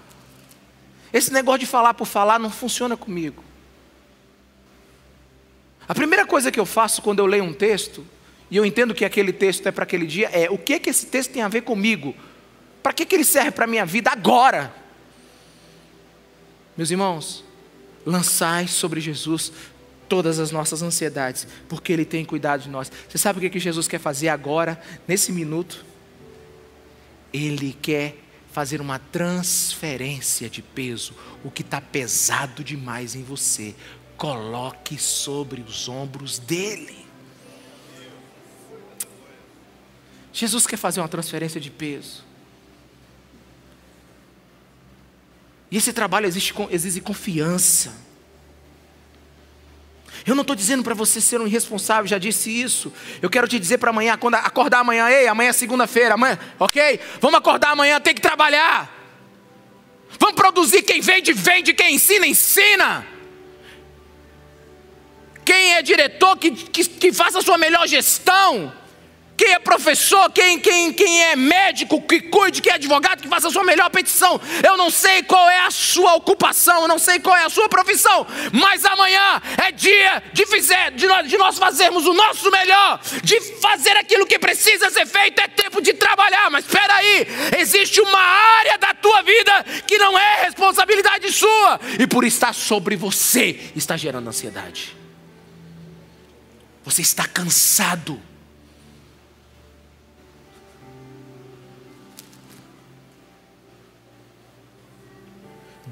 Esse 1.11 1.31
negócio 1.31 1.59
de 1.59 1.65
falar 1.65 1.93
por 1.93 2.05
falar 2.05 2.39
não 2.39 2.49
funciona 2.49 2.95
comigo. 2.95 3.43
A 5.87 5.95
primeira 5.95 6.25
coisa 6.25 6.51
que 6.51 6.59
eu 6.59 6.65
faço 6.65 7.01
quando 7.01 7.19
eu 7.19 7.25
leio 7.25 7.43
um 7.43 7.53
texto, 7.53 8.05
e 8.51 8.57
eu 8.57 8.65
entendo 8.65 8.93
que 8.93 9.05
aquele 9.05 9.33
texto 9.33 9.65
é 9.67 9.71
para 9.71 9.83
aquele 9.83 10.05
dia, 10.05 10.29
é 10.29 10.49
o 10.49 10.57
que, 10.57 10.79
que 10.79 10.89
esse 10.89 11.05
texto 11.05 11.31
tem 11.31 11.41
a 11.41 11.47
ver 11.47 11.61
comigo? 11.61 12.15
Para 12.83 12.93
que, 12.93 13.05
que 13.05 13.15
ele 13.15 13.23
serve 13.23 13.51
para 13.51 13.65
a 13.65 13.67
minha 13.67 13.85
vida 13.85 14.09
agora? 14.09 14.73
Meus 16.75 16.91
irmãos, 16.91 17.43
lançai 18.05 18.67
sobre 18.67 19.01
Jesus 19.01 19.51
todas 20.07 20.39
as 20.39 20.51
nossas 20.51 20.81
ansiedades, 20.81 21.47
porque 21.67 21.93
Ele 21.93 22.05
tem 22.05 22.23
cuidado 22.25 22.63
de 22.63 22.69
nós. 22.69 22.91
Você 23.09 23.17
sabe 23.17 23.45
o 23.45 23.49
que 23.49 23.59
Jesus 23.59 23.87
quer 23.87 23.99
fazer 23.99 24.29
agora, 24.29 24.81
nesse 25.07 25.31
minuto? 25.31 25.85
Ele 27.33 27.77
quer 27.81 28.17
fazer 28.51 28.81
uma 28.81 28.97
transferência 28.97 30.49
de 30.49 30.61
peso. 30.61 31.13
O 31.43 31.51
que 31.51 31.61
está 31.61 31.79
pesado 31.79 32.63
demais 32.63 33.15
em 33.15 33.23
você, 33.23 33.75
coloque 34.17 34.97
sobre 34.97 35.61
os 35.61 35.87
ombros 35.87 36.39
dele. 36.39 37.05
Jesus 40.33 40.65
quer 40.65 40.77
fazer 40.77 41.01
uma 41.01 41.07
transferência 41.07 41.61
de 41.61 41.69
peso. 41.69 42.25
E 45.69 45.77
esse 45.77 45.91
trabalho 45.91 46.25
exige, 46.25 46.53
exige 46.71 47.01
confiança. 47.01 48.06
Eu 50.25 50.35
não 50.35 50.41
estou 50.41 50.55
dizendo 50.55 50.83
para 50.83 50.93
você 50.93 51.21
ser 51.21 51.39
um 51.39 51.47
irresponsável, 51.47 52.07
já 52.07 52.17
disse 52.17 52.49
isso. 52.49 52.91
Eu 53.21 53.29
quero 53.29 53.47
te 53.47 53.59
dizer 53.59 53.77
para 53.77 53.89
amanhã, 53.91 54.17
quando 54.17 54.35
acordar 54.35 54.79
amanhã, 54.79 55.09
ei, 55.09 55.27
amanhã 55.27 55.49
é 55.49 55.53
segunda-feira, 55.53 56.15
amanhã, 56.15 56.37
ok? 56.59 56.99
Vamos 57.21 57.37
acordar 57.37 57.71
amanhã, 57.71 57.99
tem 57.99 58.13
que 58.13 58.21
trabalhar. 58.21 58.93
Vamos 60.19 60.35
produzir, 60.35 60.81
quem 60.81 61.01
vende, 61.01 61.33
vende, 61.33 61.73
quem 61.73 61.95
ensina, 61.95 62.25
ensina. 62.25 63.07
Quem 65.45 65.75
é 65.75 65.81
diretor, 65.81 66.37
que, 66.37 66.51
que, 66.51 66.83
que 66.83 67.13
faça 67.13 67.39
a 67.39 67.41
sua 67.41 67.57
melhor 67.57 67.87
gestão. 67.87 68.73
Quem 69.37 69.53
é 69.53 69.59
professor, 69.59 70.31
quem, 70.31 70.59
quem, 70.59 70.91
quem 70.91 71.23
é 71.25 71.35
médico, 71.35 72.01
que 72.01 72.19
cuide, 72.21 72.59
quem 72.59 72.71
é 72.71 72.75
advogado, 72.75 73.21
que 73.21 73.27
faça 73.27 73.49
a 73.49 73.51
sua 73.51 73.63
melhor 73.63 73.87
petição. 73.91 74.41
Eu 74.65 74.75
não 74.75 74.89
sei 74.89 75.21
qual 75.21 75.47
é 75.47 75.59
a 75.59 75.69
sua 75.69 76.15
ocupação, 76.15 76.81
eu 76.81 76.87
não 76.87 76.97
sei 76.97 77.19
qual 77.19 77.37
é 77.37 77.45
a 77.45 77.49
sua 77.49 77.69
profissão, 77.69 78.25
mas 78.51 78.83
amanhã 78.83 79.39
é 79.63 79.71
dia 79.71 80.23
de, 80.33 80.43
fizer, 80.47 80.89
de, 80.91 81.05
nós, 81.05 81.29
de 81.29 81.37
nós 81.37 81.59
fazermos 81.59 82.07
o 82.07 82.13
nosso 82.13 82.49
melhor, 82.49 82.99
de 83.23 83.39
fazer 83.61 83.95
aquilo 83.97 84.25
que 84.25 84.39
precisa 84.39 84.89
ser 84.89 85.05
feito. 85.05 85.39
É 85.39 85.47
tempo 85.47 85.81
de 85.81 85.93
trabalhar, 85.93 86.49
mas 86.49 86.65
espera 86.65 86.95
aí, 86.95 87.27
existe 87.59 88.01
uma 88.01 88.19
área 88.19 88.77
da 88.79 88.95
tua 88.95 89.21
vida 89.21 89.63
que 89.85 89.99
não 89.99 90.17
é 90.17 90.45
responsabilidade 90.45 91.31
sua, 91.31 91.79
e 91.99 92.07
por 92.07 92.23
estar 92.23 92.53
sobre 92.53 92.95
você, 92.95 93.71
está 93.75 93.95
gerando 93.95 94.27
ansiedade. 94.27 94.97
Você 96.83 97.03
está 97.03 97.27
cansado. 97.27 98.19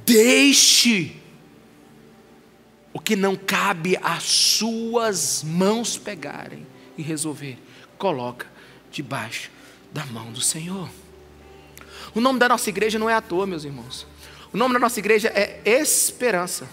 Deixe 0.06 1.16
o 2.94 3.00
que 3.00 3.16
não 3.16 3.36
cabe 3.36 3.98
às 4.02 4.24
suas 4.24 5.44
mãos 5.44 5.98
pegarem 5.98 6.66
e 6.98 7.02
resolver. 7.02 7.58
Coloca 7.98 8.48
debaixo 8.92 9.50
da 9.92 10.06
mão 10.06 10.32
do 10.32 10.42
Senhor. 10.42 10.90
O 12.14 12.22
nome 12.22 12.40
da 12.40 12.48
nossa 12.48 12.70
igreja 12.70 13.00
não 13.00 13.10
é 13.10 13.16
à 13.16 13.22
toa, 13.22 13.48
meus 13.48 13.64
irmãos. 13.64 14.06
O 14.54 14.58
nome 14.58 14.74
da 14.74 14.80
nossa 14.80 15.00
igreja 15.00 15.28
é 15.30 15.62
Esperança. 15.66 16.70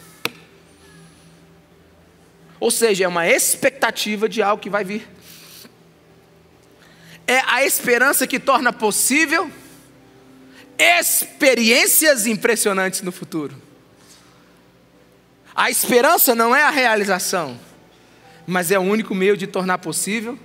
Ou 2.61 2.71
seja, 2.71 3.05
é 3.05 3.09
uma 3.09 3.27
expectativa 3.27 4.29
de 4.29 4.41
algo 4.41 4.63
que 4.63 4.71
vai 4.71 4.85
vir. 4.85 5.09
É 7.27 7.41
a 7.47 7.65
esperança 7.65 8.27
que 8.27 8.39
torna 8.39 8.73
possível 8.73 9.51
experiências 10.83 12.27
impressionantes 12.27 13.03
no 13.03 13.13
futuro. 13.13 13.55
A 15.55 15.71
esperança 15.71 16.35
não 16.35 16.55
é 16.55 16.63
a 16.63 16.71
realização, 16.71 17.59
mas 18.47 18.71
é 18.71 18.79
o 18.79 18.83
único 18.83 19.15
meio 19.15 19.37
de 19.37 19.47
tornar 19.47 19.79
possível 19.79 20.39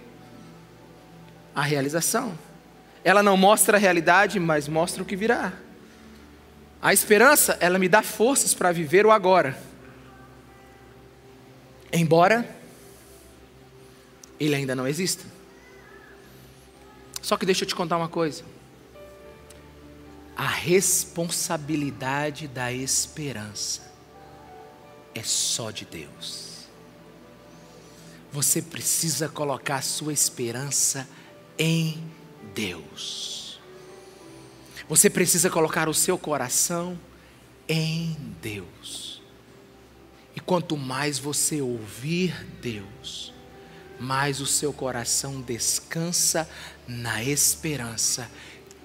a 1.56 1.62
realização. 1.62 2.38
Ela 3.04 3.24
não 3.24 3.38
mostra 3.38 3.78
a 3.78 3.80
realidade, 3.80 4.40
mas 4.40 4.68
mostra 4.68 5.02
o 5.02 5.06
que 5.06 5.16
virá. 5.16 5.54
A 6.82 6.94
esperança, 6.94 7.58
ela 7.60 7.80
me 7.80 7.88
dá 7.88 8.04
forças 8.04 8.54
para 8.54 8.72
viver 8.72 9.06
o 9.06 9.12
agora. 9.12 9.58
Embora 11.92 12.48
ele 14.40 14.56
ainda 14.56 14.76
não 14.76 14.88
exista. 14.88 15.26
Só 17.22 17.38
que 17.38 17.46
deixa 17.46 17.64
eu 17.64 17.68
te 17.68 17.76
contar 17.76 17.98
uma 17.98 18.10
coisa. 18.10 18.44
A 20.38 20.46
responsabilidade 20.46 22.48
da 22.48 22.72
esperança 22.72 23.92
é 25.16 25.24
só 25.24 25.72
de 25.72 25.84
Deus. 25.84 26.68
Você 28.32 28.62
precisa 28.62 29.28
colocar 29.28 29.82
sua 29.82 30.14
esperança 30.14 31.10
em 31.58 32.04
Deus. 32.54 33.60
Você 34.88 35.10
precisa 35.10 35.50
colocar 35.50 35.90
o 35.90 35.94
seu 35.94 36.20
coração 36.20 37.00
em 37.68 38.16
Deus. 38.40 39.24
E 40.36 40.40
quanto 40.40 40.78
mais 40.78 41.18
você 41.18 41.64
ouvir 41.64 42.46
Deus, 42.62 43.34
mais 44.00 44.40
o 44.40 44.46
seu 44.46 44.72
coração 44.72 45.42
descansa 45.42 46.48
na 46.88 47.24
esperança 47.24 48.30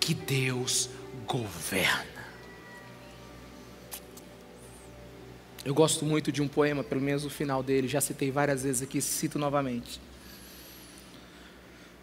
que 0.00 0.14
Deus 0.14 0.88
governa. 1.26 2.12
Eu 5.64 5.74
gosto 5.74 6.04
muito 6.04 6.32
de 6.32 6.42
um 6.42 6.48
poema, 6.48 6.82
pelo 6.82 7.00
menos 7.00 7.24
o 7.24 7.30
final 7.30 7.62
dele, 7.62 7.86
já 7.86 8.00
citei 8.00 8.30
várias 8.30 8.64
vezes 8.64 8.82
aqui, 8.82 9.00
cito 9.00 9.38
novamente. 9.38 10.00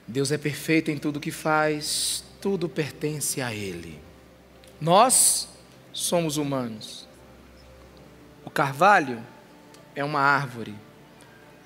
Deus 0.08 0.32
é 0.32 0.38
perfeito 0.38 0.90
em 0.90 0.98
tudo 0.98 1.20
que 1.20 1.32
faz, 1.32 2.24
tudo 2.42 2.70
pertence 2.70 3.42
a 3.42 3.54
Ele. 3.54 4.00
Nós 4.80 5.48
somos 5.92 6.38
humanos. 6.38 7.08
O 8.46 8.50
carvalho 8.50 9.22
é 9.94 10.04
uma 10.04 10.22
árvore. 10.22 10.74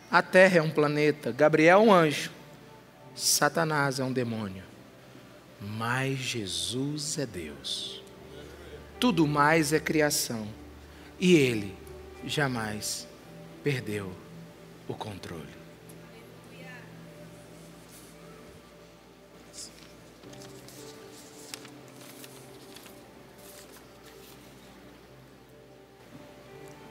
A 0.10 0.22
terra 0.22 0.58
é 0.58 0.62
um 0.62 0.72
planeta. 0.72 1.32
Gabriel 1.32 1.80
é 1.80 1.84
um 1.84 1.94
anjo. 1.94 2.32
Satanás 3.16 4.00
é 4.00 4.04
um 4.04 4.12
demônio. 4.12 4.73
Mas 5.64 6.20
Jesus 6.20 7.18
é 7.18 7.26
Deus. 7.26 8.02
Tudo 9.00 9.26
mais 9.28 9.74
é 9.74 9.80
criação. 9.80 10.48
E 11.20 11.36
Ele 11.36 11.76
jamais 12.26 13.08
perdeu 13.64 14.12
o 14.88 14.94
controle. 14.94 15.64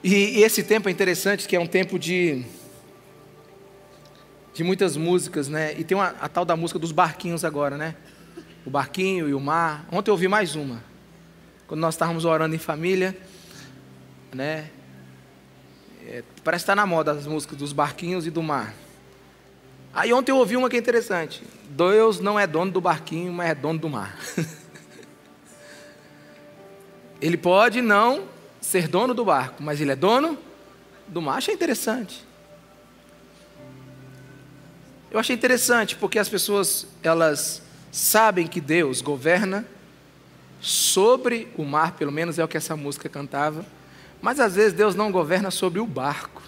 E, 0.03 0.41
esse 0.43 0.61
tempo 0.63 0.89
é 0.89 0.91
interessante, 0.91 1.47
que 1.47 1.55
é 1.55 1.59
um 1.59 1.65
tempo 1.65 1.97
de, 1.97 2.43
de 4.53 4.61
muitas 4.61 4.97
músicas, 4.97 5.47
né? 5.47 5.73
E 5.79 5.83
tem 5.85 5.95
uma, 5.95 6.07
a 6.19 6.27
tal 6.27 6.43
da 6.43 6.57
música 6.57 6.77
dos 6.77 6.91
barquinhos 6.91 7.45
agora, 7.45 7.77
né? 7.77 7.95
O 8.65 8.69
barquinho 8.69 9.27
e 9.27 9.33
o 9.33 9.39
mar. 9.39 9.85
Ontem 9.91 10.09
eu 10.09 10.13
ouvi 10.13 10.27
mais 10.27 10.55
uma. 10.55 10.83
Quando 11.67 11.81
nós 11.81 11.93
estávamos 11.95 12.25
orando 12.25 12.55
em 12.55 12.59
família, 12.59 13.17
né? 14.33 14.69
É, 16.05 16.23
parece 16.43 16.63
que 16.63 16.71
está 16.71 16.75
na 16.75 16.85
moda 16.85 17.11
as 17.11 17.25
músicas 17.25 17.57
dos 17.57 17.73
barquinhos 17.73 18.27
e 18.27 18.29
do 18.29 18.43
mar. 18.43 18.73
Aí 19.93 20.11
ontem 20.11 20.31
eu 20.31 20.37
ouvi 20.37 20.57
uma 20.57 20.69
que 20.69 20.75
é 20.75 20.79
interessante. 20.79 21.43
Deus 21.69 22.19
não 22.19 22.39
é 22.39 22.45
dono 22.45 22.71
do 22.71 22.81
barquinho, 22.81 23.31
mas 23.31 23.51
é 23.51 23.55
dono 23.55 23.79
do 23.79 23.89
mar. 23.89 24.17
Ele 27.23 27.37
pode 27.37 27.81
não 27.81 28.27
ser 28.59 28.85
dono 28.85 29.13
do 29.13 29.23
barco, 29.23 29.63
mas 29.63 29.79
ele 29.79 29.93
é 29.93 29.95
dono 29.95 30.37
do 31.07 31.21
mar. 31.21 31.37
Achei 31.37 31.53
interessante. 31.53 32.25
Eu 35.09 35.17
achei 35.17 35.33
interessante 35.33 35.95
porque 35.95 36.19
as 36.19 36.27
pessoas 36.27 36.85
elas 37.01 37.62
sabem 37.93 38.47
que 38.47 38.59
Deus 38.59 39.01
governa 39.01 39.63
sobre 40.59 41.47
o 41.55 41.63
mar, 41.63 41.91
pelo 41.91 42.11
menos 42.11 42.39
é 42.39 42.43
o 42.43 42.47
que 42.47 42.57
essa 42.57 42.75
música 42.75 43.07
cantava, 43.07 43.63
mas 44.19 44.39
às 44.39 44.55
vezes 44.55 44.73
Deus 44.73 44.95
não 44.95 45.11
governa 45.11 45.51
sobre 45.51 45.79
o 45.79 45.85
barco. 45.85 46.41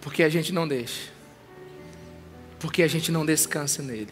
Porque 0.00 0.22
a 0.22 0.30
gente 0.30 0.50
não 0.50 0.66
deixa. 0.66 1.10
Porque 2.58 2.82
a 2.82 2.88
gente 2.88 3.12
não 3.12 3.26
descansa 3.26 3.82
nele. 3.82 4.08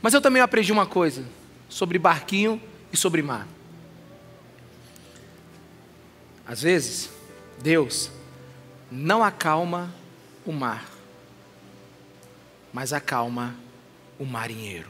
Mas 0.00 0.14
eu 0.14 0.20
também 0.20 0.40
aprendi 0.40 0.70
uma 0.70 0.86
coisa 0.86 1.24
sobre 1.68 1.98
barquinho 1.98 2.62
e 2.92 2.96
sobre 2.96 3.20
mar. 3.20 3.48
Às 6.46 6.62
vezes, 6.62 7.10
Deus 7.60 8.10
não 8.90 9.24
acalma 9.24 9.92
o 10.46 10.52
mar, 10.52 10.88
mas 12.72 12.92
acalma 12.92 13.56
o 14.22 14.26
marinheiro. 14.26 14.88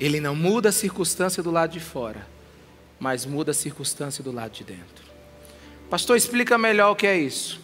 Ele 0.00 0.20
não 0.20 0.34
muda 0.34 0.70
a 0.70 0.72
circunstância 0.72 1.42
do 1.42 1.50
lado 1.50 1.72
de 1.72 1.80
fora, 1.80 2.26
mas 2.98 3.26
muda 3.26 3.50
a 3.50 3.54
circunstância 3.54 4.24
do 4.24 4.32
lado 4.32 4.52
de 4.52 4.64
dentro. 4.64 5.04
Pastor, 5.90 6.16
explica 6.16 6.56
melhor 6.56 6.92
o 6.92 6.96
que 6.96 7.06
é 7.06 7.16
isso. 7.16 7.60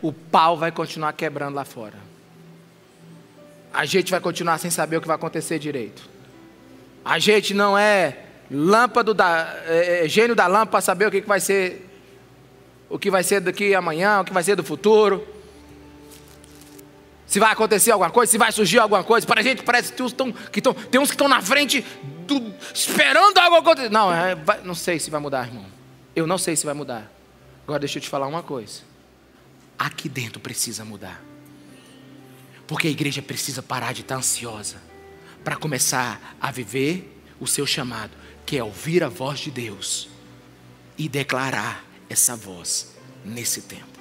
O 0.00 0.10
pau 0.10 0.56
vai 0.56 0.72
continuar 0.72 1.12
quebrando 1.12 1.54
lá 1.54 1.64
fora. 1.64 1.98
A 3.72 3.84
gente 3.84 4.10
vai 4.10 4.20
continuar 4.20 4.56
sem 4.58 4.70
saber 4.70 4.96
o 4.96 5.00
que 5.00 5.06
vai 5.06 5.16
acontecer 5.16 5.58
direito. 5.58 6.08
A 7.04 7.18
gente 7.18 7.52
não 7.52 7.76
é 7.76 8.24
lâmpada 8.50 9.12
da, 9.12 9.54
é, 9.66 10.04
é, 10.04 10.08
gênio 10.08 10.34
da 10.34 10.46
lâmpada 10.46 10.70
para 10.70 10.80
saber 10.80 11.08
o 11.08 11.10
que, 11.10 11.20
que 11.20 11.28
vai 11.28 11.40
ser, 11.40 11.90
o 12.88 12.98
que 12.98 13.10
vai 13.10 13.22
ser 13.22 13.40
daqui 13.40 13.74
amanhã, 13.74 14.20
o 14.20 14.24
que 14.24 14.32
vai 14.32 14.42
ser 14.42 14.56
do 14.56 14.64
futuro. 14.64 15.33
Se 17.34 17.40
vai 17.40 17.50
acontecer 17.50 17.90
alguma 17.90 18.12
coisa, 18.12 18.30
se 18.30 18.38
vai 18.38 18.52
surgir 18.52 18.78
alguma 18.78 19.02
coisa. 19.02 19.26
Para 19.26 19.40
a 19.40 19.42
gente 19.42 19.64
parece 19.64 19.92
que, 19.92 20.12
tão, 20.12 20.30
que 20.30 20.62
tão, 20.62 20.72
tem 20.72 21.00
uns 21.00 21.08
que 21.08 21.14
estão 21.14 21.26
na 21.26 21.42
frente 21.42 21.84
do, 22.28 22.54
esperando 22.72 23.36
algo 23.38 23.56
acontecer. 23.56 23.90
Não, 23.90 24.14
é, 24.14 24.36
vai, 24.36 24.62
não 24.62 24.72
sei 24.76 25.00
se 25.00 25.10
vai 25.10 25.20
mudar, 25.20 25.48
irmão. 25.48 25.66
Eu 26.14 26.28
não 26.28 26.38
sei 26.38 26.54
se 26.54 26.64
vai 26.64 26.76
mudar. 26.76 27.10
Agora 27.64 27.80
deixa 27.80 27.98
eu 27.98 28.02
te 28.02 28.08
falar 28.08 28.28
uma 28.28 28.40
coisa. 28.40 28.82
Aqui 29.76 30.08
dentro 30.08 30.38
precisa 30.38 30.84
mudar. 30.84 31.20
Porque 32.68 32.86
a 32.86 32.90
igreja 32.92 33.20
precisa 33.20 33.60
parar 33.64 33.92
de 33.92 34.02
estar 34.02 34.14
ansiosa 34.14 34.76
para 35.42 35.56
começar 35.56 36.36
a 36.40 36.52
viver 36.52 37.20
o 37.40 37.48
seu 37.48 37.66
chamado 37.66 38.12
que 38.46 38.56
é 38.56 38.62
ouvir 38.62 39.02
a 39.02 39.08
voz 39.08 39.40
de 39.40 39.50
Deus 39.50 40.08
e 40.96 41.08
declarar 41.08 41.84
essa 42.08 42.36
voz 42.36 42.94
nesse 43.24 43.62
tempo. 43.62 43.93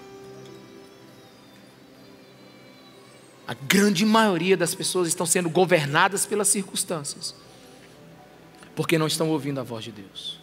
A 3.47 3.53
grande 3.53 4.05
maioria 4.05 4.55
das 4.55 4.73
pessoas 4.73 5.07
estão 5.07 5.25
sendo 5.25 5.49
governadas 5.49 6.25
pelas 6.25 6.47
circunstâncias, 6.47 7.35
porque 8.75 8.97
não 8.97 9.07
estão 9.07 9.29
ouvindo 9.29 9.59
a 9.59 9.63
voz 9.63 9.83
de 9.83 9.91
Deus. 9.91 10.39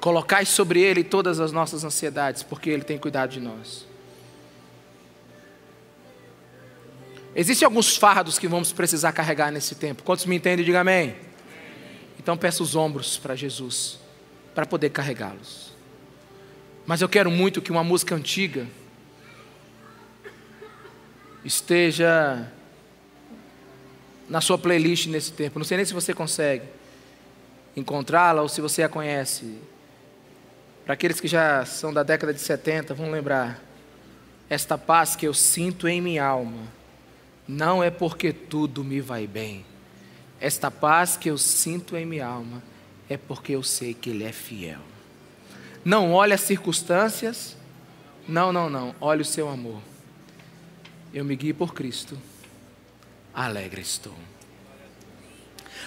Colocai 0.00 0.44
sobre 0.44 0.80
Ele 0.80 1.04
todas 1.04 1.40
as 1.40 1.52
nossas 1.52 1.84
ansiedades, 1.84 2.42
porque 2.42 2.70
Ele 2.70 2.82
tem 2.82 2.98
cuidado 2.98 3.30
de 3.30 3.40
nós. 3.40 3.86
Existem 7.34 7.66
alguns 7.66 7.96
fardos 7.96 8.38
que 8.38 8.48
vamos 8.48 8.72
precisar 8.72 9.12
carregar 9.12 9.52
nesse 9.52 9.74
tempo. 9.74 10.02
Quantos 10.02 10.24
me 10.24 10.36
entendem? 10.36 10.64
Diga 10.64 10.80
amém. 10.80 11.14
Então 12.18 12.36
peça 12.36 12.62
os 12.62 12.74
ombros 12.74 13.18
para 13.18 13.36
Jesus, 13.36 13.98
para 14.54 14.66
poder 14.66 14.90
carregá-los. 14.90 15.72
Mas 16.86 17.00
eu 17.02 17.08
quero 17.08 17.30
muito 17.30 17.60
que 17.60 17.70
uma 17.70 17.84
música 17.84 18.14
antiga 18.14 18.66
esteja 21.46 22.50
na 24.28 24.40
sua 24.40 24.58
playlist 24.58 25.06
nesse 25.06 25.32
tempo. 25.32 25.58
Não 25.58 25.64
sei 25.64 25.76
nem 25.76 25.86
se 25.86 25.94
você 25.94 26.12
consegue 26.12 26.64
encontrá-la 27.76 28.42
ou 28.42 28.48
se 28.48 28.60
você 28.60 28.82
a 28.82 28.88
conhece. 28.88 29.58
Para 30.84 30.94
aqueles 30.94 31.20
que 31.20 31.28
já 31.28 31.64
são 31.64 31.92
da 31.92 32.02
década 32.02 32.34
de 32.34 32.40
70, 32.40 32.94
vão 32.94 33.10
lembrar. 33.10 33.62
Esta 34.48 34.76
paz 34.76 35.16
que 35.16 35.26
eu 35.26 35.34
sinto 35.34 35.88
em 35.88 36.00
minha 36.00 36.24
alma 36.24 36.62
não 37.46 37.82
é 37.82 37.90
porque 37.90 38.32
tudo 38.32 38.82
me 38.82 39.00
vai 39.00 39.26
bem. 39.26 39.64
Esta 40.40 40.70
paz 40.70 41.16
que 41.16 41.30
eu 41.30 41.38
sinto 41.38 41.96
em 41.96 42.04
minha 42.04 42.26
alma 42.26 42.62
é 43.08 43.16
porque 43.16 43.52
eu 43.52 43.62
sei 43.62 43.94
que 43.94 44.10
Ele 44.10 44.24
é 44.24 44.32
fiel. 44.32 44.80
Não 45.84 46.12
olhe 46.12 46.32
as 46.32 46.40
circunstâncias, 46.40 47.56
não, 48.28 48.52
não, 48.52 48.68
não, 48.68 48.94
olhe 49.00 49.22
o 49.22 49.24
seu 49.24 49.48
amor. 49.48 49.80
Eu 51.16 51.24
me 51.24 51.34
guio 51.34 51.54
por 51.54 51.72
Cristo, 51.72 52.14
alegre 53.32 53.80
estou. 53.80 54.12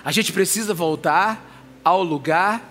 A 0.04 0.12
gente 0.12 0.34
precisa 0.34 0.74
voltar 0.74 1.64
ao 1.84 2.04
lugar 2.04 2.68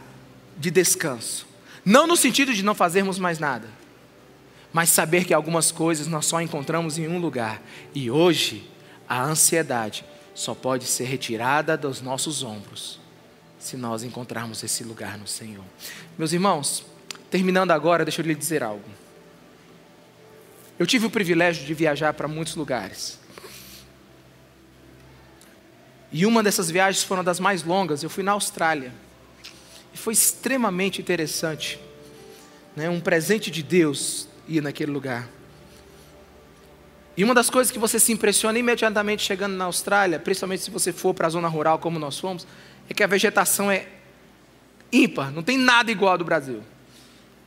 de 0.57 0.69
descanso. 0.69 1.47
Não 1.85 2.05
no 2.05 2.17
sentido 2.17 2.53
de 2.53 2.65
não 2.65 2.75
fazermos 2.75 3.17
mais 3.17 3.39
nada, 3.39 3.69
mas 4.73 4.89
saber 4.89 5.25
que 5.25 5.33
algumas 5.33 5.71
coisas 5.71 6.09
nós 6.09 6.27
só 6.27 6.41
encontramos 6.41 6.99
em 6.99 7.07
um 7.07 7.21
lugar. 7.21 7.63
E 7.95 8.11
hoje, 8.11 8.69
a 9.09 9.23
ansiedade 9.23 10.05
só 10.35 10.53
pode 10.53 10.85
ser 10.85 11.05
retirada 11.05 11.77
dos 11.77 12.01
nossos 12.01 12.43
ombros 12.43 12.99
se 13.57 13.77
nós 13.77 14.03
encontrarmos 14.03 14.65
esse 14.65 14.83
lugar 14.83 15.17
no 15.17 15.29
Senhor. 15.29 15.65
Meus 16.19 16.33
irmãos, 16.33 16.85
terminando 17.31 17.71
agora, 17.71 18.05
deixa 18.05 18.21
eu 18.21 18.27
lhe 18.27 18.35
dizer 18.35 18.65
algo. 18.65 18.98
Eu 20.79 20.87
tive 20.87 21.07
o 21.07 21.11
privilégio 21.11 21.67
de 21.67 21.75
viajar 21.75 22.15
para 22.15 22.29
muitos 22.29 22.55
lugares. 22.55 23.19
E 26.13 26.25
uma 26.25 26.43
dessas 26.43 26.71
viagens 26.71 27.03
foi 27.03 27.17
uma 27.17 27.25
das 27.25 27.41
mais 27.41 27.63
longas. 27.63 28.03
Eu 28.03 28.09
fui 28.09 28.23
na 28.23 28.33
Austrália. 28.33 28.93
E 29.93 29.99
foi 29.99 30.13
extremamente 30.13 31.01
interessante. 31.01 31.81
Né? 32.77 32.89
Um 32.89 33.01
presente 33.01 33.51
de 33.51 33.63
Deus 33.63 34.29
ir 34.47 34.63
naquele 34.63 34.93
lugar. 34.93 35.29
E 37.17 37.25
uma 37.25 37.35
das 37.35 37.51
coisas 37.51 37.73
que 37.73 37.79
você 37.81 37.99
se 37.99 38.13
impressiona 38.13 38.57
imediatamente 38.59 39.25
chegando 39.25 39.57
na 39.57 39.65
Austrália, 39.65 40.21
principalmente 40.21 40.63
se 40.63 40.71
você 40.71 40.93
for 40.93 41.13
para 41.13 41.27
a 41.27 41.31
zona 41.31 41.49
rural 41.49 41.81
como 41.81 41.99
nós 41.99 42.17
fomos, 42.17 42.47
é 42.89 42.95
que 42.95 43.03
a 43.03 43.09
vegetação 43.09 43.69
é 43.69 43.89
ímpar, 44.93 45.33
não 45.33 45.43
tem 45.43 45.59
nada 45.59 45.91
igual 45.91 46.13
ao 46.13 46.19
do 46.19 46.25
Brasil. 46.25 46.63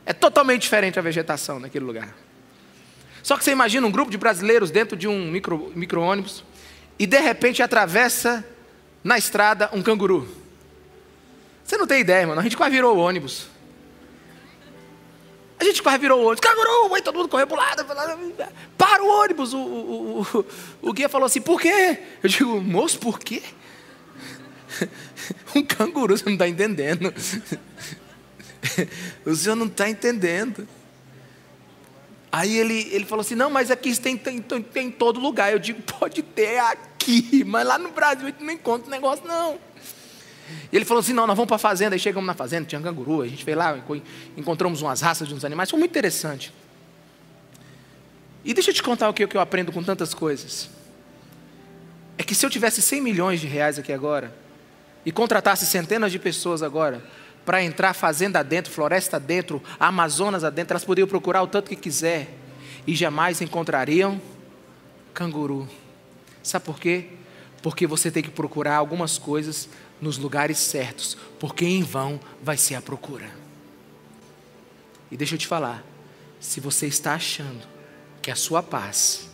É 0.04 0.12
totalmente 0.12 0.62
diferente 0.62 0.98
a 0.98 1.02
vegetação 1.02 1.58
naquele 1.58 1.86
lugar. 1.86 2.14
Só 3.22 3.36
que 3.36 3.44
você 3.44 3.52
imagina 3.52 3.86
um 3.86 3.90
grupo 3.90 4.10
de 4.10 4.18
brasileiros 4.18 4.70
dentro 4.70 4.96
de 4.96 5.06
um 5.06 5.30
micro, 5.30 5.72
micro 5.74 6.00
ônibus 6.00 6.44
e 6.98 7.06
de 7.06 7.18
repente 7.18 7.62
atravessa 7.62 8.44
na 9.02 9.18
estrada 9.18 9.70
um 9.72 9.82
canguru. 9.82 10.28
Você 11.64 11.76
não 11.76 11.86
tem 11.86 12.00
ideia, 12.00 12.26
mano. 12.26 12.40
A 12.40 12.42
gente 12.42 12.56
quase 12.56 12.72
virou 12.72 12.96
o 12.96 13.00
ônibus. 13.00 13.46
A 15.58 15.64
gente 15.64 15.82
quase 15.82 15.98
virou 15.98 16.20
o 16.20 16.26
ônibus. 16.26 16.40
Canguru! 16.40 16.94
Aí 16.94 17.02
todo 17.02 17.16
mundo 17.16 17.28
correu 17.28 17.46
para 17.46 17.54
o 17.54 17.58
lado. 17.58 17.84
Para 18.76 19.02
o 19.02 19.06
ônibus. 19.06 19.54
O, 19.54 19.58
o, 19.58 20.22
o, 20.22 20.44
o 20.82 20.92
guia 20.92 21.08
falou 21.08 21.26
assim: 21.26 21.40
por 21.40 21.60
quê? 21.60 21.98
Eu 22.22 22.28
digo, 22.28 22.60
moço, 22.60 22.98
por 22.98 23.18
quê? 23.18 23.42
Um 25.54 25.62
canguru, 25.62 26.16
você 26.16 26.24
não 26.24 26.32
está 26.32 26.48
entendendo. 26.48 27.12
O 29.26 29.34
senhor 29.34 29.56
não 29.56 29.66
está 29.66 29.90
entendendo. 29.90 30.68
Aí 32.32 32.56
ele, 32.56 32.88
ele 32.90 33.04
falou 33.04 33.20
assim: 33.20 33.34
não, 33.34 33.50
mas 33.50 33.70
aqui 33.70 33.94
tem, 34.00 34.16
tem, 34.16 34.40
tem, 34.40 34.86
em 34.86 34.90
todo 34.90 35.20
lugar. 35.20 35.52
Eu 35.52 35.58
digo: 35.58 35.82
pode 36.00 36.22
ter 36.22 36.58
aqui, 36.58 37.44
mas 37.44 37.66
lá 37.66 37.76
no 37.76 37.90
Brasil 37.90 38.26
a 38.26 38.30
gente 38.30 38.42
não 38.42 38.52
encontra 38.54 38.90
negócio, 38.90 39.22
não. 39.26 39.58
E 40.72 40.76
ele 40.76 40.86
falou 40.86 41.02
assim: 41.02 41.12
não, 41.12 41.26
nós 41.26 41.36
vamos 41.36 41.48
para 41.48 41.56
a 41.56 41.58
fazenda. 41.58 41.94
Aí 41.94 41.98
chegamos 41.98 42.26
na 42.26 42.32
fazenda, 42.32 42.66
tinha 42.66 42.80
canguru. 42.80 43.20
A 43.20 43.28
gente 43.28 43.44
foi 43.44 43.54
lá, 43.54 43.78
encontramos 44.34 44.80
umas 44.80 45.02
raças 45.02 45.28
de 45.28 45.34
uns 45.34 45.44
animais. 45.44 45.68
Foi 45.68 45.78
muito 45.78 45.90
interessante. 45.90 46.52
E 48.42 48.54
deixa 48.54 48.70
eu 48.70 48.74
te 48.74 48.82
contar 48.82 49.10
o 49.10 49.14
que 49.14 49.36
eu 49.36 49.40
aprendo 49.40 49.70
com 49.70 49.82
tantas 49.82 50.14
coisas. 50.14 50.70
É 52.16 52.22
que 52.24 52.34
se 52.34 52.44
eu 52.44 52.50
tivesse 52.50 52.80
100 52.80 53.00
milhões 53.00 53.40
de 53.40 53.46
reais 53.46 53.78
aqui 53.78 53.92
agora, 53.92 54.34
e 55.04 55.12
contratasse 55.12 55.66
centenas 55.66 56.10
de 56.10 56.18
pessoas 56.18 56.62
agora, 56.62 57.04
para 57.44 57.62
entrar 57.62 57.92
fazenda 57.94 58.38
adentro, 58.38 58.72
floresta 58.72 59.16
adentro, 59.16 59.62
Amazonas 59.78 60.44
adentro, 60.44 60.72
elas 60.72 60.84
poderiam 60.84 61.08
procurar 61.08 61.42
o 61.42 61.46
tanto 61.46 61.68
que 61.68 61.76
quiser 61.76 62.28
e 62.86 62.94
jamais 62.94 63.40
encontrariam 63.40 64.20
canguru. 65.12 65.68
Sabe 66.42 66.64
por 66.64 66.78
quê? 66.78 67.08
Porque 67.62 67.86
você 67.86 68.10
tem 68.10 68.22
que 68.22 68.30
procurar 68.30 68.76
algumas 68.76 69.18
coisas 69.18 69.68
nos 70.00 70.18
lugares 70.18 70.58
certos, 70.58 71.16
porque 71.38 71.64
em 71.64 71.82
vão 71.82 72.18
vai 72.42 72.56
ser 72.56 72.74
a 72.74 72.82
procura. 72.82 73.30
E 75.10 75.16
deixa 75.16 75.34
eu 75.34 75.38
te 75.38 75.46
falar, 75.46 75.84
se 76.40 76.58
você 76.58 76.86
está 76.86 77.14
achando 77.14 77.62
que 78.20 78.30
a 78.30 78.36
sua 78.36 78.62
paz, 78.62 79.28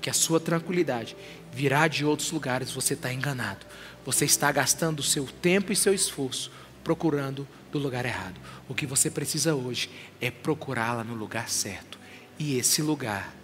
que 0.00 0.10
a 0.10 0.12
sua 0.12 0.40
tranquilidade 0.40 1.16
virá 1.52 1.86
de 1.86 2.04
outros 2.04 2.30
lugares, 2.30 2.72
você 2.72 2.94
está 2.94 3.12
enganado. 3.12 3.66
Você 4.04 4.24
está 4.24 4.50
gastando 4.50 5.00
o 5.00 5.02
seu 5.02 5.26
tempo 5.26 5.72
e 5.72 5.76
seu 5.76 5.92
esforço 5.92 6.50
procurando 6.88 7.46
do 7.70 7.78
lugar 7.78 8.06
errado. 8.06 8.40
O 8.66 8.74
que 8.74 8.86
você 8.86 9.10
precisa 9.10 9.54
hoje 9.54 9.90
é 10.22 10.30
procurá-la 10.30 11.04
no 11.04 11.12
lugar 11.12 11.50
certo. 11.50 11.98
E 12.38 12.56
esse 12.56 12.80
lugar 12.80 13.36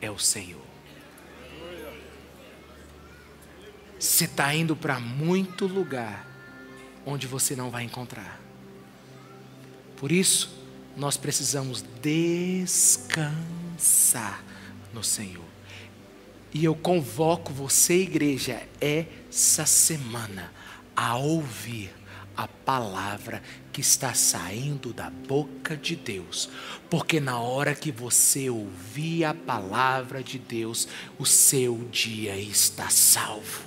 é 0.00 0.10
o 0.10 0.18
Senhor. 0.18 0.64
Você 4.00 4.24
está 4.24 4.54
indo 4.54 4.74
para 4.74 4.98
muito 4.98 5.66
lugar 5.66 6.26
onde 7.04 7.26
você 7.26 7.54
não 7.54 7.68
vai 7.68 7.84
encontrar. 7.84 8.40
Por 9.98 10.10
isso, 10.10 10.50
nós 10.96 11.18
precisamos 11.18 11.84
descansar 12.00 13.22
no 14.94 15.04
Senhor. 15.04 15.44
E 16.54 16.64
eu 16.64 16.74
convoco 16.74 17.52
você, 17.52 17.98
igreja, 18.00 18.66
essa 18.80 19.66
semana 19.66 20.50
a 20.96 21.16
ouvir 21.16 21.97
a 22.38 22.46
palavra 22.46 23.42
que 23.72 23.80
está 23.80 24.14
saindo 24.14 24.92
da 24.92 25.10
boca 25.10 25.76
de 25.76 25.96
Deus, 25.96 26.48
porque 26.88 27.18
na 27.18 27.40
hora 27.40 27.74
que 27.74 27.90
você 27.90 28.48
ouvir 28.48 29.24
a 29.24 29.34
palavra 29.34 30.22
de 30.22 30.38
Deus, 30.38 30.86
o 31.18 31.26
seu 31.26 31.76
dia 31.90 32.38
está 32.38 32.90
salvo. 32.90 33.64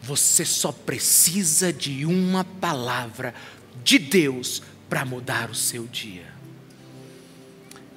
Você 0.00 0.44
só 0.44 0.70
precisa 0.70 1.72
de 1.72 2.06
uma 2.06 2.44
palavra 2.44 3.34
de 3.82 3.98
Deus 3.98 4.62
para 4.88 5.04
mudar 5.04 5.50
o 5.50 5.54
seu 5.54 5.84
dia. 5.88 6.32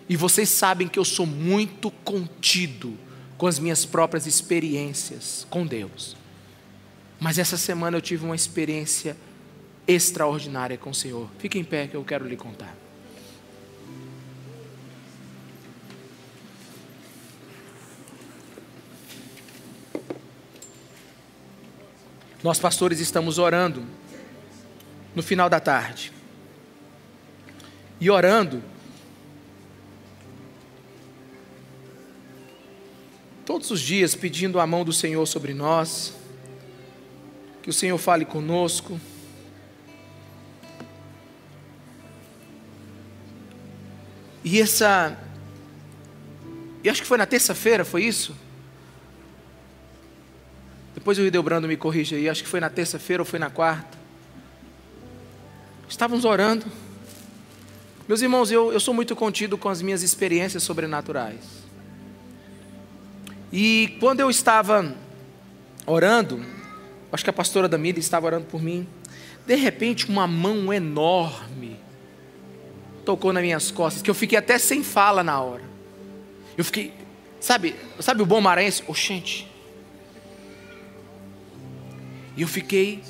E 0.09 0.15
vocês 0.15 0.49
sabem 0.49 0.87
que 0.87 0.97
eu 0.97 1.05
sou 1.05 1.27
muito 1.27 1.91
contido 1.91 2.97
com 3.37 3.45
as 3.45 3.59
minhas 3.59 3.85
próprias 3.85 4.25
experiências 4.25 5.45
com 5.51 5.67
Deus. 5.67 6.17
Mas 7.19 7.37
essa 7.37 7.57
semana 7.57 7.97
eu 7.97 8.01
tive 8.01 8.25
uma 8.25 8.35
experiência 8.35 9.17
extraordinária 9.87 10.77
com 10.77 10.89
o 10.89 10.93
Senhor. 10.93 11.29
Fique 11.39 11.57
em 11.57 11.63
pé 11.63 11.87
que 11.87 11.95
eu 11.95 12.03
quero 12.03 12.27
lhe 12.27 12.35
contar. 12.35 12.75
Nós, 22.43 22.59
pastores, 22.59 22.99
estamos 22.99 23.39
orando 23.39 23.83
no 25.15 25.23
final 25.23 25.49
da 25.49 25.59
tarde. 25.59 26.13
E 27.99 28.11
orando, 28.11 28.63
todos 33.43 33.71
os 33.71 33.81
dias 33.81 34.13
pedindo 34.13 34.59
a 34.59 34.67
mão 34.67 34.85
do 34.85 34.93
Senhor 34.93 35.25
sobre 35.25 35.55
nós, 35.55 36.13
que 37.67 37.71
o 37.71 37.73
Senhor 37.73 37.97
fale 37.97 38.23
conosco. 38.23 38.97
E 44.41 44.61
essa. 44.61 45.17
E 46.81 46.89
acho 46.89 47.01
que 47.01 47.07
foi 47.07 47.17
na 47.17 47.25
terça-feira, 47.25 47.83
foi 47.83 48.05
isso? 48.05 48.33
Depois 50.95 51.17
o 51.17 51.23
Hideobrando 51.23 51.67
me 51.67 51.75
corrige 51.75 52.15
aí, 52.15 52.29
acho 52.29 52.41
que 52.41 52.47
foi 52.47 52.61
na 52.61 52.69
terça-feira 52.69 53.21
ou 53.21 53.25
foi 53.25 53.37
na 53.37 53.49
quarta. 53.49 53.97
Estávamos 55.89 56.23
orando. 56.23 56.65
Meus 58.07 58.21
irmãos, 58.21 58.49
eu, 58.49 58.71
eu 58.71 58.79
sou 58.79 58.93
muito 58.93 59.13
contido 59.13 59.57
com 59.57 59.67
as 59.67 59.81
minhas 59.81 60.03
experiências 60.03 60.63
sobrenaturais. 60.63 61.43
E 63.51 63.97
quando 63.99 64.21
eu 64.21 64.29
estava 64.29 64.95
orando, 65.85 66.55
acho 67.17 67.23
que 67.23 67.29
a 67.31 67.33
pastora 67.33 67.67
Damília 67.67 67.99
estava 67.99 68.27
orando 68.27 68.45
por 68.45 68.61
mim. 68.61 68.87
De 69.45 69.55
repente, 69.55 70.07
uma 70.07 70.27
mão 70.27 70.71
enorme 70.71 71.75
tocou 73.03 73.33
nas 73.33 73.41
minhas 73.41 73.71
costas, 73.71 74.03
que 74.03 74.09
eu 74.09 74.13
fiquei 74.13 74.37
até 74.37 74.59
sem 74.59 74.83
fala 74.83 75.23
na 75.23 75.41
hora. 75.41 75.63
Eu 76.55 76.63
fiquei, 76.63 76.93
sabe, 77.39 77.75
sabe 77.99 78.21
o 78.21 78.25
bom 78.25 78.39
maranhense? 78.39 78.83
Oxente. 78.87 79.51
E 82.35 82.43
eu 82.43 82.47
fiquei, 82.47 83.01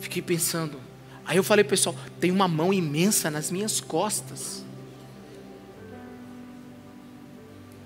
fiquei 0.00 0.20
pensando. 0.20 0.80
Aí 1.24 1.36
eu 1.36 1.44
falei, 1.44 1.64
pessoal, 1.64 1.94
tem 2.18 2.32
uma 2.32 2.48
mão 2.48 2.72
imensa 2.72 3.30
nas 3.30 3.52
minhas 3.52 3.80
costas. 3.80 4.64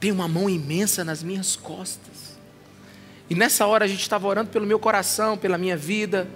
Tem 0.00 0.10
uma 0.10 0.26
mão 0.26 0.48
imensa 0.48 1.04
nas 1.04 1.22
minhas 1.22 1.56
costas. 1.56 2.13
E 3.28 3.34
nessa 3.34 3.66
hora 3.66 3.84
a 3.84 3.88
gente 3.88 4.02
estava 4.02 4.26
orando 4.26 4.50
pelo 4.50 4.66
meu 4.66 4.78
coração, 4.78 5.36
pela 5.36 5.56
minha 5.56 5.76
vida, 5.76 6.28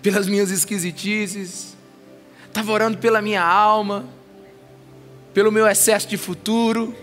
pelas 0.00 0.26
minhas 0.26 0.50
esquisitices, 0.50 1.76
estava 2.46 2.70
orando 2.72 2.98
pela 2.98 3.22
minha 3.22 3.42
alma, 3.42 4.04
pelo 5.32 5.50
meu 5.50 5.66
excesso 5.66 6.06
de 6.08 6.16
futuro, 6.16 6.94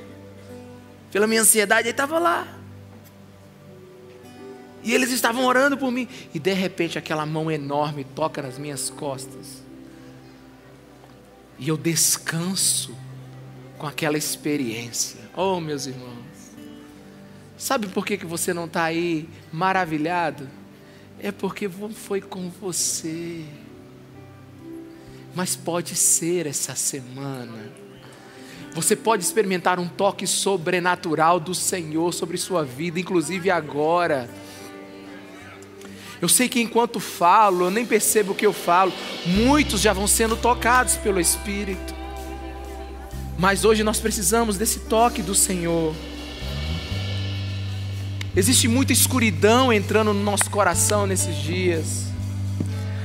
pela 1.12 1.26
minha 1.28 1.42
ansiedade, 1.42 1.88
aí 1.88 1.92
estava 1.92 2.20
lá. 2.20 2.48
E 4.84 4.94
eles 4.94 5.12
estavam 5.12 5.46
orando 5.46 5.78
por 5.78 5.92
mim. 5.92 6.08
E 6.34 6.40
de 6.40 6.54
repente 6.54 6.98
aquela 6.98 7.26
mão 7.26 7.52
enorme 7.52 8.04
toca 8.04 8.42
nas 8.42 8.58
minhas 8.58 8.90
costas. 8.90 9.62
E 11.58 11.68
eu 11.68 11.76
descanso 11.76 12.96
com 13.78 13.86
aquela 13.86 14.18
experiência. 14.18 15.20
Oh, 15.36 15.60
meus 15.60 15.86
irmãos. 15.86 16.19
Sabe 17.60 17.88
por 17.88 18.06
que, 18.06 18.16
que 18.16 18.26
você 18.26 18.54
não 18.54 18.64
está 18.64 18.86
aí 18.86 19.28
maravilhado? 19.52 20.50
É 21.20 21.30
porque 21.30 21.70
foi 21.94 22.22
com 22.22 22.50
você. 22.50 23.44
Mas 25.36 25.58
pode 25.58 25.94
ser 25.94 26.48
essa 26.48 26.74
semana. 26.74 27.70
Você 28.74 28.96
pode 28.96 29.24
experimentar 29.24 29.78
um 29.78 29.90
toque 29.90 30.26
sobrenatural 30.26 31.38
do 31.38 31.54
Senhor 31.54 32.14
sobre 32.14 32.38
sua 32.38 32.64
vida, 32.64 32.98
inclusive 32.98 33.52
agora. 33.52 34.30
Eu 36.22 36.30
sei 36.30 36.48
que 36.48 36.62
enquanto 36.62 37.02
falo, 37.02 37.66
eu 37.66 37.72
nem 37.72 37.86
percebo 37.86 38.32
o 38.32 38.36
que 38.36 38.46
eu 38.46 38.54
falo, 38.54 38.94
muitos 39.26 39.82
já 39.82 39.92
vão 39.92 40.08
sendo 40.08 40.38
tocados 40.38 40.96
pelo 40.96 41.20
Espírito. 41.20 41.94
Mas 43.38 43.66
hoje 43.66 43.84
nós 43.84 44.00
precisamos 44.00 44.58
desse 44.58 44.80
toque 44.82 45.22
do 45.22 45.36
Senhor. 45.36 45.94
Existe 48.40 48.70
muita 48.70 48.94
escuridão 48.94 49.74
entrando 49.74 50.14
no 50.14 50.24
nosso 50.24 50.50
coração 50.50 51.06
nesses 51.06 51.36
dias. 51.36 52.06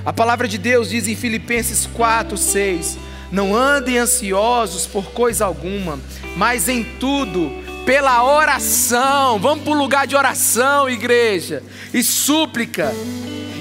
A 0.07 0.12
palavra 0.12 0.47
de 0.47 0.57
Deus 0.57 0.91
diz 0.91 1.09
em 1.09 1.16
Filipenses 1.16 1.89
4, 1.93 2.39
6: 2.39 2.97
Não 3.32 3.53
andem 3.53 3.99
ansiosos 3.99 4.87
por 4.87 5.07
coisa 5.07 5.45
alguma, 5.45 5.99
mas 6.37 6.68
em 6.68 6.85
tudo, 6.85 7.51
pela 7.85 8.22
oração. 8.22 9.41
Vamos 9.41 9.64
para 9.64 9.72
o 9.72 9.76
lugar 9.76 10.07
de 10.07 10.14
oração, 10.14 10.89
igreja, 10.89 11.64
e 11.93 12.01
súplica, 12.05 12.95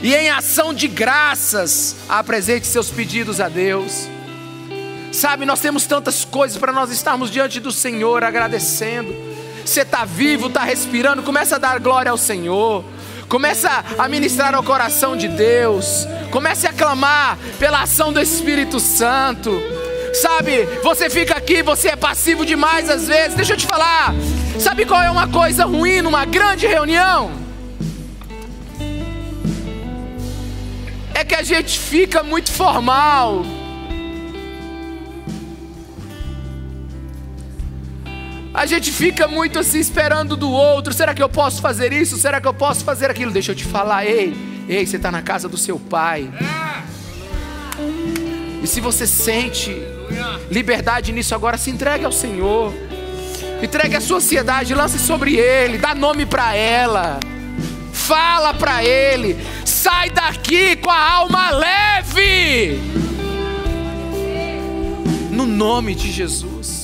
e 0.03 0.13
em 0.13 0.29
ação 0.29 0.75
de 0.75 0.87
graças, 0.87 1.95
apresente 2.07 2.67
seus 2.67 2.91
pedidos 2.91 3.41
a 3.41 3.49
Deus. 3.49 4.07
Sabe, 5.11 5.43
nós 5.43 5.59
temos 5.59 5.87
tantas 5.87 6.23
coisas 6.23 6.55
para 6.55 6.71
nós 6.71 6.91
estarmos 6.91 7.31
diante 7.31 7.59
do 7.59 7.71
Senhor 7.71 8.23
agradecendo. 8.23 9.32
Você 9.65 9.81
está 9.81 10.05
vivo, 10.05 10.47
está 10.47 10.63
respirando, 10.63 11.23
começa 11.23 11.55
a 11.55 11.59
dar 11.59 11.79
glória 11.79 12.11
ao 12.11 12.17
Senhor. 12.17 12.83
Começa 13.27 13.83
a 13.97 14.07
ministrar 14.07 14.53
ao 14.53 14.63
coração 14.63 15.17
de 15.17 15.27
Deus. 15.27 16.07
Comece 16.29 16.67
a 16.67 16.73
clamar 16.73 17.37
pela 17.57 17.81
ação 17.81 18.13
do 18.13 18.21
Espírito 18.21 18.79
Santo. 18.79 19.51
Sabe, 20.13 20.65
você 20.83 21.09
fica 21.09 21.35
aqui, 21.35 21.63
você 21.63 21.89
é 21.89 21.95
passivo 21.95 22.45
demais 22.45 22.89
às 22.89 23.07
vezes. 23.07 23.33
Deixa 23.33 23.53
eu 23.53 23.57
te 23.57 23.65
falar. 23.65 24.13
Sabe 24.59 24.85
qual 24.85 25.01
é 25.01 25.09
uma 25.09 25.27
coisa 25.27 25.65
ruim 25.65 26.01
numa 26.01 26.25
grande 26.25 26.67
reunião? 26.67 27.31
É 31.15 31.23
que 31.23 31.33
a 31.33 31.41
gente 31.41 31.79
fica 31.79 32.21
muito 32.21 32.51
formal. 32.51 33.43
A 38.53 38.67
gente 38.67 38.91
fica 38.91 39.27
muito 39.27 39.57
assim 39.57 39.79
esperando 39.79 40.37
do 40.37 40.51
outro. 40.51 40.93
Será 40.93 41.13
que 41.13 41.23
eu 41.23 41.29
posso 41.29 41.59
fazer 41.59 41.91
isso? 41.91 42.17
Será 42.17 42.39
que 42.39 42.47
eu 42.47 42.53
posso 42.53 42.83
fazer 42.85 43.09
aquilo? 43.09 43.31
Deixa 43.31 43.51
eu 43.51 43.55
te 43.55 43.65
falar, 43.65 44.05
ei, 44.05 44.35
ei, 44.69 44.85
você 44.85 44.97
está 44.97 45.11
na 45.11 45.23
casa 45.23 45.49
do 45.49 45.57
seu 45.57 45.79
pai. 45.79 46.29
E 48.61 48.67
se 48.67 48.79
você 48.79 49.07
sente 49.07 49.75
liberdade 50.51 51.11
nisso 51.11 51.33
agora, 51.33 51.57
se 51.57 51.71
entregue 51.71 52.05
ao 52.05 52.11
Senhor. 52.11 52.71
Entregue 53.61 53.95
a 53.95 54.01
sua 54.01 54.17
ansiedade, 54.17 54.75
lance 54.75 54.99
sobre 54.99 55.35
Ele, 55.35 55.77
dá 55.79 55.95
nome 55.95 56.25
para 56.25 56.55
ela. 56.55 57.19
Fala 57.91 58.53
para 58.53 58.83
Ele. 58.83 59.35
Sai 59.65 60.11
daqui 60.11 60.75
com 60.75 60.91
a 60.91 61.11
alma 61.11 61.49
leve. 61.49 62.79
No 65.31 65.47
nome 65.47 65.95
de 65.95 66.11
Jesus. 66.11 66.82